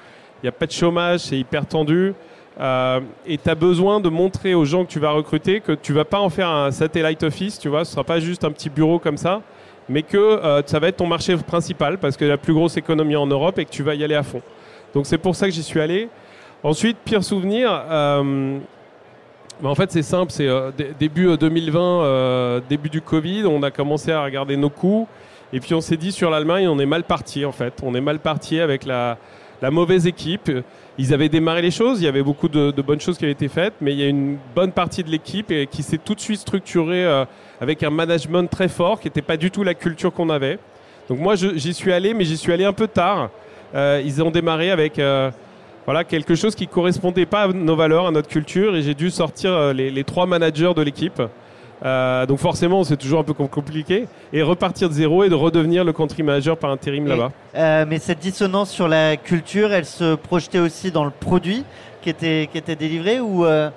il 0.41 0.45
n'y 0.45 0.49
a 0.49 0.51
pas 0.51 0.65
de 0.65 0.71
chômage, 0.71 1.21
c'est 1.21 1.37
hyper 1.37 1.65
tendu. 1.65 2.13
Euh, 2.59 2.99
et 3.25 3.37
tu 3.37 3.49
as 3.49 3.55
besoin 3.55 3.99
de 3.99 4.09
montrer 4.09 4.53
aux 4.53 4.65
gens 4.65 4.85
que 4.85 4.91
tu 4.91 4.99
vas 4.99 5.11
recruter 5.11 5.59
que 5.59 5.71
tu 5.71 5.91
vas 5.91 6.05
pas 6.05 6.19
en 6.19 6.29
faire 6.29 6.49
un 6.49 6.69
satellite 6.71 7.23
office, 7.23 7.57
tu 7.57 7.67
vois, 7.67 7.83
ce 7.83 7.91
sera 7.93 8.03
pas 8.03 8.19
juste 8.19 8.43
un 8.43 8.51
petit 8.51 8.69
bureau 8.69 8.99
comme 8.99 9.17
ça, 9.17 9.41
mais 9.89 10.03
que 10.03 10.17
euh, 10.17 10.61
ça 10.65 10.77
va 10.79 10.89
être 10.89 10.97
ton 10.97 11.07
marché 11.07 11.35
principal 11.37 11.97
parce 11.97 12.15
que 12.15 12.25
la 12.25 12.37
plus 12.37 12.53
grosse 12.53 12.77
économie 12.77 13.15
en 13.15 13.25
Europe 13.25 13.57
et 13.57 13.65
que 13.65 13.71
tu 13.71 13.81
vas 13.81 13.95
y 13.95 14.03
aller 14.03 14.13
à 14.15 14.21
fond. 14.23 14.41
Donc 14.93 15.07
c'est 15.07 15.17
pour 15.17 15.35
ça 15.35 15.47
que 15.47 15.51
j'y 15.53 15.63
suis 15.63 15.79
allé. 15.81 16.09
Ensuite, 16.61 16.97
pire 17.03 17.23
souvenir. 17.23 17.71
euh, 17.89 18.59
bah, 19.61 19.69
en 19.69 19.75
fait, 19.75 19.91
c'est 19.91 20.03
simple. 20.03 20.31
C'est 20.31 20.47
euh, 20.47 20.71
dé- 20.77 20.91
début 20.99 21.27
euh, 21.29 21.37
2020, 21.37 21.79
euh, 22.03 22.59
début 22.69 22.89
du 22.89 23.01
Covid. 23.01 23.45
On 23.47 23.63
a 23.63 23.71
commencé 23.71 24.11
à 24.11 24.23
regarder 24.23 24.55
nos 24.57 24.69
coûts. 24.69 25.07
Et 25.51 25.59
puis 25.59 25.73
on 25.73 25.81
s'est 25.81 25.97
dit 25.97 26.11
sur 26.11 26.29
l'Allemagne, 26.29 26.67
on 26.67 26.79
est 26.79 26.85
mal 26.85 27.03
parti 27.03 27.45
en 27.45 27.51
fait. 27.51 27.73
On 27.83 27.93
est 27.95 28.01
mal 28.01 28.19
parti 28.19 28.59
avec 28.59 28.85
la 28.85 29.17
mauvaise 29.71 30.07
équipe. 30.07 30.49
Ils 30.99 31.11
avaient 31.11 31.29
démarré 31.29 31.63
les 31.63 31.71
choses, 31.71 32.01
il 32.01 32.05
y 32.05 32.07
avait 32.07 32.21
beaucoup 32.21 32.47
de, 32.47 32.71
bonnes 32.81 33.01
choses 33.01 33.17
qui 33.17 33.23
avaient 33.23 33.31
été 33.31 33.47
faites, 33.47 33.73
mais 33.81 33.93
il 33.93 33.99
y 33.99 34.03
a 34.03 34.07
une 34.07 34.37
bonne 34.55 34.71
partie 34.71 35.03
de 35.03 35.09
l'équipe 35.09 35.51
qui 35.71 35.81
s'est 35.81 35.97
tout 35.97 36.13
de 36.13 36.19
suite 36.19 36.39
structurée 36.39 37.03
euh, 37.03 37.25
avec 37.59 37.81
un 37.81 37.89
management 37.89 38.47
très 38.47 38.67
fort, 38.67 38.99
qui 38.99 39.07
n'était 39.07 39.23
pas 39.23 39.35
du 39.35 39.49
tout 39.49 39.63
la 39.63 39.73
culture 39.73 40.13
qu'on 40.13 40.29
avait. 40.29 40.59
Donc 41.09 41.19
moi, 41.19 41.33
j'y 41.35 41.73
suis 41.73 41.91
allé, 41.91 42.13
mais 42.13 42.25
j'y 42.25 42.37
suis 42.37 42.53
allé 42.53 42.63
un 42.63 42.73
peu 42.73 42.87
tard. 42.87 43.31
Euh, 43.73 44.03
ils 44.05 44.21
ont 44.21 44.29
démarré 44.29 44.69
avec 44.69 44.99
euh, 44.99 45.31
voilà, 45.85 46.03
quelque 46.03 46.35
chose 46.35 46.53
qui 46.53 46.67
correspondait 46.67 47.25
pas 47.25 47.43
à 47.43 47.47
nos 47.47 47.75
valeurs, 47.75 48.05
à 48.05 48.11
notre 48.11 48.29
culture, 48.29 48.75
et 48.75 48.83
j'ai 48.83 48.93
dû 48.93 49.09
sortir 49.09 49.73
les 49.73 50.03
trois 50.03 50.27
managers 50.27 50.73
de 50.75 50.81
l'équipe. 50.83 51.21
Euh, 51.83 52.25
donc 52.25 52.39
forcément, 52.39 52.83
c'est 52.83 52.95
toujours 52.97 53.19
un 53.19 53.23
peu 53.23 53.33
com- 53.33 53.47
compliqué. 53.49 54.07
Et 54.31 54.41
repartir 54.41 54.87
de 54.89 54.93
zéro 54.93 55.23
et 55.23 55.29
de 55.29 55.35
redevenir 55.35 55.83
le 55.83 55.91
country 55.93 56.23
manager 56.23 56.57
par 56.57 56.71
intérim 56.71 57.07
là-bas. 57.07 57.31
Euh, 57.55 57.85
mais 57.87 57.99
cette 57.99 58.19
dissonance 58.19 58.69
sur 58.71 58.87
la 58.87 59.17
culture, 59.17 59.73
elle 59.73 59.85
se 59.85 60.15
projetait 60.15 60.59
aussi 60.59 60.91
dans 60.91 61.03
le 61.05 61.11
produit 61.11 61.63
qui 62.01 62.09
était, 62.09 62.47
qui 62.51 62.57
était 62.57 62.75
délivré 62.75 63.19
ou 63.19 63.45
euh, 63.45 63.69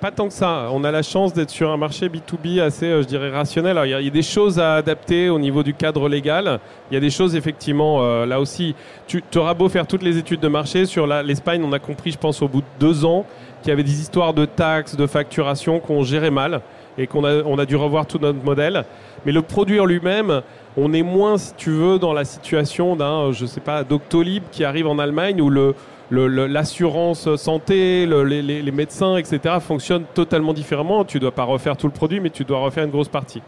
Pas 0.00 0.12
tant 0.12 0.28
que 0.28 0.32
ça. 0.34 0.68
On 0.72 0.84
a 0.84 0.92
la 0.92 1.02
chance 1.02 1.32
d'être 1.32 1.50
sur 1.50 1.70
un 1.72 1.76
marché 1.76 2.08
B2B 2.08 2.60
assez, 2.60 2.86
je 3.02 3.06
dirais, 3.06 3.30
rationnel. 3.30 3.72
Alors, 3.72 3.84
Il 3.86 3.90
y, 3.90 3.94
a- 3.94 4.00
il 4.00 4.04
y 4.04 4.08
a 4.08 4.12
des 4.12 4.22
choses 4.22 4.60
à 4.60 4.76
adapter 4.76 5.28
au 5.28 5.40
niveau 5.40 5.64
du 5.64 5.74
cadre 5.74 6.08
légal. 6.08 6.60
Il 6.90 6.94
y 6.94 6.96
a 6.96 7.00
des 7.00 7.10
choses, 7.10 7.34
effectivement, 7.34 8.04
euh, 8.04 8.24
là 8.24 8.38
aussi. 8.38 8.76
Tu 9.08 9.20
auras 9.36 9.54
beau 9.54 9.68
faire 9.68 9.88
toutes 9.88 10.04
les 10.04 10.16
études 10.16 10.38
de 10.38 10.46
marché. 10.46 10.86
Sur 10.86 11.08
l'Espagne, 11.08 11.64
on 11.64 11.72
a 11.72 11.80
compris, 11.80 12.12
je 12.12 12.18
pense, 12.18 12.40
au 12.42 12.46
bout 12.46 12.60
de 12.60 12.66
deux 12.78 13.04
ans, 13.04 13.26
qu'il 13.62 13.70
y 13.70 13.72
avait 13.72 13.82
des 13.82 14.00
histoires 14.00 14.34
de 14.34 14.44
taxes, 14.44 14.96
de 14.96 15.06
facturation 15.06 15.80
qu'on 15.80 16.02
gérait 16.02 16.30
mal 16.30 16.60
et 16.96 17.06
qu'on 17.06 17.24
a, 17.24 17.42
on 17.44 17.58
a 17.58 17.66
dû 17.66 17.76
revoir 17.76 18.06
tout 18.06 18.18
notre 18.20 18.42
modèle. 18.44 18.84
Mais 19.24 19.32
le 19.32 19.42
produit 19.42 19.80
en 19.80 19.84
lui-même, 19.84 20.42
on 20.76 20.92
est 20.92 21.02
moins, 21.02 21.38
si 21.38 21.54
tu 21.54 21.70
veux, 21.70 21.98
dans 21.98 22.12
la 22.12 22.24
situation 22.24 22.96
d'un, 22.96 23.28
euh, 23.28 23.32
je 23.32 23.46
sais 23.46 23.60
pas, 23.60 23.84
Doctolib 23.84 24.44
qui 24.50 24.64
arrive 24.64 24.86
en 24.86 24.98
Allemagne 24.98 25.40
où 25.40 25.50
le, 25.50 25.74
l'assurance 26.10 27.34
santé, 27.36 28.06
le- 28.06 28.24
les, 28.24 28.72
médecins, 28.72 29.16
etc. 29.16 29.56
fonctionnent 29.60 30.06
totalement 30.14 30.54
différemment. 30.54 31.04
Tu 31.04 31.18
dois 31.18 31.32
pas 31.32 31.44
refaire 31.44 31.76
tout 31.76 31.86
le 31.86 31.92
produit, 31.92 32.20
mais 32.20 32.30
tu 32.30 32.44
dois 32.44 32.58
refaire 32.58 32.84
une 32.84 32.90
grosse 32.90 33.08
partie. 33.08 33.42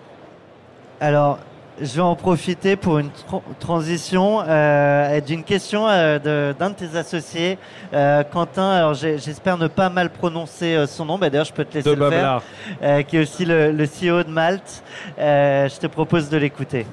Alors, 1.01 1.39
je 1.81 1.95
vais 1.97 2.01
en 2.03 2.15
profiter 2.17 2.77
pour 2.77 2.99
une 2.99 3.11
tran- 3.11 3.43
transition 3.59 4.43
euh, 4.47 5.15
et 5.17 5.21
d'une 5.21 5.45
question 5.45 5.89
euh, 5.89 6.19
de- 6.19 6.55
d'un 6.59 6.71
de, 6.71 6.75
tes 6.75 6.97
associés, 6.97 7.59
euh, 7.95 8.23
Quentin. 8.25 8.93
J'espère 8.95 9.57
ne 9.59 9.67
pas 9.69 9.89
mal 9.89 10.11
prononcer 10.11 10.75
euh, 10.75 10.87
son 10.87 11.05
nom. 11.07 11.19
Bah, 11.19 11.31
D'ailleurs, 11.31 11.47
je 11.47 11.53
peux 11.53 11.65
te 11.65 11.75
laisser 11.75 11.89
De 11.91 11.95
le 11.95 12.11
faire. 12.11 12.43
Euh, 12.83 13.03
qui 13.03 13.17
est 13.17 13.21
aussi 13.21 13.45
le, 13.45 13.73
le 13.73 13.85
CEO 13.87 14.23
de 14.25 14.31
Malte. 14.31 14.83
Euh, 15.19 15.69
je 15.69 15.79
te 15.79 15.87
propose 15.87 16.29
de 16.29 16.37
l'écouter. 16.37 16.87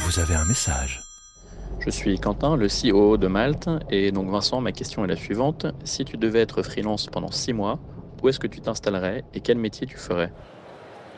Vous 0.00 0.18
avez 0.20 0.34
un 0.34 0.44
message. 0.44 1.02
Je 1.80 1.90
suis 1.90 2.18
Quentin, 2.18 2.56
le 2.56 2.68
CEO 2.68 3.16
de 3.16 3.26
Malte. 3.26 3.68
Et 3.90 4.12
donc 4.12 4.28
Vincent, 4.30 4.60
ma 4.60 4.72
question 4.72 5.04
est 5.04 5.08
la 5.08 5.16
suivante. 5.16 5.66
Si 5.84 6.04
tu 6.04 6.16
devais 6.16 6.40
être 6.40 6.62
freelance 6.62 7.06
pendant 7.06 7.30
six 7.30 7.52
mois, 7.52 7.78
où 8.22 8.28
est-ce 8.28 8.40
que 8.40 8.46
tu 8.46 8.60
t'installerais 8.60 9.24
et 9.34 9.40
quel 9.40 9.58
métier 9.58 9.86
tu 9.86 9.96
ferais? 9.98 10.32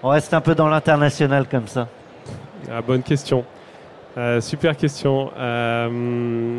On 0.03 0.09
reste 0.09 0.33
un 0.35 0.41
peu 0.41 0.55
dans 0.55 0.69
l'international 0.69 1.47
comme 1.49 1.67
ça. 1.69 1.89
Ah, 2.71 2.83
bonne 2.83 3.03
question. 3.03 3.45
Euh, 4.17 4.41
super 4.41 4.77
question. 4.77 5.31
Euh, 5.39 6.59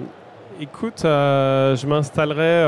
écoute, 0.61 1.03
euh, 1.03 1.75
je 1.75 1.85
m'installerai 1.87 2.63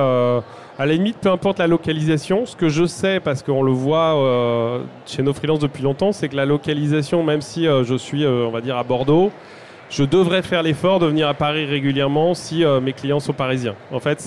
à 0.77 0.85
la 0.85 0.93
limite, 0.93 1.17
peu 1.17 1.29
importe 1.29 1.59
la 1.59 1.67
localisation. 1.67 2.45
Ce 2.45 2.55
que 2.55 2.69
je 2.69 2.85
sais, 2.85 3.19
parce 3.19 3.41
qu'on 3.41 3.63
le 3.63 3.71
voit 3.71 4.81
chez 5.05 5.23
nos 5.23 5.33
freelances 5.33 5.59
depuis 5.59 5.83
longtemps, 5.83 6.11
c'est 6.11 6.29
que 6.29 6.35
la 6.35 6.45
localisation, 6.45 7.23
même 7.23 7.41
si 7.41 7.65
je 7.65 7.95
suis, 7.95 8.25
on 8.25 8.51
va 8.51 8.61
dire, 8.61 8.77
à 8.77 8.83
Bordeaux, 8.83 9.31
je 9.89 10.03
devrais 10.03 10.41
faire 10.41 10.63
l'effort 10.63 10.99
de 10.99 11.05
venir 11.05 11.27
à 11.27 11.33
Paris 11.33 11.65
régulièrement 11.65 12.33
si 12.33 12.63
mes 12.81 12.93
clients 12.93 13.19
sont 13.19 13.33
parisiens. 13.33 13.75
En 13.91 13.99
fait, 13.99 14.19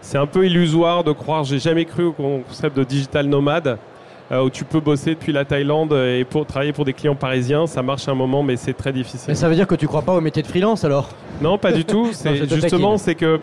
c'est 0.00 0.18
un 0.18 0.26
peu 0.26 0.46
illusoire 0.46 1.02
de 1.02 1.12
croire. 1.12 1.44
J'ai 1.44 1.58
jamais 1.58 1.84
cru 1.84 2.04
au 2.04 2.12
concept 2.12 2.76
de 2.76 2.84
digital 2.84 3.26
nomade 3.26 3.78
où 4.30 4.50
tu 4.50 4.64
peux 4.64 4.80
bosser 4.80 5.10
depuis 5.10 5.32
la 5.32 5.44
Thaïlande 5.44 5.92
et 5.92 6.24
pour 6.24 6.46
travailler 6.46 6.72
pour 6.72 6.84
des 6.84 6.92
clients 6.92 7.14
parisiens. 7.14 7.66
Ça 7.66 7.82
marche 7.82 8.08
un 8.08 8.14
moment, 8.14 8.42
mais 8.42 8.56
c'est 8.56 8.72
très 8.72 8.92
difficile. 8.92 9.28
Mais 9.28 9.34
ça 9.34 9.48
veut 9.48 9.54
dire 9.54 9.66
que 9.66 9.74
tu 9.74 9.86
crois 9.86 10.02
pas 10.02 10.14
au 10.14 10.20
métier 10.20 10.42
de 10.42 10.46
freelance 10.48 10.84
alors? 10.84 11.10
Non, 11.40 11.58
pas 11.58 11.72
du 11.72 11.84
tout. 11.84 12.08
C'est 12.12 12.46
te 12.46 12.54
justement, 12.54 12.96
c'est 12.98 13.14
que 13.14 13.40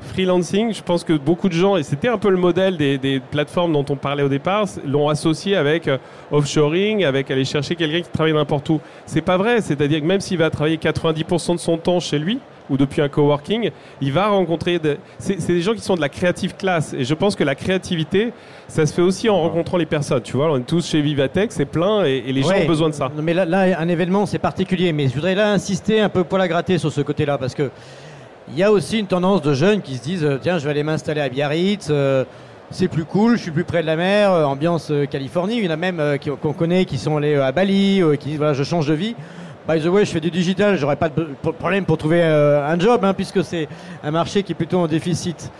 freelancing, 0.00 0.72
je 0.72 0.82
pense 0.82 1.04
que 1.04 1.12
beaucoup 1.12 1.48
de 1.48 1.54
gens, 1.54 1.76
et 1.76 1.82
c'était 1.82 2.08
un 2.08 2.18
peu 2.18 2.30
le 2.30 2.36
modèle 2.36 2.76
des, 2.76 2.98
des 2.98 3.20
plateformes 3.20 3.72
dont 3.72 3.84
on 3.88 3.96
parlait 3.96 4.22
au 4.22 4.28
départ, 4.28 4.66
l'ont 4.84 5.08
associé 5.08 5.56
avec 5.56 5.88
euh, 5.88 5.98
offshoring, 6.30 7.04
avec 7.04 7.30
aller 7.30 7.44
chercher 7.44 7.74
quelqu'un 7.76 8.02
qui 8.02 8.10
travaille 8.10 8.32
n'importe 8.32 8.68
où. 8.68 8.80
C'est 9.06 9.20
pas 9.20 9.36
vrai. 9.36 9.60
C'est-à-dire 9.60 10.00
que 10.00 10.06
même 10.06 10.20
s'il 10.20 10.38
va 10.38 10.50
travailler 10.50 10.76
90% 10.76 11.54
de 11.54 11.60
son 11.60 11.76
temps 11.78 12.00
chez 12.00 12.18
lui 12.18 12.38
ou 12.68 12.76
depuis 12.76 13.00
un 13.00 13.08
coworking, 13.08 13.70
il 14.00 14.12
va 14.12 14.28
rencontrer. 14.28 14.80
c'est 15.18 15.46
des 15.46 15.62
gens 15.62 15.74
qui 15.74 15.80
sont 15.80 15.94
de 15.94 16.00
la 16.00 16.08
créative 16.08 16.56
classe. 16.56 16.94
Et 16.94 17.04
je 17.04 17.14
pense 17.14 17.36
que 17.36 17.44
la 17.44 17.54
créativité, 17.54 18.32
ça 18.68 18.84
se 18.86 18.92
fait 18.92 19.02
aussi 19.02 19.28
en 19.28 19.40
rencontrant 19.40 19.76
les 19.76 19.86
personnes. 19.86 20.20
Tu 20.22 20.36
vois, 20.36 20.50
on 20.52 20.58
est 20.58 20.66
tous 20.66 20.86
chez 20.86 21.00
Vivatech, 21.00 21.52
c'est 21.52 21.64
plein, 21.66 22.04
et, 22.04 22.24
et 22.26 22.32
les 22.32 22.42
gens 22.42 22.48
ont 22.64 22.66
besoin 22.66 22.88
de 22.88 22.94
ça. 22.94 23.10
Mais 23.22 23.32
là, 23.34 23.44
là, 23.44 23.78
un 23.80 23.88
événement, 23.88 24.26
c'est 24.26 24.38
particulier. 24.38 24.92
Mais 24.92 25.08
je 25.08 25.14
voudrais 25.14 25.34
là 25.34 25.52
insister 25.52 26.00
un 26.00 26.08
peu 26.08 26.24
poil 26.24 26.40
à 26.42 26.48
gratter 26.48 26.78
sur 26.78 26.90
ce 26.92 27.00
côté-là. 27.00 27.38
Parce 27.38 27.54
que 27.54 27.70
il 28.52 28.58
y 28.58 28.62
a 28.62 28.70
aussi 28.70 28.98
une 28.98 29.06
tendance 29.06 29.42
de 29.42 29.52
jeunes 29.54 29.82
qui 29.82 29.96
se 29.96 30.02
disent 30.02 30.24
euh, 30.24 30.38
Tiens, 30.40 30.58
je 30.58 30.64
vais 30.64 30.70
aller 30.70 30.82
m'installer 30.84 31.20
à 31.20 31.28
Biarritz. 31.28 31.88
euh, 31.90 32.24
c'est 32.70 32.88
plus 32.88 33.04
cool, 33.04 33.36
je 33.36 33.42
suis 33.42 33.50
plus 33.52 33.62
près 33.64 33.80
de 33.82 33.86
la 33.86 33.94
mer, 33.96 34.32
euh, 34.32 34.44
ambiance 34.44 34.88
euh, 34.90 35.06
Californie. 35.06 35.58
Il 35.58 35.64
y 35.64 35.68
en 35.68 35.72
a 35.72 35.76
même 35.76 36.18
qui- 36.20 36.30
qu'on 36.30 36.52
connaît 36.52 36.84
qui 36.84 36.98
sont 36.98 37.16
allés 37.16 37.36
à 37.36 37.52
Bali, 37.52 38.02
qui 38.18 38.28
disent 38.30 38.38
voilà, 38.38 38.54
je 38.54 38.64
change 38.64 38.88
de 38.88 38.94
vie. 38.94 39.14
By 39.68 39.80
the 39.80 39.86
way, 39.86 40.04
je 40.04 40.10
fais 40.12 40.20
du 40.20 40.30
digital, 40.30 40.76
j'aurais 40.76 40.94
pas 40.96 41.08
de 41.08 41.26
problème 41.58 41.84
pour 41.84 41.98
trouver 41.98 42.22
un 42.22 42.78
job, 42.78 43.04
hein, 43.04 43.14
puisque 43.14 43.42
c'est 43.42 43.66
un 44.04 44.12
marché 44.12 44.44
qui 44.44 44.52
est 44.52 44.54
plutôt 44.54 44.78
en 44.78 44.86
déficit. 44.86 45.50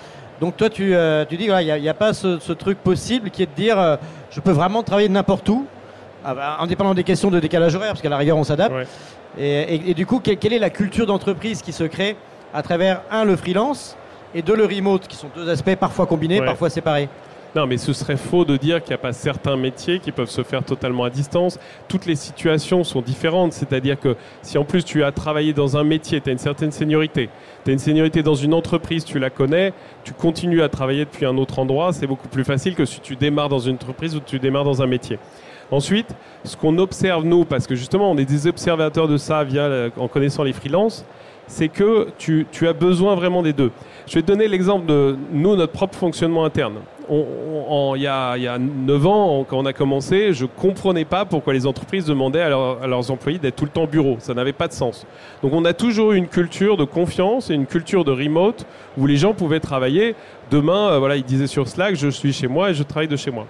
Donc 0.41 0.57
toi, 0.57 0.69
tu, 0.69 0.95
euh, 0.95 1.25
tu 1.25 1.37
dis, 1.37 1.47
voilà, 1.47 1.77
il 1.77 1.83
n'y 1.83 1.89
a, 1.89 1.95
pas 1.95 2.13
ce, 2.13 2.39
ce 2.39 2.53
truc 2.53 2.79
possible 2.79 3.31
qui 3.31 3.43
est 3.43 3.47
de 3.47 3.55
dire, 3.57 3.79
euh, 3.79 3.97
je 4.31 4.41
peux 4.41 4.51
vraiment 4.53 4.83
travailler 4.83 5.09
de 5.09 5.13
n'importe 5.15 5.49
où, 5.49 5.67
ah 6.25 6.35
bah, 6.35 6.57
en 6.61 6.67
dépendant 6.67 6.93
des 6.95 7.05
questions 7.05 7.31
de 7.31 7.41
décalage 7.41 7.75
horaire, 7.75 7.91
parce 7.93 8.03
qu'à 8.03 8.09
la 8.11 8.19
rigueur, 8.19 8.37
on 8.37 8.45
s'adapte. 8.45 8.75
Ouais. 8.75 8.87
Et, 9.39 9.75
et- 9.77 9.91
et 9.91 9.95
du 9.95 10.05
coup, 10.07 10.21
quelle, 10.21 10.37
quelle 10.37 10.53
est 10.53 10.59
la 10.59 10.71
culture 10.71 11.07
d'entreprise 11.07 11.63
qui 11.63 11.73
se 11.73 11.85
crée 11.85 12.17
à 12.53 12.63
travers, 12.63 13.01
un, 13.11 13.25
le 13.25 13.37
freelance, 13.37 13.97
et 14.35 14.43
deux, 14.43 14.57
le 14.57 14.65
remote, 14.67 15.07
qui 15.09 15.17
sont 15.17 15.29
deux 15.35 15.49
aspects 15.49 15.75
parfois 15.77 16.05
combinés, 16.07 16.41
Ouais. 16.41 16.47
parfois 16.47 16.69
séparés? 16.69 17.09
Non, 17.57 17.67
mais 17.67 17.79
ce 17.79 17.95
serait 17.95 18.19
faux 18.19 18.45
de 18.45 18.59
dire 18.59 18.83
qu'il 18.83 18.91
n'y 18.91 18.97
a 18.97 18.99
pas 18.99 19.15
certains 19.15 19.57
métiers 19.57 19.99
qui 19.99 20.13
peuvent 20.13 20.29
se 20.29 20.43
faire 20.43 20.63
totalement 20.63 21.05
à 21.05 21.11
distance. 21.11 21.59
Toutes 21.89 22.05
les 22.05 22.15
situations 22.15 22.85
sont 22.85 23.01
différentes. 23.01 23.55
C'est-à-dire 23.55 23.99
que 23.99 24.15
si 24.43 24.59
en 24.59 24.65
plus 24.65 24.85
tu 24.85 25.03
as 25.03 25.11
travaillé 25.11 25.55
dans 25.55 25.79
un 25.79 25.83
métier, 25.83 26.21
tu 26.21 26.29
as 26.29 26.33
une 26.33 26.39
certaine 26.39 26.71
seniorité, 26.71 27.31
tu 27.65 27.71
as 27.71 27.73
une 27.73 27.79
seniorité 27.79 28.23
dans 28.23 28.35
une 28.35 28.53
entreprise, 28.53 29.07
tu 29.07 29.19
la 29.19 29.31
connais, 29.31 29.73
tu 30.05 30.13
continues 30.13 30.61
à 30.61 30.69
travailler 30.69 31.07
depuis 31.07 31.25
un 31.25 31.39
autre 31.39 31.59
endroit, 31.59 31.95
c'est 31.95 32.07
beaucoup 32.07 32.29
plus 32.29 32.45
facile 32.45 32.75
que 32.75 32.85
si 32.85 33.01
tu 33.01 33.17
démarres 33.17 33.49
dans 33.49 33.59
une 33.59 33.77
entreprise 33.77 34.15
ou 34.15 34.21
tu 34.21 34.39
démarres 34.39 34.65
dans 34.65 34.83
un 34.83 34.87
métier. 34.87 35.19
Ensuite, 35.71 36.15
ce 36.45 36.59
qu'on 36.59 36.77
observe 36.77 37.25
nous, 37.25 37.47
parce 37.47 37.67
que 37.67 37.75
justement 37.75 38.11
on 38.11 38.19
est 38.19 38.27
des 38.27 38.47
observateurs 38.47 39.09
de 39.09 39.17
ça 39.17 39.43
via, 39.45 39.67
la- 39.67 39.89
en 39.97 40.09
connaissant 40.09 40.43
les 40.43 40.53
freelances, 40.53 41.07
c'est 41.47 41.69
que 41.69 42.09
tu, 42.19 42.47
tu 42.51 42.67
as 42.69 42.73
besoin 42.73 43.15
vraiment 43.15 43.43
des 43.43 43.53
deux. 43.53 43.71
Je 44.07 44.15
vais 44.15 44.23
te 44.23 44.27
donner 44.27 44.49
l'exemple 44.49 44.87
de 44.87 45.17
nous, 45.33 45.57
notre 45.57 45.73
propre 45.73 45.97
fonctionnement 45.97 46.45
interne. 46.45 46.77
Il 47.09 48.03
y, 48.03 48.07
a, 48.09 48.37
y 48.37 48.49
a 48.49 48.59
9 48.59 49.07
ans, 49.07 49.47
quand 49.49 49.59
on 49.59 49.67
a 49.67 49.73
commencé, 49.73 50.33
je 50.33 50.43
ne 50.43 50.49
comprenais 50.49 51.05
pas 51.05 51.25
pourquoi 51.25 51.53
les 51.53 51.65
entreprises 51.65 52.05
demandaient 52.05 52.41
à, 52.41 52.47
à 52.83 52.87
leurs 52.89 53.11
employés 53.13 53.39
d'être 53.39 53.55
tout 53.55 53.65
le 53.65 53.71
temps 53.71 53.85
au 53.85 53.87
bureau. 53.87 54.17
Ça 54.19 54.35
n'avait 54.35 54.53
pas 54.53 54.67
de 54.67 54.73
sens. 54.73 55.07
Donc 55.43 55.53
on 55.53 55.65
a 55.65 55.73
toujours 55.73 56.13
eu 56.13 56.17
une 56.17 56.27
culture 56.27 56.77
de 56.77 56.85
confiance 56.85 57.49
et 57.51 57.55
une 57.55 57.67
culture 57.67 58.05
de 58.05 58.11
remote 58.11 58.67
où 58.99 59.07
les 59.07 59.17
gens 59.17 59.35
pouvaient 59.35 59.61
travailler. 59.61 60.17
Demain, 60.51 60.91
euh, 60.91 60.99
voilà, 60.99 61.17
ils 61.17 61.25
disaient 61.25 61.47
sur 61.47 61.69
Slack, 61.69 61.95
je 61.95 62.09
suis 62.09 62.33
chez 62.33 62.49
moi 62.49 62.71
et 62.71 62.75
je 62.75 62.83
travaille 62.83 63.09
de 63.09 63.17
chez 63.17 63.31
moi. 63.31 63.47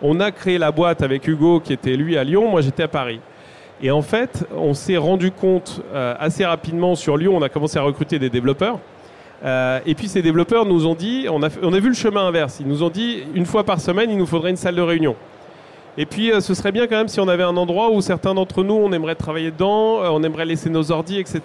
On 0.00 0.20
a 0.20 0.30
créé 0.30 0.58
la 0.58 0.70
boîte 0.70 1.02
avec 1.02 1.26
Hugo 1.26 1.60
qui 1.60 1.72
était 1.72 1.96
lui 1.96 2.16
à 2.16 2.24
Lyon, 2.24 2.48
moi 2.50 2.60
j'étais 2.60 2.84
à 2.84 2.88
Paris. 2.88 3.20
Et 3.82 3.90
en 3.90 4.02
fait, 4.02 4.46
on 4.56 4.74
s'est 4.74 4.96
rendu 4.96 5.32
compte 5.32 5.80
euh, 5.92 6.14
assez 6.20 6.44
rapidement 6.44 6.94
sur 6.94 7.16
Lyon, 7.16 7.36
on 7.36 7.42
a 7.42 7.48
commencé 7.48 7.78
à 7.78 7.82
recruter 7.82 8.20
des 8.20 8.30
développeurs. 8.30 8.78
Euh, 9.44 9.80
et 9.84 9.96
puis 9.96 10.06
ces 10.06 10.22
développeurs 10.22 10.66
nous 10.66 10.86
ont 10.86 10.94
dit, 10.94 11.26
on 11.28 11.42
a, 11.42 11.48
vu 11.48 11.88
le 11.88 11.94
chemin 11.94 12.28
inverse, 12.28 12.58
ils 12.60 12.68
nous 12.68 12.84
ont 12.84 12.90
dit 12.90 13.24
une 13.34 13.44
fois 13.44 13.64
par 13.64 13.80
semaine, 13.80 14.08
il 14.08 14.16
nous 14.16 14.26
faudrait 14.26 14.50
une 14.50 14.56
salle 14.56 14.76
de 14.76 14.82
réunion. 14.82 15.16
Et 15.98 16.06
puis 16.06 16.30
euh, 16.30 16.40
ce 16.40 16.54
serait 16.54 16.70
bien 16.70 16.86
quand 16.86 16.96
même 16.96 17.08
si 17.08 17.18
on 17.18 17.26
avait 17.26 17.42
un 17.42 17.56
endroit 17.56 17.90
où 17.90 18.00
certains 18.00 18.34
d'entre 18.34 18.62
nous, 18.62 18.74
on 18.74 18.92
aimerait 18.92 19.16
travailler 19.16 19.50
dedans, 19.50 19.98
on 20.12 20.22
aimerait 20.22 20.46
laisser 20.46 20.70
nos 20.70 20.92
ordis, 20.92 21.18
etc. 21.18 21.40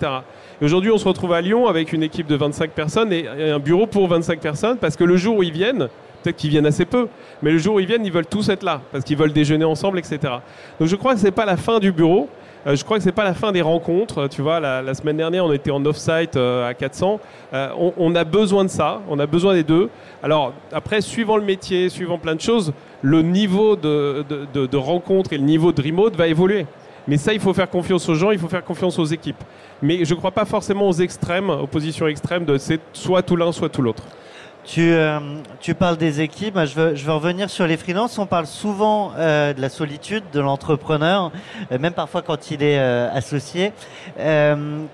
Et 0.62 0.66
aujourd'hui, 0.66 0.92
on 0.92 1.00
se 1.00 1.08
retrouve 1.08 1.34
à 1.34 1.42
Lyon 1.42 1.66
avec 1.66 1.92
une 1.92 2.04
équipe 2.04 2.28
de 2.28 2.36
25 2.36 2.70
personnes 2.70 3.12
et 3.12 3.28
un 3.28 3.60
bureau 3.60 3.88
pour 3.88 4.08
25 4.08 4.40
personnes 4.40 4.78
parce 4.78 4.96
que 4.96 5.04
le 5.04 5.18
jour 5.18 5.38
où 5.38 5.44
ils 5.44 5.52
viennent, 5.52 5.90
peut-être 6.24 6.36
qu'ils 6.36 6.50
viennent 6.50 6.66
assez 6.66 6.86
peu, 6.86 7.08
mais 7.42 7.52
le 7.52 7.58
jour 7.58 7.76
où 7.76 7.80
ils 7.80 7.86
viennent, 7.86 8.06
ils 8.06 8.12
veulent 8.12 8.26
tous 8.26 8.50
être 8.50 8.64
là 8.64 8.82
parce 8.92 9.04
qu'ils 9.04 9.18
veulent 9.18 9.34
déjeuner 9.34 9.66
ensemble, 9.66 10.00
etc. 10.00 10.20
Donc 10.80 10.88
je 10.88 10.96
crois 10.96 11.14
que 11.14 11.20
c'est 11.20 11.32
pas 11.32 11.46
la 11.46 11.58
fin 11.58 11.80
du 11.80 11.92
bureau, 11.92 12.30
Euh, 12.68 12.76
je 12.76 12.84
crois 12.84 12.98
que 12.98 13.04
c'est 13.04 13.12
pas 13.14 13.24
la 13.24 13.34
fin 13.34 13.52
des 13.52 13.62
rencontres. 13.62 14.28
Tu 14.28 14.42
vois, 14.42 14.60
la, 14.60 14.94
semaine 14.94 15.18
dernière, 15.18 15.46
on 15.46 15.54
était 15.54 15.72
en 15.72 15.84
off-site 15.86 16.36
euh, 16.36 16.68
à 16.68 16.74
400. 16.74 17.20
Euh, 17.54 17.70
on, 17.78 17.94
on 17.98 18.16
a 18.16 18.24
besoin 18.24 18.66
de 18.66 18.70
ça. 18.70 19.02
On 19.10 19.20
a 19.20 19.26
besoin 19.26 19.54
des 19.54 19.64
deux. 19.64 19.90
Alors 20.22 20.54
après, 20.72 21.02
suivant 21.02 21.38
le 21.38 21.44
métier, 21.44 21.90
suivant 21.90 22.18
plein 22.18 22.36
de 22.36 22.42
choses, 22.42 22.74
le 23.02 23.22
niveau 23.22 23.76
de, 23.76 24.26
de, 24.28 24.48
de, 24.54 24.66
de 24.66 24.78
rencontre 24.78 25.34
et 25.34 25.38
le 25.38 25.44
niveau 25.44 25.72
de 25.72 25.82
remote 25.82 26.16
va 26.16 26.28
évoluer. 26.28 26.66
Mais 27.08 27.16
ça, 27.18 27.34
il 27.34 27.40
faut 27.40 27.54
faire 27.54 27.70
confiance 27.70 28.10
aux 28.10 28.16
gens, 28.16 28.32
il 28.32 28.40
faut 28.40 28.50
faire 28.50 28.66
confiance 28.66 29.00
aux 29.00 29.06
équipes. 29.06 29.42
Mais 29.82 30.04
je 30.04 30.14
ne 30.14 30.18
crois 30.20 30.32
pas 30.32 30.44
forcément 30.44 30.90
aux 30.90 30.94
extrêmes, 30.94 31.50
aux 31.50 31.68
positions 31.68 32.08
extrêmes 32.08 32.44
de 32.44 32.58
c'est 32.58 32.82
soit 32.92 33.22
tout 33.22 33.38
l'un, 33.38 33.54
soit 33.54 33.70
tout 33.70 33.82
l'autre. 33.82 34.04
Tu, 34.68 34.92
euh, 34.92 35.20
tu 35.62 35.76
parles 35.76 35.96
des 35.96 36.20
équipes, 36.20 36.60
je 36.66 36.76
veux, 36.76 37.14
revenir 37.14 37.50
sur 37.50 37.66
les 37.66 37.78
freelances. 37.78 38.20
On 38.20 38.26
parle 38.26 38.48
souvent 38.48 39.14
euh, 39.16 39.54
de 39.54 39.62
la 39.62 39.70
solitude 39.70 40.26
de 40.34 40.42
l'entrepreneur, 40.42 41.32
euh, 41.72 41.80
même 41.80 41.94
parfois 41.94 42.22
quand 42.22 42.52
il 42.52 42.62
est 42.62 42.78
associé. 42.78 43.72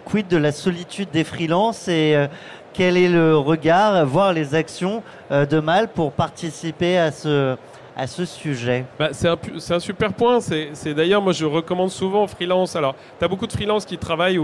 Quid 0.05 0.27
de 0.27 0.37
la 0.37 0.51
solitude 0.51 1.09
des 1.11 1.23
freelances 1.23 1.87
et 1.87 2.27
quel 2.71 2.97
est 2.97 3.09
le 3.09 3.35
regard, 3.35 4.05
voire 4.05 4.31
les 4.31 4.53
actions 4.53 5.01
de 5.31 5.59
Mal 5.59 5.87
pour 5.87 6.11
participer 6.11 6.99
à 6.99 7.11
ce, 7.11 8.25
sujet? 8.25 8.85
Bah, 8.99 9.09
c'est 9.11 9.27
un, 9.27 9.79
super 9.79 10.13
point. 10.13 10.39
C'est 10.39 10.93
d'ailleurs, 10.93 11.21
moi, 11.23 11.33
je 11.33 11.45
recommande 11.45 11.89
souvent 11.89 12.23
aux 12.23 12.27
freelance. 12.27 12.75
Alors, 12.75 12.93
tu 13.17 13.25
as 13.25 13.27
beaucoup 13.27 13.47
de 13.47 13.53
freelance 13.53 13.85
qui 13.85 13.97
travaillent 13.97 14.39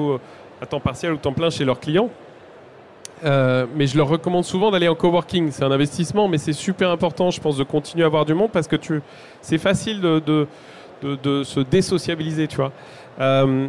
à 0.59 0.65
temps 0.65 0.79
partiel 0.79 1.13
ou 1.13 1.17
temps 1.17 1.33
plein 1.33 1.51
chez 1.51 1.65
leurs 1.65 1.79
clients. 1.79 2.09
Euh, 3.25 3.65
mais 3.75 3.85
je 3.85 3.97
leur 3.97 4.07
recommande 4.07 4.45
souvent 4.45 4.71
d'aller 4.71 4.87
en 4.87 4.95
coworking. 4.95 5.51
C'est 5.51 5.63
un 5.63 5.71
investissement, 5.71 6.27
mais 6.27 6.37
c'est 6.37 6.53
super 6.53 6.89
important, 6.89 7.31
je 7.31 7.41
pense, 7.41 7.57
de 7.57 7.63
continuer 7.63 8.03
à 8.03 8.07
avoir 8.07 8.25
du 8.25 8.33
monde 8.33 8.51
parce 8.51 8.67
que 8.67 8.77
tu, 8.77 9.01
c'est 9.41 9.57
facile 9.57 9.99
de, 9.99 10.19
de, 10.19 10.47
de, 11.03 11.17
de 11.21 11.43
se 11.43 11.59
désociabiliser, 11.59 12.47
tu 12.47 12.55
vois. 12.55 12.71
Euh, 13.19 13.67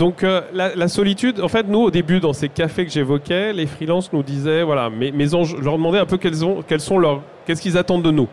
donc 0.00 0.24
euh, 0.24 0.40
la, 0.52 0.74
la 0.74 0.88
solitude, 0.88 1.40
en 1.40 1.48
fait, 1.48 1.66
nous 1.68 1.80
au 1.80 1.90
début 1.90 2.18
dans 2.20 2.32
ces 2.32 2.48
cafés 2.48 2.84
que 2.86 2.90
j'évoquais, 2.92 3.52
les 3.52 3.66
freelances 3.66 4.12
nous 4.12 4.22
disaient, 4.22 4.62
voilà, 4.64 4.90
mes, 4.90 5.12
mes 5.12 5.34
enjeux- 5.34 5.58
je 5.58 5.64
leur 5.64 5.76
demandais 5.76 5.98
un 5.98 6.06
peu 6.06 6.18
quels, 6.18 6.44
ont, 6.44 6.62
quels 6.66 6.80
sont 6.80 6.98
leurs, 6.98 7.22
qu'est-ce 7.46 7.62
qu'ils 7.62 7.78
attendent 7.78 8.02
de 8.04 8.10
nous. 8.10 8.28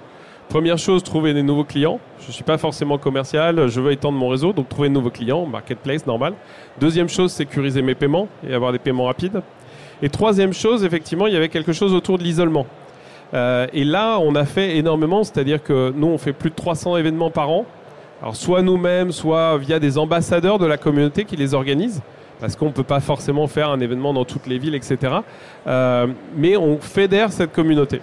Première 0.49 0.77
chose, 0.77 1.01
trouver 1.03 1.33
des 1.33 1.41
nouveaux 1.41 1.63
clients. 1.63 1.99
Je 2.19 2.27
ne 2.27 2.31
suis 2.31 2.43
pas 2.43 2.59
forcément 2.59 2.99
commercial, 2.99 3.67
je 3.67 3.81
veux 3.81 3.91
étendre 3.91 4.17
mon 4.17 4.29
réseau, 4.29 4.53
donc 4.53 4.69
trouver 4.69 4.89
de 4.89 4.93
nouveaux 4.93 5.09
clients, 5.09 5.45
marketplace 5.47 6.05
normal. 6.05 6.33
Deuxième 6.79 7.09
chose, 7.09 7.31
sécuriser 7.31 7.81
mes 7.81 7.95
paiements 7.95 8.27
et 8.47 8.53
avoir 8.53 8.71
des 8.71 8.79
paiements 8.79 9.05
rapides. 9.05 9.41
Et 10.01 10.09
troisième 10.09 10.53
chose, 10.53 10.83
effectivement, 10.83 11.27
il 11.27 11.33
y 11.33 11.37
avait 11.37 11.49
quelque 11.49 11.73
chose 11.73 11.93
autour 11.93 12.17
de 12.17 12.23
l'isolement. 12.23 12.65
Euh, 13.33 13.67
et 13.73 13.83
là, 13.83 14.19
on 14.19 14.35
a 14.35 14.45
fait 14.45 14.77
énormément, 14.77 15.23
c'est-à-dire 15.23 15.63
que 15.63 15.91
nous, 15.95 16.07
on 16.07 16.17
fait 16.17 16.33
plus 16.33 16.49
de 16.49 16.55
300 16.55 16.97
événements 16.97 17.31
par 17.31 17.49
an. 17.49 17.65
Alors, 18.21 18.35
soit 18.35 18.61
nous-mêmes, 18.61 19.11
soit 19.11 19.57
via 19.57 19.79
des 19.79 19.97
ambassadeurs 19.97 20.59
de 20.59 20.65
la 20.65 20.77
communauté 20.77 21.25
qui 21.25 21.35
les 21.35 21.53
organisent, 21.53 22.01
parce 22.39 22.55
qu'on 22.55 22.67
ne 22.67 22.71
peut 22.71 22.83
pas 22.83 22.99
forcément 22.99 23.47
faire 23.47 23.69
un 23.69 23.79
événement 23.79 24.13
dans 24.13 24.25
toutes 24.25 24.47
les 24.47 24.57
villes, 24.57 24.75
etc. 24.75 25.13
Euh, 25.67 26.07
mais 26.35 26.57
on 26.57 26.79
fédère 26.79 27.31
cette 27.31 27.51
communauté. 27.51 28.01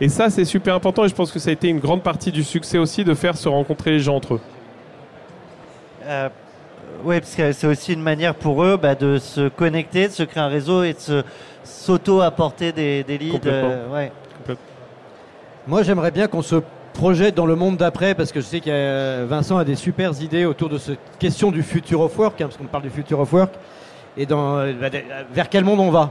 Et 0.00 0.08
ça, 0.08 0.30
c'est 0.30 0.44
super 0.44 0.74
important 0.74 1.04
et 1.04 1.08
je 1.08 1.14
pense 1.14 1.30
que 1.30 1.38
ça 1.38 1.50
a 1.50 1.52
été 1.52 1.68
une 1.68 1.78
grande 1.78 2.02
partie 2.02 2.32
du 2.32 2.42
succès 2.42 2.78
aussi 2.78 3.04
de 3.04 3.14
faire 3.14 3.36
se 3.36 3.48
rencontrer 3.48 3.92
les 3.92 4.00
gens 4.00 4.16
entre 4.16 4.34
eux. 4.34 4.40
Euh, 6.04 6.28
oui, 7.04 7.20
parce 7.20 7.34
que 7.34 7.52
c'est 7.52 7.66
aussi 7.66 7.92
une 7.92 8.02
manière 8.02 8.34
pour 8.34 8.62
eux 8.64 8.76
bah, 8.76 8.94
de 8.94 9.18
se 9.18 9.48
connecter, 9.48 10.08
de 10.08 10.12
se 10.12 10.22
créer 10.22 10.42
un 10.42 10.48
réseau 10.48 10.82
et 10.82 10.94
de 10.94 11.24
s'auto-apporter 11.64 12.72
des, 12.72 13.04
des 13.04 13.18
leads. 13.18 13.32
Complètement. 13.32 13.70
euh, 13.70 13.88
ouais. 13.94 14.12
Moi, 15.66 15.82
j'aimerais 15.82 16.10
bien 16.10 16.26
qu'on 16.26 16.42
se 16.42 16.56
projette 16.92 17.34
dans 17.34 17.46
le 17.46 17.54
monde 17.54 17.76
d'après, 17.76 18.14
parce 18.14 18.32
que 18.32 18.40
je 18.40 18.46
sais 18.46 18.60
que 18.60 18.68
euh, 18.68 19.26
Vincent 19.28 19.56
a 19.56 19.64
des 19.64 19.76
super 19.76 20.10
idées 20.20 20.44
autour 20.44 20.68
de 20.68 20.78
cette 20.78 20.98
question 21.18 21.50
du 21.50 21.62
future 21.62 22.00
of 22.00 22.18
work, 22.18 22.40
hein, 22.40 22.46
parce 22.46 22.56
qu'on 22.56 22.64
parle 22.64 22.82
du 22.82 22.90
future 22.90 23.20
of 23.20 23.32
work, 23.32 23.52
et 24.16 24.26
dans, 24.26 24.58
euh, 24.58 24.72
bah, 24.78 24.88
vers 25.32 25.48
quel 25.48 25.64
monde 25.64 25.80
on 25.80 25.90
va? 25.90 26.10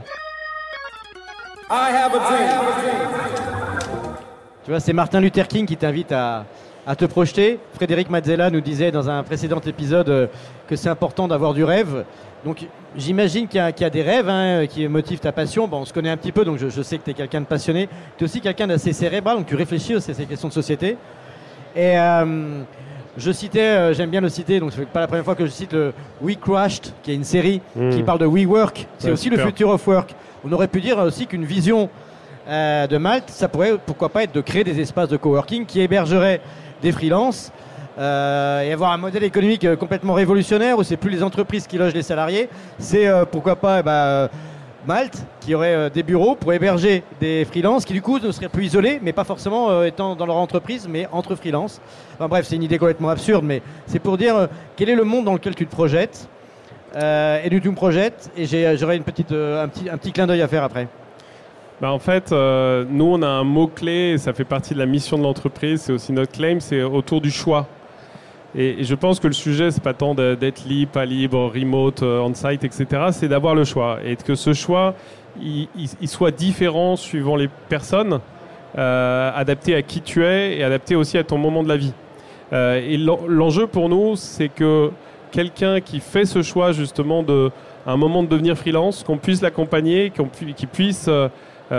Tu 4.64 4.70
vois, 4.70 4.80
c'est 4.80 4.92
Martin 4.92 5.20
Luther 5.20 5.46
King 5.48 5.66
qui 5.66 5.76
t'invite 5.76 6.12
à, 6.12 6.44
à 6.86 6.96
te 6.96 7.04
projeter. 7.04 7.58
Frédéric 7.74 8.10
Mazzella 8.10 8.50
nous 8.50 8.60
disait 8.60 8.90
dans 8.90 9.08
un 9.08 9.22
précédent 9.22 9.60
épisode 9.66 10.08
euh, 10.08 10.26
que 10.68 10.76
c'est 10.76 10.88
important 10.88 11.28
d'avoir 11.28 11.54
du 11.54 11.62
rêve. 11.64 12.04
Donc 12.44 12.66
j'imagine 12.96 13.46
qu'il 13.46 13.58
y, 13.58 13.60
a- 13.60 13.70
qu'il 13.70 13.84
y 13.84 13.86
a 13.86 13.90
des 13.90 14.02
rêves 14.02 14.28
hein, 14.28 14.66
qui 14.68 14.86
motivent 14.88 15.20
ta 15.20 15.30
passion. 15.32 15.68
Bon, 15.68 15.78
on 15.78 15.84
se 15.84 15.92
connaît 15.92 16.10
un 16.10 16.16
petit 16.16 16.32
peu, 16.32 16.44
donc 16.44 16.58
je, 16.58 16.68
je 16.68 16.82
sais 16.82 16.98
que 16.98 17.04
tu 17.04 17.10
es 17.10 17.14
quelqu'un 17.14 17.40
de 17.40 17.46
passionné. 17.46 17.88
Tu 18.18 18.24
es 18.24 18.26
aussi 18.26 18.40
quelqu'un 18.40 18.66
d'assez 18.66 18.92
cérébral, 18.92 19.36
donc 19.36 19.46
tu 19.46 19.54
réfléchis 19.54 19.94
aussi 19.94 20.10
à 20.10 20.14
ces 20.14 20.24
questions 20.26 20.48
de 20.48 20.52
société. 20.52 20.96
Et 21.76 21.96
euh, 21.98 22.62
je 23.16 23.30
citais, 23.30 23.60
euh, 23.60 23.94
j'aime 23.94 24.10
bien 24.10 24.20
le 24.20 24.28
citer, 24.28 24.58
donc 24.58 24.72
c'est 24.74 24.84
pas 24.86 25.00
la 25.00 25.06
première 25.06 25.24
fois 25.24 25.36
que 25.36 25.46
je 25.46 25.50
cite 25.52 25.72
le 25.72 25.92
We 26.20 26.36
Crashed, 26.36 26.92
qui 27.04 27.12
est 27.12 27.14
une 27.14 27.24
série 27.24 27.60
Mm. 27.76 27.90
qui 27.90 28.02
parle 28.02 28.18
de 28.18 28.26
We 28.26 28.44
Work. 28.44 28.88
C'est 28.98 29.06
Ouais, 29.06 29.12
aussi 29.12 29.30
le 29.30 29.36
future 29.38 29.68
of 29.70 29.86
work. 29.86 30.14
On 30.44 30.50
aurait 30.50 30.66
pu 30.68 30.80
dire 30.80 30.98
aussi 30.98 31.26
qu'une 31.28 31.44
vision 31.44 31.88
euh, 32.48 32.88
de 32.88 32.96
Malte, 32.98 33.28
ça 33.30 33.46
pourrait 33.46 33.74
pourquoi 33.86 34.08
pas 34.08 34.24
être 34.24 34.34
de 34.34 34.40
créer 34.40 34.64
des 34.64 34.80
espaces 34.80 35.08
de 35.08 35.16
coworking 35.16 35.64
qui 35.64 35.80
hébergeraient 35.80 36.40
des 36.82 36.92
freelances 36.92 37.52
euh, 37.98 38.62
et 38.62 38.72
avoir 38.72 38.92
un 38.92 38.96
modèle 38.96 39.24
économique 39.24 39.64
euh, 39.64 39.76
complètement 39.76 40.14
révolutionnaire 40.14 40.78
où 40.78 40.82
c'est 40.82 40.96
plus 40.96 41.10
les 41.10 41.22
entreprises 41.22 41.66
qui 41.66 41.76
logent 41.76 41.94
les 41.94 42.02
salariés, 42.02 42.48
c'est 42.78 43.06
euh, 43.06 43.26
pourquoi 43.26 43.56
pas 43.56 43.80
eh 43.80 43.82
ben, 43.82 44.28
Malte 44.86 45.24
qui 45.40 45.54
aurait 45.54 45.90
des 45.90 46.02
bureaux 46.02 46.34
pour 46.34 46.52
héberger 46.52 47.04
des 47.20 47.44
freelances 47.44 47.84
qui 47.84 47.92
du 47.92 48.02
coup 48.02 48.18
ne 48.18 48.32
seraient 48.32 48.48
plus 48.48 48.64
isolés, 48.64 48.98
mais 49.00 49.12
pas 49.12 49.22
forcément 49.22 49.84
étant 49.84 50.16
dans 50.16 50.26
leur 50.26 50.34
entreprise, 50.34 50.88
mais 50.90 51.06
entre 51.12 51.36
freelances. 51.36 51.80
Enfin 52.14 52.26
bref, 52.26 52.46
c'est 52.48 52.56
une 52.56 52.64
idée 52.64 52.78
complètement 52.78 53.10
absurde, 53.10 53.44
mais 53.44 53.62
c'est 53.86 54.00
pour 54.00 54.18
dire 54.18 54.48
quel 54.74 54.88
est 54.88 54.96
le 54.96 55.04
monde 55.04 55.24
dans 55.24 55.34
lequel 55.34 55.54
tu 55.54 55.66
te 55.66 55.70
projettes. 55.70 56.28
Et 56.96 57.48
du 57.48 57.60
tu 57.60 57.70
me 57.70 57.76
projettes, 57.76 58.32
et 58.36 58.44
j'aurai 58.76 58.96
un, 58.96 59.02
petit, 59.02 59.24
un 59.30 59.68
petit 59.98 60.10
clin 60.10 60.26
d'œil 60.26 60.42
à 60.42 60.48
faire 60.48 60.64
après. 60.64 60.88
Bah, 61.82 61.90
en 61.90 61.98
fait, 61.98 62.30
euh, 62.30 62.84
nous, 62.88 63.06
on 63.06 63.22
a 63.22 63.26
un 63.26 63.42
mot-clé, 63.42 64.12
et 64.12 64.18
ça 64.18 64.32
fait 64.32 64.44
partie 64.44 64.72
de 64.72 64.78
la 64.78 64.86
mission 64.86 65.18
de 65.18 65.24
l'entreprise, 65.24 65.80
c'est 65.80 65.92
aussi 65.92 66.12
notre 66.12 66.30
claim, 66.30 66.58
c'est 66.60 66.80
autour 66.84 67.20
du 67.20 67.32
choix. 67.32 67.66
Et, 68.56 68.84
je 68.84 68.94
pense 68.94 69.18
que 69.18 69.26
le 69.26 69.32
sujet, 69.32 69.72
c'est 69.72 69.82
pas 69.82 69.92
tant 69.92 70.14
d'être 70.14 70.64
libre, 70.64 70.92
pas 70.92 71.04
libre, 71.04 71.50
remote, 71.52 72.04
euh, 72.04 72.20
on-site, 72.20 72.62
etc. 72.62 72.86
C'est 73.10 73.26
d'avoir 73.26 73.56
le 73.56 73.64
choix. 73.64 73.98
Et 74.04 74.14
que 74.14 74.36
ce 74.36 74.52
choix, 74.52 74.94
il, 75.42 75.66
soit 76.06 76.30
différent 76.30 76.94
suivant 76.94 77.34
les 77.34 77.48
personnes, 77.68 78.20
euh, 78.78 79.32
adapté 79.34 79.74
à 79.74 79.82
qui 79.82 80.02
tu 80.02 80.24
es 80.24 80.58
et 80.58 80.62
adapté 80.62 80.94
aussi 80.94 81.18
à 81.18 81.24
ton 81.24 81.36
moment 81.36 81.64
de 81.64 81.68
la 81.68 81.78
vie. 81.78 81.94
Et 82.52 82.96
l'en- 82.96 83.26
l'enjeu 83.26 83.66
pour 83.66 83.88
nous, 83.88 84.14
c'est 84.14 84.50
que 84.50 84.90
quelqu'un 85.32 85.80
qui 85.80 85.98
fait 85.98 86.26
ce 86.26 86.42
choix 86.42 86.70
justement 86.70 87.24
de 87.24 87.50
à 87.88 87.92
un 87.92 87.96
moment 87.96 88.22
de 88.22 88.28
devenir 88.28 88.56
freelance, 88.56 89.02
qu'on 89.02 89.16
puisse 89.16 89.42
l'accompagner, 89.42 90.10
qu'on 90.16 90.26
pu- 90.26 90.52
qu'il 90.52 90.68
puisse 90.68 91.08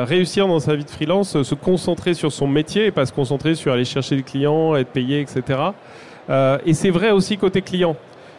réussir 0.02 0.48
dans 0.48 0.60
sa 0.60 0.76
vie 0.76 0.84
de 0.84 0.90
freelance, 0.90 1.36
euh, 1.36 1.44
se 1.44 1.56
concentrer 1.56 2.14
sur 2.14 2.32
son 2.32 2.48
métier 2.48 2.88
et 2.88 2.92
pas 2.92 3.06
se 3.06 3.14
concentrer 3.14 3.56
sur 3.56 3.72
aller 3.72 3.86
chercher 3.86 4.16
des 4.16 4.24
clients, 4.24 4.76
être 4.76 4.90
payé, 4.90 5.22
etc. 5.22 5.60
Euh, 6.30 6.58
et 6.66 6.74
c'est 6.74 6.90
vrai 6.90 7.12
aussi 7.12 7.38
côté 7.38 7.62
client. 7.62 7.96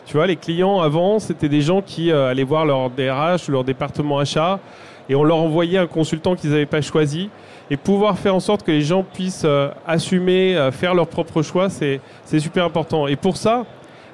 Tu 0.07 0.17
vois, 0.17 0.27
les 0.27 0.37
clients 0.37 0.81
avant, 0.81 1.19
c'était 1.19 1.49
des 1.49 1.63
gens 1.63 1.81
qui 1.81 2.11
euh, 2.11 2.29
allaient 2.29 2.45
voir 2.45 2.67
leur 2.67 2.91
DRH 2.91 3.49
leur 3.49 3.65
département 3.65 4.19
achat 4.19 4.61
et 5.09 5.15
on 5.15 5.25
leur 5.25 5.39
envoyait 5.39 5.79
un 5.79 5.87
consultant 5.87 6.35
qu'ils 6.35 6.51
n'avaient 6.51 6.67
pas 6.67 6.83
choisi. 6.83 7.31
Et 7.71 7.79
pouvoir 7.79 8.19
faire 8.19 8.35
en 8.35 8.41
sorte 8.41 8.63
que 8.63 8.71
les 8.71 8.83
gens 8.83 9.03
puissent 9.03 9.45
euh, 9.47 9.71
assumer, 9.87 10.55
euh, 10.57 10.71
faire 10.71 10.95
leur 10.95 11.07
propre 11.07 11.41
choix, 11.41 11.71
c'est 11.71 12.01
super 12.39 12.65
important. 12.65 13.07
Et 13.07 13.17
pour 13.17 13.39
ça, 13.39 13.65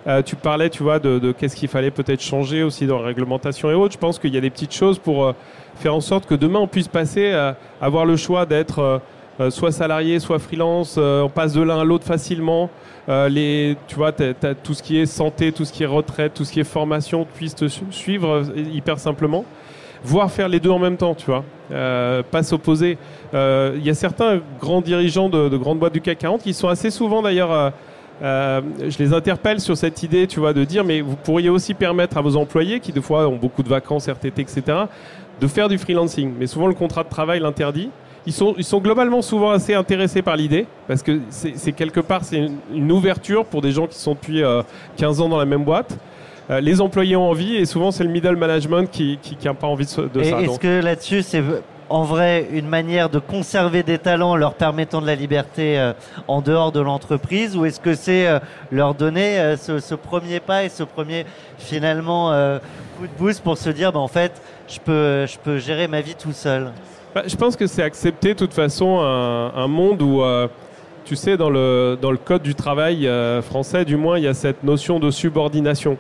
euh, 0.07 0.23
tu 0.23 0.35
parlais, 0.37 0.71
tu 0.71 0.83
vois, 0.83 0.99
de, 0.99 1.33
qu'est-ce 1.33 1.55
qu'il 1.57 1.69
fallait 1.69 1.91
peut-être 1.91 2.23
changer 2.23 2.63
aussi 2.63 2.87
dans 2.87 2.99
la 3.01 3.07
réglementation 3.07 3.71
et 3.71 3.75
autres. 3.75 3.93
Je 3.95 3.99
pense 3.99 4.19
qu'il 4.19 4.35
y 4.35 4.39
a 4.39 4.41
des 4.41 4.51
petites 4.51 4.75
choses 4.75 4.99
pour 4.99 5.25
euh, 5.27 5.33
faire 5.77 5.95
en 5.95 6.01
sorte 6.01 6.27
que 6.27 6.35
demain 6.35 6.59
on 6.61 6.67
puisse 6.67 6.89
passer 6.89 7.33
à 7.33 7.57
avoir 7.81 8.07
le 8.07 8.17
choix 8.17 8.47
d'être 8.47 9.01
euh, 9.41 9.51
soit 9.51 9.73
salarié, 9.73 10.19
soit 10.19 10.39
freelance. 10.39 10.99
on 10.99 11.31
passe 11.35 11.53
de 11.55 11.63
l'un 11.63 11.81
à 11.81 11.85
l'autre 11.85 12.05
facilement. 12.05 12.69
Les, 13.09 13.77
tu 13.89 13.97
vois, 13.97 14.13
t'as 14.13 14.55
tout 14.55 14.75
ce 14.75 14.83
qui 14.83 14.99
est 14.99 15.07
santé, 15.07 15.51
tout 15.51 15.65
ce 15.65 15.73
qui 15.73 15.83
est 15.83 15.87
retraite, 15.87 16.35
tout 16.35 16.45
ce 16.45 16.53
qui 16.53 16.61
est 16.61 16.65
formation 16.65 17.27
puisse 17.35 17.55
te 17.57 17.67
su- 17.67 17.83
suivre 17.91 18.43
hyper 18.55 18.99
simplement. 18.99 19.45
Voire 20.05 20.31
faire 20.31 20.49
les 20.49 20.61
deux 20.61 20.71
en 20.71 20.79
même 20.79 20.97
temps, 20.99 21.15
tu 21.15 21.27
vois. 21.27 21.43
Pas 21.71 22.43
s'opposer. 22.43 22.99
Il 23.33 23.83
y 23.83 23.89
a 23.91 23.95
certains 23.95 24.41
grands 24.61 24.81
dirigeants 24.83 25.29
de, 25.31 25.49
de 25.49 25.57
grandes 25.57 25.79
boîtes 25.79 25.95
du 25.95 26.01
CAC 26.03 26.19
40 26.19 26.43
qui 26.43 26.53
sont 26.55 26.69
assez 26.69 26.91
souvent 26.91 27.23
d'ailleurs. 27.23 27.73
Euh, 28.23 28.61
je 28.89 28.99
les 28.99 29.13
interpelle 29.13 29.61
sur 29.61 29.77
cette 29.77 30.03
idée, 30.03 30.27
tu 30.27 30.41
vois, 30.41 30.53
de 30.53 30.65
dire, 30.65 30.85
mais 30.85 31.01
vous 31.01 31.17
pourriez 31.17 31.49
aussi 31.49 31.75
permettre 31.75 32.17
à 32.17 32.21
vos 32.21 32.37
employés, 32.37 32.81
qui 32.81 32.93
des 32.93 33.01
fois 33.01 33.29
ont 33.29 33.37
beaucoup 33.37 33.63
de 33.63 33.69
vacances, 33.69 34.09
RTT, 34.09 34.43
etc., 34.43 34.63
de 35.41 35.47
faire 35.47 35.69
du 35.69 35.79
freelancing. 35.79 36.33
Mais 36.39 36.47
souvent, 36.47 36.67
le 36.67 36.75
contrat 36.75 37.03
de 37.05 37.09
travail 37.09 37.41
l'interdit. 37.41 37.91
Ils 38.27 38.35
sont, 38.35 38.55
ils 38.59 38.65
sont 38.65 38.81
globalement 38.81 39.23
souvent 39.23 39.51
assez 39.51 39.73
intéressés 39.73 40.21
par 40.21 40.37
l'idée, 40.37 40.67
parce 40.87 41.03
que 41.03 41.21
c'est 41.31 41.57
c'est 41.57 41.73
quelque 41.73 42.01
part, 42.01 42.23
c'est 42.23 42.37
une, 42.37 42.59
une 42.75 42.93
ouverture 42.93 43.47
pour 43.47 43.63
des 43.63 43.73
gens 43.73 43.87
qui 43.87 43.99
sont 43.99 44.13
depuis 44.13 44.43
euh, 44.43 44.63
15 44.99 45.23
ans 45.23 45.29
dans 45.31 45.39
la 45.39 45.47
même 45.47 45.65
boîte. 45.65 45.97
Euh, 46.51 46.61
les 46.61 46.81
employés 46.81 47.17
ont 47.17 47.29
envie, 47.29 47.57
et 47.57 47.65
souvent, 47.65 47.91
c'est 47.93 48.03
le 48.03 48.11
middle 48.11 48.37
management 48.37 48.91
qui 48.91 49.13
n'a 49.13 49.17
qui, 49.23 49.37
qui 49.37 49.49
pas 49.49 49.67
envie 49.67 49.85
de, 49.85 49.91
ça. 49.91 50.03
est-ce 50.43 50.59
que 50.59 50.83
là-dessus, 50.83 51.23
c'est 51.23 51.43
en 51.91 52.05
vrai 52.05 52.49
une 52.53 52.69
manière 52.69 53.11
de 53.11 53.19
conserver 53.19 53.83
des 53.83 53.99
talents 53.99 54.37
leur 54.37 54.55
permettant 54.55 55.03
de 55.03 55.07
la 55.07 55.17
liberté 55.17 55.79
euh, 55.79 55.93
en 56.29 56.41
dehors 56.41 56.73
de 56.73 56.81
l'entreprise 56.81 57.57
ou 57.57 57.67
est-ce 57.67 57.81
que 57.81 57.95
c'est 57.95 58.29
euh, 58.29 58.39
leur 58.71 58.95
donner 58.95 59.39
euh, 59.39 59.57
ce, 59.57 59.95
premier 59.97 60.39
pas 60.39 60.65
et 60.65 60.69
ce 60.69 60.85
premier 60.85 61.27
finalement 61.59 62.31
coup 62.97 63.07
de 63.07 63.19
boost 63.19 63.43
pour 63.43 63.59
se 63.59 63.71
dire 63.71 63.93
bah, 63.93 63.99
en 63.99 64.09
fait 64.09 64.41
je 64.69 64.79
peux, 64.79 65.27
je 65.27 65.37
peux 65.39 65.59
gérer 65.59 65.89
ma 65.89 66.01
vie 66.01 66.15
tout 66.15 66.33
seul? 66.33 66.71
Bah, 67.15 67.25
je 67.27 67.35
pense 67.35 67.57
que 67.57 67.67
c'est 67.67 67.83
accepter 67.83 68.35
de 68.35 68.39
toute 68.39 68.55
façon 68.55 69.01
un, 69.01 69.67
monde 69.67 70.01
où, 70.01 70.23
tu 71.05 71.17
sais, 71.17 71.37
dans 71.37 71.51
le, 71.51 71.99
dans 72.01 72.13
le 72.13 72.17
code 72.17 72.43
du 72.43 72.55
travail 72.55 73.11
français, 73.43 73.85
du 73.85 73.97
moins, 73.97 74.17
il 74.17 74.25
y 74.25 74.29
a 74.29 74.35
cette 74.35 74.63
notion 74.63 75.01
de 75.01 75.11
subordination. 75.11 75.99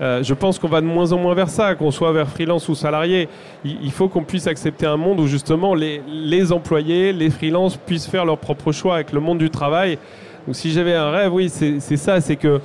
Euh, 0.00 0.22
je 0.22 0.34
pense 0.34 0.58
qu'on 0.58 0.68
va 0.68 0.80
de 0.80 0.86
moins 0.86 1.12
en 1.12 1.18
moins 1.18 1.34
vers 1.34 1.48
ça, 1.48 1.74
qu'on 1.74 1.90
soit 1.90 2.12
vers 2.12 2.28
freelance 2.28 2.68
ou 2.68 2.74
salarié. 2.74 3.28
Il, 3.64 3.92
faut 3.92 4.08
qu'on 4.08 4.24
puisse 4.24 4.46
accepter 4.46 4.86
un 4.86 4.96
monde 4.96 5.20
où 5.20 5.26
justement 5.26 5.74
les, 5.74 6.52
employés, 6.52 7.12
les 7.12 7.30
freelances 7.30 7.76
puissent 7.76 8.08
faire 8.08 8.24
leurs 8.24 8.38
propres 8.38 8.72
choix 8.72 8.96
avec 8.96 9.12
le 9.12 9.20
monde 9.20 9.38
du 9.38 9.50
travail. 9.50 9.98
Ou 10.48 10.54
si 10.54 10.72
j'avais 10.72 10.94
un 10.94 11.10
rêve, 11.10 11.32
oui, 11.32 11.48
c'est 11.48 11.96
ça, 11.96 12.20
c'est 12.20 12.36
que 12.36 12.60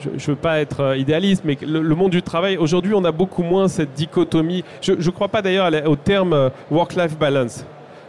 je 0.00 0.08
ne 0.08 0.18
veux 0.18 0.36
pas 0.36 0.58
être 0.60 0.80
euh, 0.80 0.96
idéaliste, 0.96 1.42
mais 1.44 1.58
le, 1.60 1.82
le 1.82 1.94
monde 1.94 2.10
du 2.10 2.22
travail, 2.22 2.56
aujourd'hui, 2.56 2.94
on 2.94 3.04
a 3.04 3.12
beaucoup 3.12 3.42
moins 3.42 3.68
cette 3.68 3.92
dichotomie. 3.92 4.64
Je 4.80 4.92
ne 4.92 5.10
crois 5.10 5.28
pas 5.28 5.42
d'ailleurs 5.42 5.70
au 5.86 5.96
terme 5.96 6.32
euh, 6.32 6.48
work-life 6.70 7.18
balance. 7.18 7.66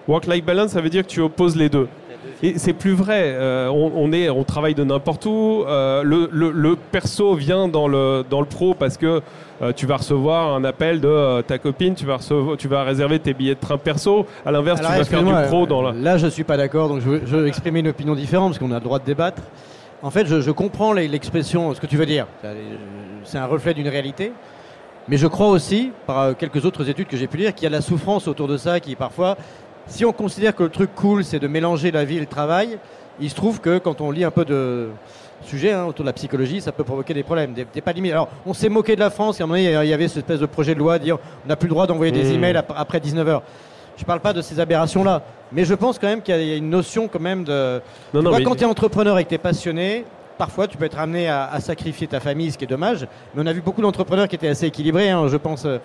Work-life 0.07 0.45
balance, 0.45 0.71
ça 0.71 0.81
veut 0.81 0.89
dire 0.89 1.03
que 1.03 1.11
tu 1.11 1.19
opposes 1.19 1.57
les 1.57 1.69
deux. 1.69 1.87
Et 2.45 2.59
c'est 2.59 2.73
plus 2.73 2.91
vrai. 2.93 3.21
Euh, 3.23 3.69
on, 3.69 3.91
on 3.95 4.11
est, 4.11 4.29
on 4.29 4.43
travaille 4.43 4.75
de 4.75 4.83
n'importe 4.83 5.25
où. 5.25 5.63
Euh, 5.65 6.03
le, 6.03 6.27
le- 6.31 6.51
le 6.51 6.75
perso 6.75 7.35
vient 7.35 7.69
dans 7.69 7.87
le, 7.87 8.23
dans 8.29 8.41
le 8.41 8.45
pro 8.45 8.73
parce 8.73 8.97
que 8.97 9.21
euh, 9.61 9.71
tu 9.73 9.85
vas 9.85 9.95
recevoir 9.97 10.53
un 10.53 10.63
appel 10.65 10.99
de 10.99 11.41
ta 11.41 11.57
copine, 11.57 11.95
tu 11.95 12.05
vas, 12.05 12.17
recevoir, 12.17 12.57
tu 12.57 12.67
vas 12.67 12.83
réserver 12.83 13.19
tes 13.19 13.33
billets 13.33 13.55
de 13.55 13.59
train 13.61 13.77
perso. 13.77 14.25
À 14.45 14.51
l'inverse, 14.51 14.81
tu 14.81 14.85
vas 14.85 15.03
faire 15.05 15.23
du 15.23 15.47
pro 15.47 15.65
dans 15.65 15.81
la. 15.81 15.93
Là, 15.93 16.17
je 16.17 16.27
suis 16.27 16.43
pas 16.43 16.57
d'accord, 16.57 16.89
donc 16.89 16.99
je 16.99 17.09
veux, 17.09 17.21
je 17.25 17.35
veux 17.37 17.47
exprimer 17.47 17.79
une 17.79 17.87
opinion 17.87 18.13
différente 18.13 18.49
parce 18.49 18.59
qu'on 18.59 18.71
a 18.71 18.79
le 18.79 18.83
droit 18.83 18.99
de 18.99 19.05
débattre. 19.05 19.41
En 20.01 20.11
fait, 20.11 20.25
je, 20.25 20.41
je 20.41 20.51
comprends 20.51 20.91
l'expression, 20.91 21.73
ce 21.73 21.79
que 21.79 21.87
tu 21.87 21.95
veux 21.95 22.05
dire. 22.05 22.27
C'est 23.23 23.37
un 23.37 23.45
reflet 23.45 23.73
d'une 23.73 23.87
réalité. 23.87 24.33
Mais 25.07 25.17
je 25.17 25.27
crois 25.27 25.47
aussi, 25.49 25.91
par 26.07 26.35
quelques 26.37 26.63
autres 26.65 26.89
études 26.89 27.07
que 27.07 27.17
j'ai 27.17 27.27
pu 27.27 27.35
lire, 27.37 27.53
qu'il 27.53 27.63
y 27.63 27.67
a 27.67 27.69
de 27.69 27.75
la 27.75 27.81
souffrance 27.81 28.27
autour 28.27 28.47
de 28.47 28.55
ça 28.55 28.79
qui 28.79 28.95
parfois, 28.95 29.35
si 29.87 30.05
on 30.05 30.11
considère 30.13 30.55
que 30.55 30.63
le 30.63 30.69
truc 30.69 30.89
cool, 30.95 31.23
c'est 31.23 31.39
de 31.39 31.47
mélanger 31.47 31.91
la 31.91 32.05
vie 32.05 32.17
et 32.17 32.21
le 32.21 32.25
travail, 32.25 32.77
il 33.19 33.29
se 33.29 33.35
trouve 33.35 33.59
que 33.59 33.77
quand 33.77 34.01
on 34.01 34.11
lit 34.11 34.23
un 34.23 34.31
peu 34.31 34.45
de 34.45 34.89
sujets 35.45 35.73
hein, 35.73 35.85
autour 35.85 36.03
de 36.03 36.09
la 36.09 36.13
psychologie, 36.13 36.61
ça 36.61 36.71
peut 36.71 36.83
provoquer 36.83 37.13
des 37.13 37.23
problèmes, 37.23 37.53
des, 37.53 37.65
des 37.71 37.81
pas 37.81 37.91
limites. 37.91 38.13
Alors, 38.13 38.29
on 38.45 38.53
s'est 38.53 38.69
moqué 38.69 38.95
de 38.95 38.99
la 39.01 39.09
France, 39.09 39.39
et 39.39 39.43
à 39.43 39.45
un 39.45 39.47
moment 39.47 39.59
donné, 39.61 39.73
il 39.83 39.89
y 39.89 39.93
avait 39.93 40.07
cette 40.07 40.19
espèce 40.19 40.39
de 40.39 40.45
projet 40.45 40.73
de 40.73 40.79
loi, 40.79 40.97
dire 40.99 41.17
on 41.45 41.47
n'a 41.49 41.55
plus 41.55 41.67
le 41.67 41.73
droit 41.73 41.85
d'envoyer 41.85 42.11
des 42.11 42.23
Mmh. 42.23 42.35
emails 42.35 42.57
ap- 42.57 42.73
après 42.75 42.99
19h. 42.99 43.41
Je 43.97 44.05
parle 44.05 44.21
pas 44.21 44.33
de 44.33 44.41
ces 44.41 44.59
aberrations-là, 44.59 45.21
mais 45.51 45.65
je 45.65 45.73
pense 45.75 45.99
quand 45.99 46.07
même 46.07 46.21
qu'il 46.21 46.33
y 46.33 46.37
a- 46.37 46.41
il 46.41 46.47
y 46.47 46.53
a 46.53 46.55
une 46.55 46.69
notion 46.69 47.07
quand 47.07 47.19
même 47.19 47.43
de... 47.43 47.81
Non, 48.13 48.19
Tu 48.21 48.23
non, 48.23 48.29
vois, 48.31 48.39
mais- 48.39 48.45
quand 48.45 48.55
tu 48.55 48.63
es 48.63 48.65
entrepreneur 48.65 49.19
et 49.19 49.23
que 49.25 49.29
tu 49.29 49.35
es 49.35 49.39
passionné, 49.39 50.05
parfois 50.37 50.65
tu 50.67 50.77
peux 50.77 50.85
être 50.85 50.97
amené 50.97 51.27
à, 51.27 51.45
à 51.51 51.59
sacrifier 51.59 52.07
ta 52.07 52.19
famille, 52.19 52.51
ce 52.51 52.57
qui 52.57 52.63
est 52.63 52.67
dommage. 52.67 53.05
Mais 53.35 53.43
on 53.43 53.45
a 53.45 53.53
vu 53.53 53.61
beaucoup 53.61 53.81
d'entrepreneurs 53.81 54.27
qui 54.27 54.35
étaient 54.35 54.47
assez 54.47 54.65
équilibrés. 54.65 55.11
hein. 55.11 55.27
Je 55.27 55.37
pense 55.37 55.65
euh, 55.65 55.77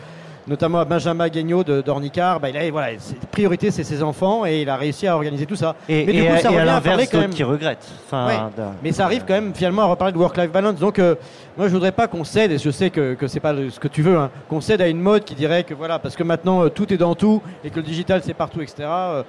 notamment 0.49 0.78
à 0.80 0.84
Benjamin 0.84 1.28
Guignot 1.28 1.62
de 1.64 1.80
d'Ornicar. 1.80 2.40
Bah, 2.40 2.49
il 2.49 2.57
a, 2.57 2.70
voilà, 2.70 2.88
priorité, 3.30 3.70
c'est 3.70 3.84
ses 3.84 4.03
enfants 4.03 4.44
et 4.46 4.62
il 4.62 4.68
a 4.68 4.76
réussi 4.76 5.07
à 5.07 5.14
organiser 5.14 5.46
tout 5.46 5.57
ça. 5.57 5.76
et, 5.88 6.05
Mais 6.07 6.12
du 6.12 6.18
et 6.22 6.26
coup, 6.26 6.36
ça 6.40 6.51
et 6.53 6.59
à 6.59 6.64
l'inverse 6.64 6.99
d'autres 7.05 7.18
même. 7.18 7.30
qui 7.30 7.44
regrettent 7.44 7.86
Enfin, 8.07 8.26
Ouais. 8.26 8.34
d'un- 8.57 8.72
Mais 8.82 8.92
ça 8.92 9.05
arrive 9.05 9.24
quand 9.26 9.34
même 9.34 9.55
finalement 9.55 9.82
à 9.82 9.86
reparler 9.86 10.12
de 10.12 10.18
work-life 10.18 10.51
balance. 10.51 10.76
Donc 10.76 10.99
euh, 10.99 11.14
moi 11.57 11.68
je 11.68 11.72
voudrais 11.72 11.92
pas 11.92 12.07
qu'on 12.09 12.24
cède, 12.24 12.51
et 12.53 12.59
je 12.59 12.70
sais 12.70 12.90
que, 12.90 13.14
que 13.14 13.26
c'est 13.26 13.40
pas 13.40 13.55
ce 13.70 13.78
que 13.78 13.88
tu 13.88 14.03
veux, 14.03 14.16
hein, 14.16 14.30
qu'on 14.49 14.61
cède 14.61 14.80
à 14.80 14.88
une 14.88 15.01
mode 15.01 15.24
qui 15.24 15.34
dirait 15.34 15.64
que 15.64 15.74
voilà, 15.74 15.99
parce 15.99 16.16
que 16.16 16.22
maintenant 16.22 16.64
euh, 16.64 16.68
tout 16.68 16.92
est 16.92 16.96
dans 16.99 17.14
tout 17.14 17.42
et 17.64 17.70
que 17.70 17.76
le 17.76 17.82
digital 17.82 18.22
c'est 18.24 18.34
partout, 18.34 18.61
etc. 18.61 18.74
euh, 18.88 19.22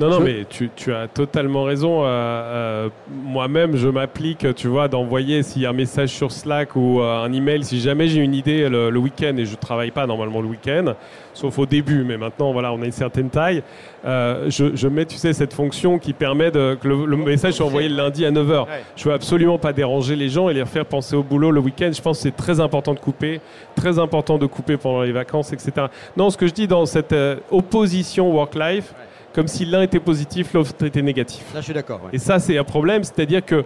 Non, 0.00 0.08
non, 0.08 0.18
Je- 0.20 0.24
mais 0.24 0.46
tu, 0.48 0.70
tu 0.74 0.92
as 0.94 1.06
totalement 1.06 1.64
raison. 1.64 2.02
Euh, 2.02 2.06
euh, 2.06 2.88
Moi-même, 3.24 3.76
je 3.76 3.88
m'applique, 3.88 4.46
tu 4.54 4.68
vois, 4.68 4.88
d'envoyer 4.88 5.42
s'il 5.42 5.62
y 5.62 5.66
a 5.66 5.70
un 5.70 5.74
message 5.74 6.08
sur 6.10 6.32
Slack 6.32 6.76
ou 6.76 7.00
euh, 7.00 7.22
un 7.24 7.32
email, 7.32 7.62
si 7.64 7.80
jamais 7.80 8.08
j'ai 8.08 8.20
une 8.20 8.34
idée 8.34 8.68
le, 8.68 8.90
le 8.90 8.98
week-end 8.98 9.34
et 9.36 9.44
je 9.44 9.54
travaille 9.56 9.90
pas 9.90 10.06
normalement 10.06 10.40
le 10.40 10.48
week-end, 10.48 10.94
sauf 11.34 11.58
au 11.58 11.66
début, 11.66 12.04
mais 12.04 12.16
maintenant, 12.16 12.52
voilà, 12.52 12.72
on 12.72 12.80
a 12.82 12.86
une 12.86 12.92
certaine 12.92 13.28
taille, 13.30 13.62
euh, 14.04 14.46
je, 14.48 14.74
je 14.74 14.88
mets, 14.88 15.04
tu 15.04 15.16
sais, 15.16 15.32
cette 15.32 15.52
fonction 15.52 15.98
qui 15.98 16.12
permet 16.14 16.50
de, 16.50 16.76
que 16.80 16.88
le, 16.88 17.04
le 17.04 17.16
message 17.16 17.54
soit 17.54 17.66
envoyé 17.66 17.88
le 17.88 17.96
lundi 17.96 18.24
à 18.24 18.30
9h. 18.30 18.62
Ouais. 18.62 18.66
Je 18.96 19.04
veux 19.08 19.14
absolument 19.14 19.58
pas 19.58 19.72
déranger 19.72 20.16
les 20.16 20.28
gens 20.28 20.48
et 20.48 20.54
les 20.54 20.64
faire 20.64 20.86
penser 20.86 21.16
au 21.16 21.22
boulot 21.22 21.50
le 21.50 21.60
week-end. 21.60 21.90
Je 21.94 22.00
pense 22.02 22.18
que 22.18 22.22
c'est 22.22 22.36
très 22.36 22.60
important 22.60 22.94
de 22.94 22.98
couper, 22.98 23.40
très 23.76 23.98
important 23.98 24.38
de 24.38 24.46
couper 24.46 24.76
pendant 24.76 25.02
les 25.02 25.12
vacances, 25.12 25.52
etc. 25.52 25.86
Non, 26.16 26.30
ce 26.30 26.36
que 26.36 26.46
je 26.46 26.52
dis 26.52 26.66
dans 26.66 26.86
cette 26.86 27.14
opposition 27.50 28.30
work-life, 28.32 28.94
comme 29.32 29.48
si 29.48 29.64
l'un 29.64 29.82
était 29.82 30.00
positif, 30.00 30.52
l'autre 30.52 30.72
était 30.84 31.02
négatif. 31.02 31.44
Là 31.54 31.60
je 31.60 31.64
suis 31.64 31.74
d'accord. 31.74 32.00
ouais. 32.04 32.10
Et 32.12 32.18
ça, 32.18 32.38
c'est 32.38 32.58
un 32.58 32.64
problème, 32.64 33.04
c'est-à-dire 33.04 33.44
que 33.44 33.64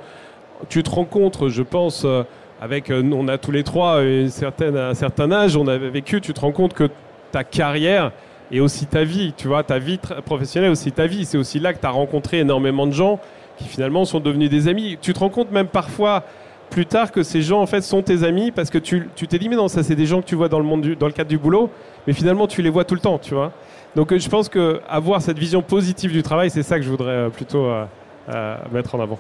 tu 0.69 0.83
te 0.83 0.91
rencontres, 0.91 1.49
je 1.49 1.63
pense, 1.63 2.05
euh, 2.05 2.23
avec, 2.61 2.91
euh, 2.91 3.03
on 3.13 3.29
a 3.29 3.39
tous 3.39 3.51
les 3.51 3.63
trois 3.63 4.03
une 4.03 4.31
certaine, 4.31 4.77
un 4.77 4.95
certain 4.95 5.31
âge, 5.33 5.57
on 5.57 5.67
avait 5.67 5.91
vécu, 5.91 6.21
tu 6.21 6.33
te 6.33 6.41
rends 6.41 6.53
compte 6.53 6.73
que 6.73 6.89
ta 7.33 7.45
carrière 7.45 8.13
et 8.51 8.61
aussi 8.61 8.87
ta 8.87 9.05
vie, 9.05 9.35
tu 9.37 9.49
vois, 9.49 9.63
ta 9.65 9.79
vie 9.79 9.99
professionnelle, 10.25 10.71
aussi 10.71 10.93
ta 10.93 11.07
vie, 11.07 11.25
c'est 11.25 11.37
aussi 11.37 11.59
là 11.59 11.75
que 11.75 11.81
tu 11.81 11.87
as 11.87 11.91
rencontré 11.91 12.39
énormément 12.39 12.87
de 12.87 12.93
gens 12.93 13.19
qui 13.59 13.65
finalement 13.65 14.05
sont 14.05 14.21
devenus 14.21 14.51
des 14.51 14.69
amis. 14.69 14.99
Tu 15.01 15.13
te 15.13 15.19
rends 15.19 15.31
compte 15.31 15.51
même 15.51 15.67
parfois 15.67 16.25
plus 16.71 16.87
tard 16.87 17.13
que 17.13 17.23
ces 17.23 17.43
gens 17.43 17.61
en 17.61 17.67
fait 17.67 17.81
sont 17.83 18.03
tes 18.03 18.25
amis 18.25 18.51
parce 18.51 18.71
que 18.71 18.79
tu 18.79 19.09
tu 19.15 19.29
t'es 19.29 19.39
dit 19.39 19.49
mais 19.49 19.57
non 19.57 19.69
ça 19.69 19.83
c'est 19.83 19.95
des 19.95 20.07
gens 20.07 20.21
que 20.21 20.27
tu 20.27 20.35
vois 20.35 20.49
dans 20.49 20.59
le 20.59 20.65
monde 20.65 20.81
du, 20.81 20.97
dans 20.97 21.07
le 21.07 21.13
cadre 21.13 21.31
du 21.31 21.39
boulot 21.39 21.71
mais 22.07 22.13
finalement 22.13 22.47
tu 22.47 22.61
les 22.61 22.71
vois 22.71 22.85
tout 22.85 22.95
le 22.95 23.01
temps 23.01 23.19
tu 23.19 23.35
vois 23.35 23.53
donc 23.97 24.13
euh, 24.13 24.19
je 24.19 24.29
pense 24.29 24.49
que 24.49 24.81
avoir 24.89 25.23
cette 25.23 25.39
vision 25.39 25.63
positive 25.63 26.13
du 26.13 26.23
travail 26.23 26.51
c'est 26.51 26.63
ça 26.63 26.77
que 26.77 26.85
je 26.85 26.91
voudrais 26.91 27.11
euh, 27.11 27.29
plutôt 27.31 27.65
euh, 27.65 27.85
euh, 28.29 28.57
mettre 28.71 28.95
en 28.95 29.01
avant 29.01 29.19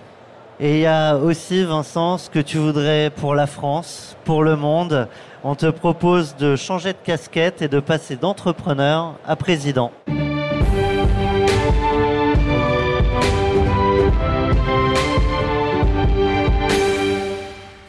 Et 0.60 0.76
il 0.76 0.80
y 0.80 0.86
a 0.86 1.16
aussi, 1.16 1.64
Vincent, 1.64 2.18
ce 2.18 2.30
que 2.30 2.38
tu 2.38 2.58
voudrais 2.58 3.10
pour 3.10 3.34
la 3.34 3.46
France, 3.46 4.16
pour 4.24 4.42
le 4.42 4.56
monde. 4.56 5.08
On 5.44 5.54
te 5.54 5.66
propose 5.66 6.34
de 6.36 6.56
changer 6.56 6.92
de 6.92 6.98
casquette 7.02 7.62
et 7.62 7.68
de 7.68 7.80
passer 7.80 8.16
d'entrepreneur 8.16 9.14
à 9.26 9.36
président. 9.36 9.92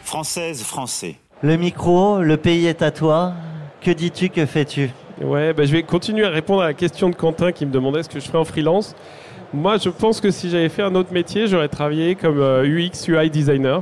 Française, 0.03 0.63
français. 0.63 1.15
Le 1.41 1.57
micro, 1.57 2.21
le 2.21 2.37
pays 2.37 2.65
est 2.65 2.81
à 2.81 2.91
toi. 2.91 3.33
Que 3.81 3.91
dis-tu, 3.91 4.29
que 4.29 4.45
fais-tu? 4.45 4.91
Ouais, 5.21 5.51
bah, 5.53 5.65
je 5.65 5.71
vais 5.71 5.83
continuer 5.83 6.25
à 6.25 6.29
répondre 6.29 6.61
à 6.61 6.67
la 6.67 6.73
question 6.73 7.09
de 7.09 7.15
Quentin 7.15 7.51
qui 7.51 7.65
me 7.65 7.71
demandait 7.71 8.03
ce 8.03 8.09
que 8.09 8.19
je 8.19 8.25
ferais 8.25 8.37
en 8.37 8.45
freelance. 8.45 8.95
Moi, 9.53 9.77
je 9.77 9.89
pense 9.89 10.21
que 10.21 10.29
si 10.29 10.49
j'avais 10.49 10.69
fait 10.69 10.83
un 10.83 10.93
autre 10.93 11.11
métier, 11.11 11.47
j'aurais 11.47 11.69
travaillé 11.69 12.15
comme 12.15 12.39
euh, 12.39 12.63
UX, 12.63 13.07
UI 13.07 13.29
designer. 13.29 13.81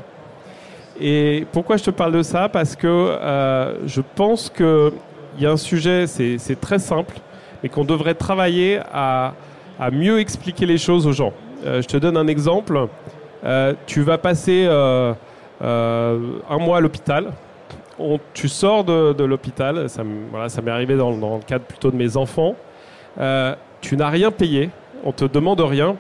Et 1.00 1.46
pourquoi 1.52 1.76
je 1.76 1.84
te 1.84 1.90
parle 1.90 2.14
de 2.14 2.24
ça? 2.24 2.48
Parce 2.48 2.76
que 2.76 2.88
euh, 2.88 3.86
je 3.86 4.02
pense 4.16 4.50
qu'il 4.50 4.94
y 5.40 5.46
a 5.46 5.52
un 5.52 5.58
sujet, 5.58 6.08
c'est 6.08 6.62
très 6.62 6.80
simple, 6.80 7.16
mais 7.62 7.70
qu'on 7.70 7.84
devrait 7.84 8.14
travailler 8.14 8.80
à, 8.94 9.34
mieux 9.92 10.20
expliquer 10.20 10.66
les 10.66 10.78
choses 10.78 11.06
aux 11.06 11.12
gens. 11.12 11.34
Euh, 11.66 11.82
je 11.82 11.88
te 11.88 11.98
donne 11.98 12.16
un 12.16 12.28
exemple. 12.28 12.88
Euh, 13.46 13.74
tu 13.86 14.02
vas 14.02 14.18
passer 14.18 14.66
euh, 14.68 15.14
euh, 15.62 16.20
un 16.50 16.58
mois 16.58 16.78
à 16.78 16.80
l'hôpital. 16.80 17.32
On- 18.00 18.20
tu 18.34 18.48
sors 18.50 18.84
de, 18.84 19.14
de 19.14 19.24
l'hôpital, 19.24 19.90
ça, 19.90 20.04
voilà, 20.32 20.50
ça 20.50 20.62
m'est 20.62 20.72
arrivé 20.72 20.96
dans, 20.98 21.16
dans 21.18 21.36
le 21.38 21.42
cadre 21.44 21.66
plutôt 21.66 21.92
de 21.92 21.96
mes 21.96 22.18
enfants. 22.18 22.56
Euh, 23.20 23.56
tu 23.82 23.96
n'as 23.96 24.10
rien 24.10 24.32
payé, 24.32 24.70
on 25.04 25.12
te 25.14 25.26
demande 25.26 25.62
rien. 25.62 25.96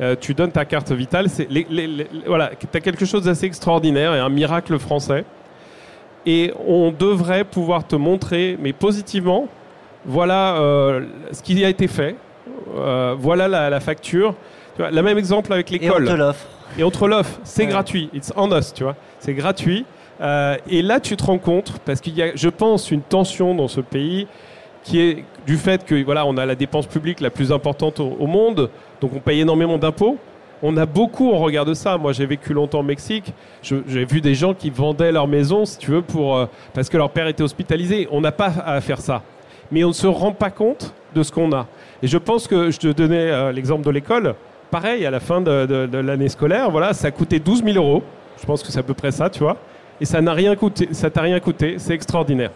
Euh, 0.00 0.16
tu 0.20 0.34
donnes 0.34 0.50
ta 0.52 0.64
carte 0.64 0.90
vitale. 0.92 1.28
C'est 1.28 1.48
les- 1.50 1.66
les- 1.70 1.86
les- 1.86 2.06
voilà, 2.26 2.50
tu 2.58 2.66
as 2.76 2.80
quelque 2.80 3.04
chose 3.04 3.24
d'assez 3.24 3.46
extraordinaire 3.46 4.14
et 4.14 4.18
un 4.18 4.28
miracle 4.28 4.78
français. 4.78 5.24
Et 6.26 6.52
on 6.66 6.90
devrait 6.90 7.44
pouvoir 7.44 7.86
te 7.86 7.96
montrer, 7.96 8.56
mais 8.60 8.72
positivement, 8.72 9.46
voilà 10.06 10.56
euh, 10.56 11.02
ce 11.32 11.42
qui 11.42 11.64
a 11.64 11.68
été 11.68 11.86
fait, 11.88 12.16
voilà 13.18 13.48
la, 13.48 13.70
la 13.70 13.80
facture. 13.80 14.34
Le 14.78 15.02
même 15.02 15.18
exemple 15.18 15.52
avec 15.52 15.70
Et 15.72 15.76
on 15.78 15.98
l'école. 15.98 16.04
te 16.08 16.12
l'offre. 16.12 16.46
Et 16.78 16.82
on 16.84 16.90
te 16.90 17.04
l'offre, 17.04 17.38
c'est 17.44 17.62
Ouais. 17.64 17.68
gratuit. 17.68 18.10
It's 18.12 18.32
on 18.36 18.50
us, 18.56 18.72
tu 18.74 18.82
vois. 18.84 18.96
C'est 19.20 19.34
gratuit. 19.34 19.84
Euh, 20.20 20.56
et 20.70 20.82
là, 20.82 21.00
tu 21.00 21.16
te 21.16 21.24
rends 21.24 21.38
compte, 21.38 21.78
parce 21.84 22.00
qu'il 22.00 22.14
y 22.16 22.22
a, 22.22 22.34
je 22.34 22.48
pense, 22.48 22.90
une 22.90 23.00
tension 23.02 23.54
dans 23.54 23.68
ce 23.68 23.80
pays 23.80 24.26
qui 24.82 25.00
est 25.00 25.24
du 25.46 25.56
fait 25.56 25.84
que 25.84 26.02
voilà, 26.04 26.26
on 26.26 26.36
a 26.36 26.44
la 26.46 26.54
dépense 26.54 26.86
publique 26.86 27.20
la 27.20 27.30
plus 27.30 27.50
importante 27.52 28.00
au, 28.00 28.26
monde, 28.26 28.70
donc 29.00 29.12
on 29.14 29.18
paye 29.18 29.40
énormément 29.40 29.78
d'impôts. 29.78 30.18
On 30.62 30.76
a 30.76 30.86
beaucoup 30.86 31.30
au 31.30 31.36
regard 31.38 31.64
de 31.64 31.74
ça. 31.74 31.98
Moi, 31.98 32.12
j'ai 32.12 32.24
vécu 32.26 32.52
longtemps 32.54 32.80
au 32.80 32.84
Mexique. 32.84 33.32
J'ai 33.62 34.04
vu 34.04 34.20
des 34.20 34.34
gens 34.34 34.54
qui 34.54 34.70
vendaient 34.70 35.12
leur 35.12 35.26
maison, 35.26 35.64
si 35.64 35.78
tu 35.78 35.90
veux, 35.90 36.00
pour, 36.02 36.36
euh, 36.36 36.46
parce 36.72 36.88
que 36.88 36.96
leur 36.96 37.10
père 37.10 37.26
était 37.26 37.42
hospitalisé. 37.42 38.08
On 38.10 38.20
n'a 38.20 38.32
pas 38.32 38.52
à 38.64 38.80
faire 38.80 39.00
ça. 39.00 39.22
Mais 39.70 39.84
on 39.84 39.88
ne 39.88 39.92
se 39.92 40.06
rend 40.06 40.32
pas 40.32 40.50
compte 40.50 40.94
de 41.14 41.22
ce 41.22 41.32
qu'on 41.32 41.52
a. 41.52 41.66
Et 42.02 42.06
je 42.06 42.16
pense 42.18 42.46
que 42.46 42.70
je 42.70 42.78
te 42.78 42.86
donnais 42.88 43.30
euh, 43.30 43.52
l'exemple 43.52 43.84
de 43.84 43.90
l'école. 43.90 44.34
Pareil, 44.70 45.04
à 45.04 45.10
la 45.10 45.20
fin 45.20 45.40
de, 45.40 45.66
de- 45.66 45.86
de 45.86 45.98
l'année 45.98 46.28
scolaire, 46.28 46.70
voilà, 46.70 46.92
ça 46.94 47.10
coûtait 47.10 47.38
12 47.40 47.62
000 47.64 47.76
euros. 47.76 48.02
Je 48.40 48.46
pense 48.46 48.62
que 48.62 48.70
c'est 48.72 48.78
à 48.80 48.82
peu 48.82 48.94
près 48.94 49.10
ça, 49.12 49.28
tu 49.28 49.40
vois. 49.40 49.56
Et 50.00 50.04
ça 50.04 50.20
n'a 50.20 50.32
rien 50.32 50.56
coûté. 50.56 50.88
Ça 50.92 51.10
t'a 51.10 51.22
rien 51.22 51.40
coûté. 51.40 51.76
C'est 51.78 51.94
extraordinaire. 51.94 52.50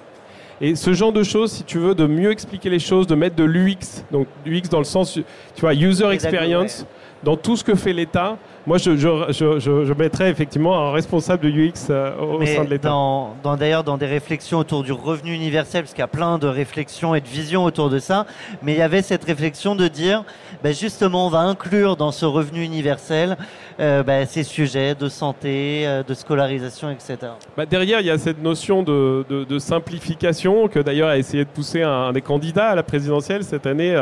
Et 0.61 0.75
ce 0.75 0.93
genre 0.93 1.13
de 1.13 1.23
choses, 1.23 1.53
si 1.53 1.63
tu 1.63 1.79
veux, 1.79 1.95
de 1.95 2.07
mieux 2.07 2.33
expliquer 2.33 2.69
les 2.69 2.81
choses, 2.81 3.07
de 3.07 3.15
mettre 3.15 3.37
de 3.37 3.45
l'UX, 3.45 4.03
donc 4.11 4.27
l'UX 4.45 4.69
dans 4.71 4.79
le 4.79 4.85
sens, 4.85 5.15
tu 5.15 5.61
vois, 5.61 5.73
user 5.73 6.11
experience, 6.11 6.85
dans 7.23 7.37
tout 7.37 7.57
ce 7.57 7.65
que 7.65 7.75
fait 7.75 7.93
l'État, 7.93 8.37
moi, 8.69 8.77
je, 8.77 8.97
je, 8.99 9.09
je, 9.31 9.85
je, 9.87 9.93
mettrais 9.95 10.29
effectivement 10.29 10.79
un 10.79 10.93
responsable 10.93 11.43
de 11.43 11.49
UX 11.49 11.89
euh, 11.89 12.15
au 12.19 12.45
sein 12.45 12.65
de 12.65 12.69
l'État. 12.71 12.91
Dans, 12.91 13.35
dans, 13.43 13.57
D'ailleurs, 13.57 13.83
dans 13.83 13.97
des 13.97 14.07
réflexions 14.07 14.59
autour 14.59 14.83
du 14.83 14.93
revenu 14.93 15.33
universel, 15.33 15.85
parce 15.85 15.95
qu'il 15.95 16.03
y 16.03 16.05
a 16.05 16.07
plein 16.07 16.39
de 16.39 16.47
réflexions 16.47 17.15
et 17.15 17.23
de 17.23 17.27
visions 17.27 17.65
autour 17.65 17.89
de 17.89 17.99
ça, 17.99 18.27
mais 18.63 18.75
il 18.75 18.79
y 18.79 18.83
avait 18.83 19.01
cette 19.01 19.25
réflexion 19.25 19.75
de 19.75 19.89
dire, 19.89 20.23
ben 20.63 20.75
justement, 20.75 21.27
on 21.27 21.31
va 21.31 21.41
inclure 21.41 21.97
dans 21.97 22.13
ce 22.13 22.27
revenu 22.27 22.63
universel 22.63 23.39
euh, 23.81 24.03
ben, 24.03 24.27
ces 24.27 24.43
sujets 24.43 24.95
de 24.95 25.09
santé, 25.09 25.85
euh, 25.87 26.03
de 26.03 26.13
scolarisation, 26.13 26.91
etc. 26.91 27.17
Bah 27.57 27.65
derrière, 27.65 28.01
il 28.01 28.07
y 28.07 28.11
a 28.11 28.19
cette 28.19 28.43
notion 28.43 28.83
de, 28.83 29.25
de, 29.31 29.45
de 29.45 29.59
simplification 29.59 30.69
que 30.69 30.81
d'ailleurs 30.81 31.09
a 31.09 31.17
essayé 31.17 31.45
de 31.45 31.49
pousser 31.49 31.83
un, 31.83 32.13
des 32.13 32.21
candidats 32.21 32.69
à 32.69 32.75
la 32.75 32.83
présidentielle 32.83 33.45
cette 33.45 33.67
année, 33.67 33.97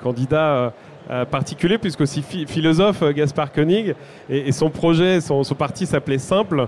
candidat 0.00 0.72
particulier, 1.24 1.78
puisque 1.78 2.00
aussi 2.00 2.22
philosophe 2.22 3.02
euh, 3.02 3.12
Gaspard 3.12 3.52
Koenig, 3.52 3.94
et, 4.30 4.52
son 4.52 4.70
projet, 4.70 5.20
son, 5.20 5.42
parti 5.56 5.86
s'appelait 5.86 6.18
Simple. 6.18 6.66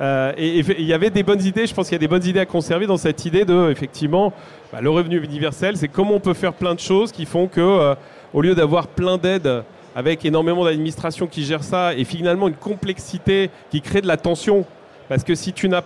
Euh, 0.00 0.32
et 0.36 0.58
il 0.58 0.86
y 0.86 0.92
avait 0.92 1.10
des 1.10 1.22
bonnes 1.22 1.42
idées, 1.42 1.66
je 1.66 1.74
pense 1.74 1.86
qu'il 1.86 1.94
y 1.94 1.96
a 1.96 2.00
des 2.00 2.08
bonnes 2.08 2.24
idées 2.24 2.40
à 2.40 2.46
conserver 2.46 2.86
dans 2.86 2.96
cette 2.96 3.24
idée 3.24 3.44
de, 3.44 3.70
effectivement, 3.70 4.32
bah, 4.72 4.80
le 4.80 4.90
revenu 4.90 5.22
universel, 5.22 5.76
c'est 5.76 5.88
comment 5.88 6.14
on 6.14 6.20
peut 6.20 6.34
faire 6.34 6.54
plein 6.54 6.74
de 6.74 6.80
choses 6.80 7.12
qui 7.12 7.24
font 7.24 7.46
que, 7.46 7.94
au 8.32 8.42
lieu 8.42 8.56
d'avoir 8.56 8.88
plein 8.88 9.16
d'aides 9.16 9.62
avec 9.94 10.24
énormément 10.24 10.64
d'administration 10.64 11.28
qui 11.28 11.44
gère 11.44 11.62
ça, 11.62 11.94
et 11.94 12.04
finalement 12.04 12.48
une 12.48 12.54
complexité 12.54 13.50
qui 13.70 13.80
crée 13.80 14.00
de 14.00 14.08
la 14.08 14.16
tension, 14.16 14.64
parce 15.08 15.22
que 15.22 15.34
si 15.34 15.52
tu 15.52 15.68
n'es 15.68 15.80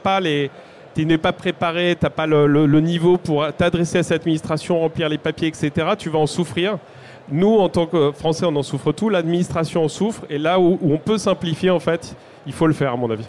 pas 1.19 1.33
préparé, 1.33 1.95
tu 1.99 2.07
n'as 2.07 2.11
pas 2.11 2.27
le, 2.27 2.81
niveau 2.81 3.19
pour 3.19 3.53
t'adresser 3.53 3.99
à 3.99 4.03
cette 4.03 4.23
administration, 4.23 4.81
remplir 4.81 5.11
les 5.11 5.19
papiers, 5.19 5.49
etc., 5.49 5.71
tu 5.99 6.09
vas 6.09 6.19
en 6.19 6.27
souffrir. 6.27 6.79
Nous, 7.31 7.59
en 7.59 7.69
tant 7.69 7.87
que 7.87 8.11
Français, 8.13 8.47
on 8.47 8.57
en 8.57 8.63
souffre 8.63 8.93
tout, 8.93 9.11
l'administration 9.11 9.85
en 9.85 9.89
souffre, 9.89 10.23
et 10.31 10.39
là 10.39 10.59
où, 10.59 10.79
on 10.83 10.97
peut 10.97 11.19
simplifier, 11.19 11.69
en 11.69 11.81
fait, 11.81 12.17
il 12.47 12.53
faut 12.55 12.67
le 12.67 12.73
faire, 12.73 12.93
à 12.93 12.97
mon 12.97 13.11
avis. 13.11 13.27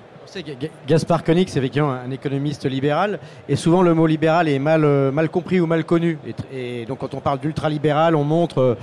Gaspard 0.87 1.23
Koenig, 1.23 1.49
c'est 1.49 1.59
effectivement 1.59 1.91
un 1.91 2.11
économiste 2.11 2.65
libéral, 2.65 3.19
et 3.49 3.55
souvent 3.55 3.81
le 3.81 3.93
mot 3.93 4.07
libéral 4.07 4.47
est 4.47 4.59
mal, 4.59 4.85
euh, 4.85 5.11
mal 5.11 5.27
compris 5.27 5.59
ou 5.59 5.65
mal 5.65 5.83
connu. 5.83 6.17
Et, 6.53 6.85
donc 6.85 6.99
quand 6.99 7.13
on 7.15 7.19
parle 7.19 7.39
d'ultralibéral, 7.39 8.15
on 8.15 8.23
montre 8.23 8.59
euh, 8.59 8.75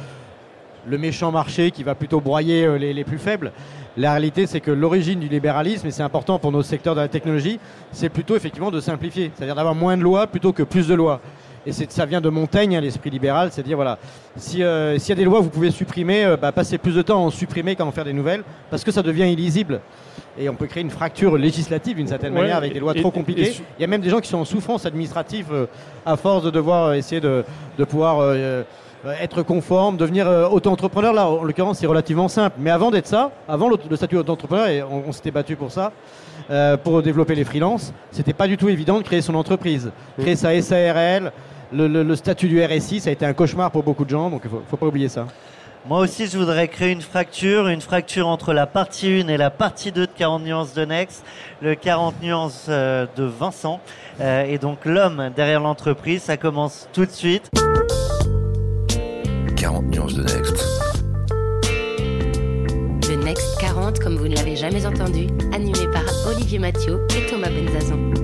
le 0.86 0.98
méchant 0.98 1.30
marché 1.30 1.70
qui 1.70 1.84
va 1.84 1.94
plutôt 1.94 2.20
broyer 2.20 2.66
euh, 2.66 2.78
les, 2.78 2.92
les 2.92 3.04
plus 3.04 3.18
faibles. 3.18 3.52
La 3.96 4.10
réalité, 4.10 4.46
c'est 4.46 4.60
que 4.60 4.72
l'origine 4.72 5.20
du 5.20 5.28
libéralisme, 5.28 5.86
et 5.86 5.92
c'est 5.92 6.02
important 6.02 6.40
pour 6.40 6.50
nos 6.50 6.62
secteurs 6.62 6.96
de 6.96 7.00
la 7.00 7.08
technologie, 7.08 7.60
c'est 7.92 8.08
plutôt 8.08 8.34
effectivement 8.34 8.72
de 8.72 8.80
simplifier, 8.80 9.30
c'est-à-dire 9.34 9.54
d'avoir 9.54 9.76
moins 9.76 9.96
de 9.96 10.02
lois 10.02 10.26
plutôt 10.26 10.52
que 10.52 10.64
plus 10.64 10.88
de 10.88 10.94
lois. 10.94 11.20
Et 11.66 11.72
ça 11.72 12.06
vient 12.06 12.20
de 12.20 12.28
Montaigne, 12.28 12.76
hein, 12.76 12.80
l'esprit 12.80 13.10
libéral, 13.10 13.48
c'est 13.50 13.64
dire 13.64 13.74
voilà, 13.74 13.98
euh, 14.58 14.98
s'il 14.98 15.08
y 15.08 15.12
a 15.12 15.14
des 15.16 15.24
lois 15.24 15.40
vous 15.40 15.50
pouvez 15.50 15.72
supprimer, 15.72 16.24
euh, 16.24 16.36
bah, 16.36 16.52
passez 16.52 16.78
plus 16.78 16.94
de 16.94 17.02
temps 17.02 17.16
à 17.16 17.26
en 17.26 17.30
supprimer 17.30 17.74
qu'à 17.74 17.84
en 17.84 17.90
faire 17.90 18.04
des 18.04 18.12
nouvelles, 18.12 18.44
parce 18.70 18.84
que 18.84 18.92
ça 18.92 19.02
devient 19.02 19.28
illisible. 19.32 19.80
Et 20.38 20.48
on 20.48 20.54
peut 20.54 20.66
créer 20.66 20.84
une 20.84 20.90
fracture 20.90 21.36
législative 21.36 21.96
d'une 21.96 22.06
certaine 22.06 22.34
manière 22.34 22.58
avec 22.58 22.72
des 22.72 22.78
lois 22.78 22.94
trop 22.94 23.10
compliquées. 23.10 23.56
Il 23.78 23.82
y 23.82 23.84
a 23.84 23.88
même 23.88 24.00
des 24.00 24.10
gens 24.10 24.20
qui 24.20 24.28
sont 24.28 24.38
en 24.38 24.44
souffrance 24.44 24.86
administrative 24.86 25.48
euh, 25.50 25.66
à 26.04 26.16
force 26.16 26.44
de 26.44 26.50
devoir 26.50 26.94
essayer 26.94 27.20
de, 27.20 27.44
de 27.78 27.84
pouvoir 27.84 28.36
être 29.20 29.42
conforme, 29.42 29.96
devenir 29.96 30.28
auto-entrepreneur. 30.52 31.12
Là, 31.12 31.26
en 31.26 31.42
l'occurrence, 31.42 31.78
c'est 31.78 31.86
relativement 31.86 32.28
simple. 32.28 32.56
Mais 32.60 32.70
avant 32.70 32.90
d'être 32.90 33.06
ça, 33.06 33.32
avant 33.48 33.68
le, 33.68 33.96
statut 33.96 34.16
d'auto-entrepreneur, 34.16 34.68
et 34.68 34.82
on, 34.82 35.04
on 35.08 35.12
s'était 35.12 35.30
battu 35.30 35.56
pour 35.56 35.72
ça, 35.72 35.92
pour 36.84 37.02
développer 37.02 37.34
les 37.34 37.44
freelances, 37.44 37.92
c'était 38.10 38.34
pas 38.34 38.46
du 38.46 38.56
tout 38.56 38.68
évident 38.68 38.98
de 38.98 39.04
créer 39.04 39.22
son 39.22 39.34
entreprise, 39.34 39.90
créer 40.18 40.36
sa 40.36 40.60
SARL, 40.60 41.32
le, 41.72 42.14
statut 42.14 42.48
du 42.48 42.62
RSI, 42.64 43.00
ça 43.00 43.10
a 43.10 43.12
été 43.12 43.26
un 43.26 43.32
cauchemar 43.32 43.70
pour 43.70 43.82
beaucoup 43.82 44.04
de 44.04 44.10
gens, 44.10 44.30
donc 44.30 44.42
il 44.44 44.50
ne 44.50 44.60
faut, 44.68 44.76
pas 44.76 44.86
oublier 44.86 45.08
ça. 45.08 45.26
Moi 45.88 46.00
aussi, 46.00 46.26
je 46.26 46.36
voudrais 46.36 46.66
créer 46.66 46.90
une 46.90 47.00
fracture, 47.00 47.68
une 47.68 47.80
fracture 47.80 48.26
entre 48.26 48.52
la 48.52 48.66
partie 48.66 49.22
1 49.24 49.28
et 49.28 49.36
la 49.36 49.50
partie 49.50 49.92
2 49.92 50.06
de 50.06 50.12
40 50.12 50.42
nuances 50.42 50.74
de 50.74 50.84
Next, 50.84 51.24
le 51.62 51.76
40 51.76 52.22
nuances 52.22 52.66
euh, 52.68 53.06
de 53.16 53.22
Vincent, 53.22 53.80
euh, 54.20 54.44
et 54.44 54.58
donc 54.58 54.84
l'homme 54.84 55.30
derrière 55.36 55.60
l'entreprise. 55.60 56.22
Ça 56.22 56.36
commence 56.36 56.88
tout 56.92 57.06
de 57.06 57.12
suite. 57.12 57.50
40 59.56 59.84
nuances 59.86 60.14
de 60.14 60.22
Next. 60.22 60.64
Le 63.08 63.24
Next 63.24 63.60
40, 63.60 64.00
comme 64.00 64.16
vous 64.16 64.26
ne 64.26 64.34
l'avez 64.34 64.56
jamais 64.56 64.86
entendu, 64.86 65.28
animé 65.52 65.86
par 65.92 66.02
Olivier 66.26 66.58
Mathieu 66.58 67.06
et 67.16 67.30
Thomas 67.30 67.48
Benzazon. 67.48 68.15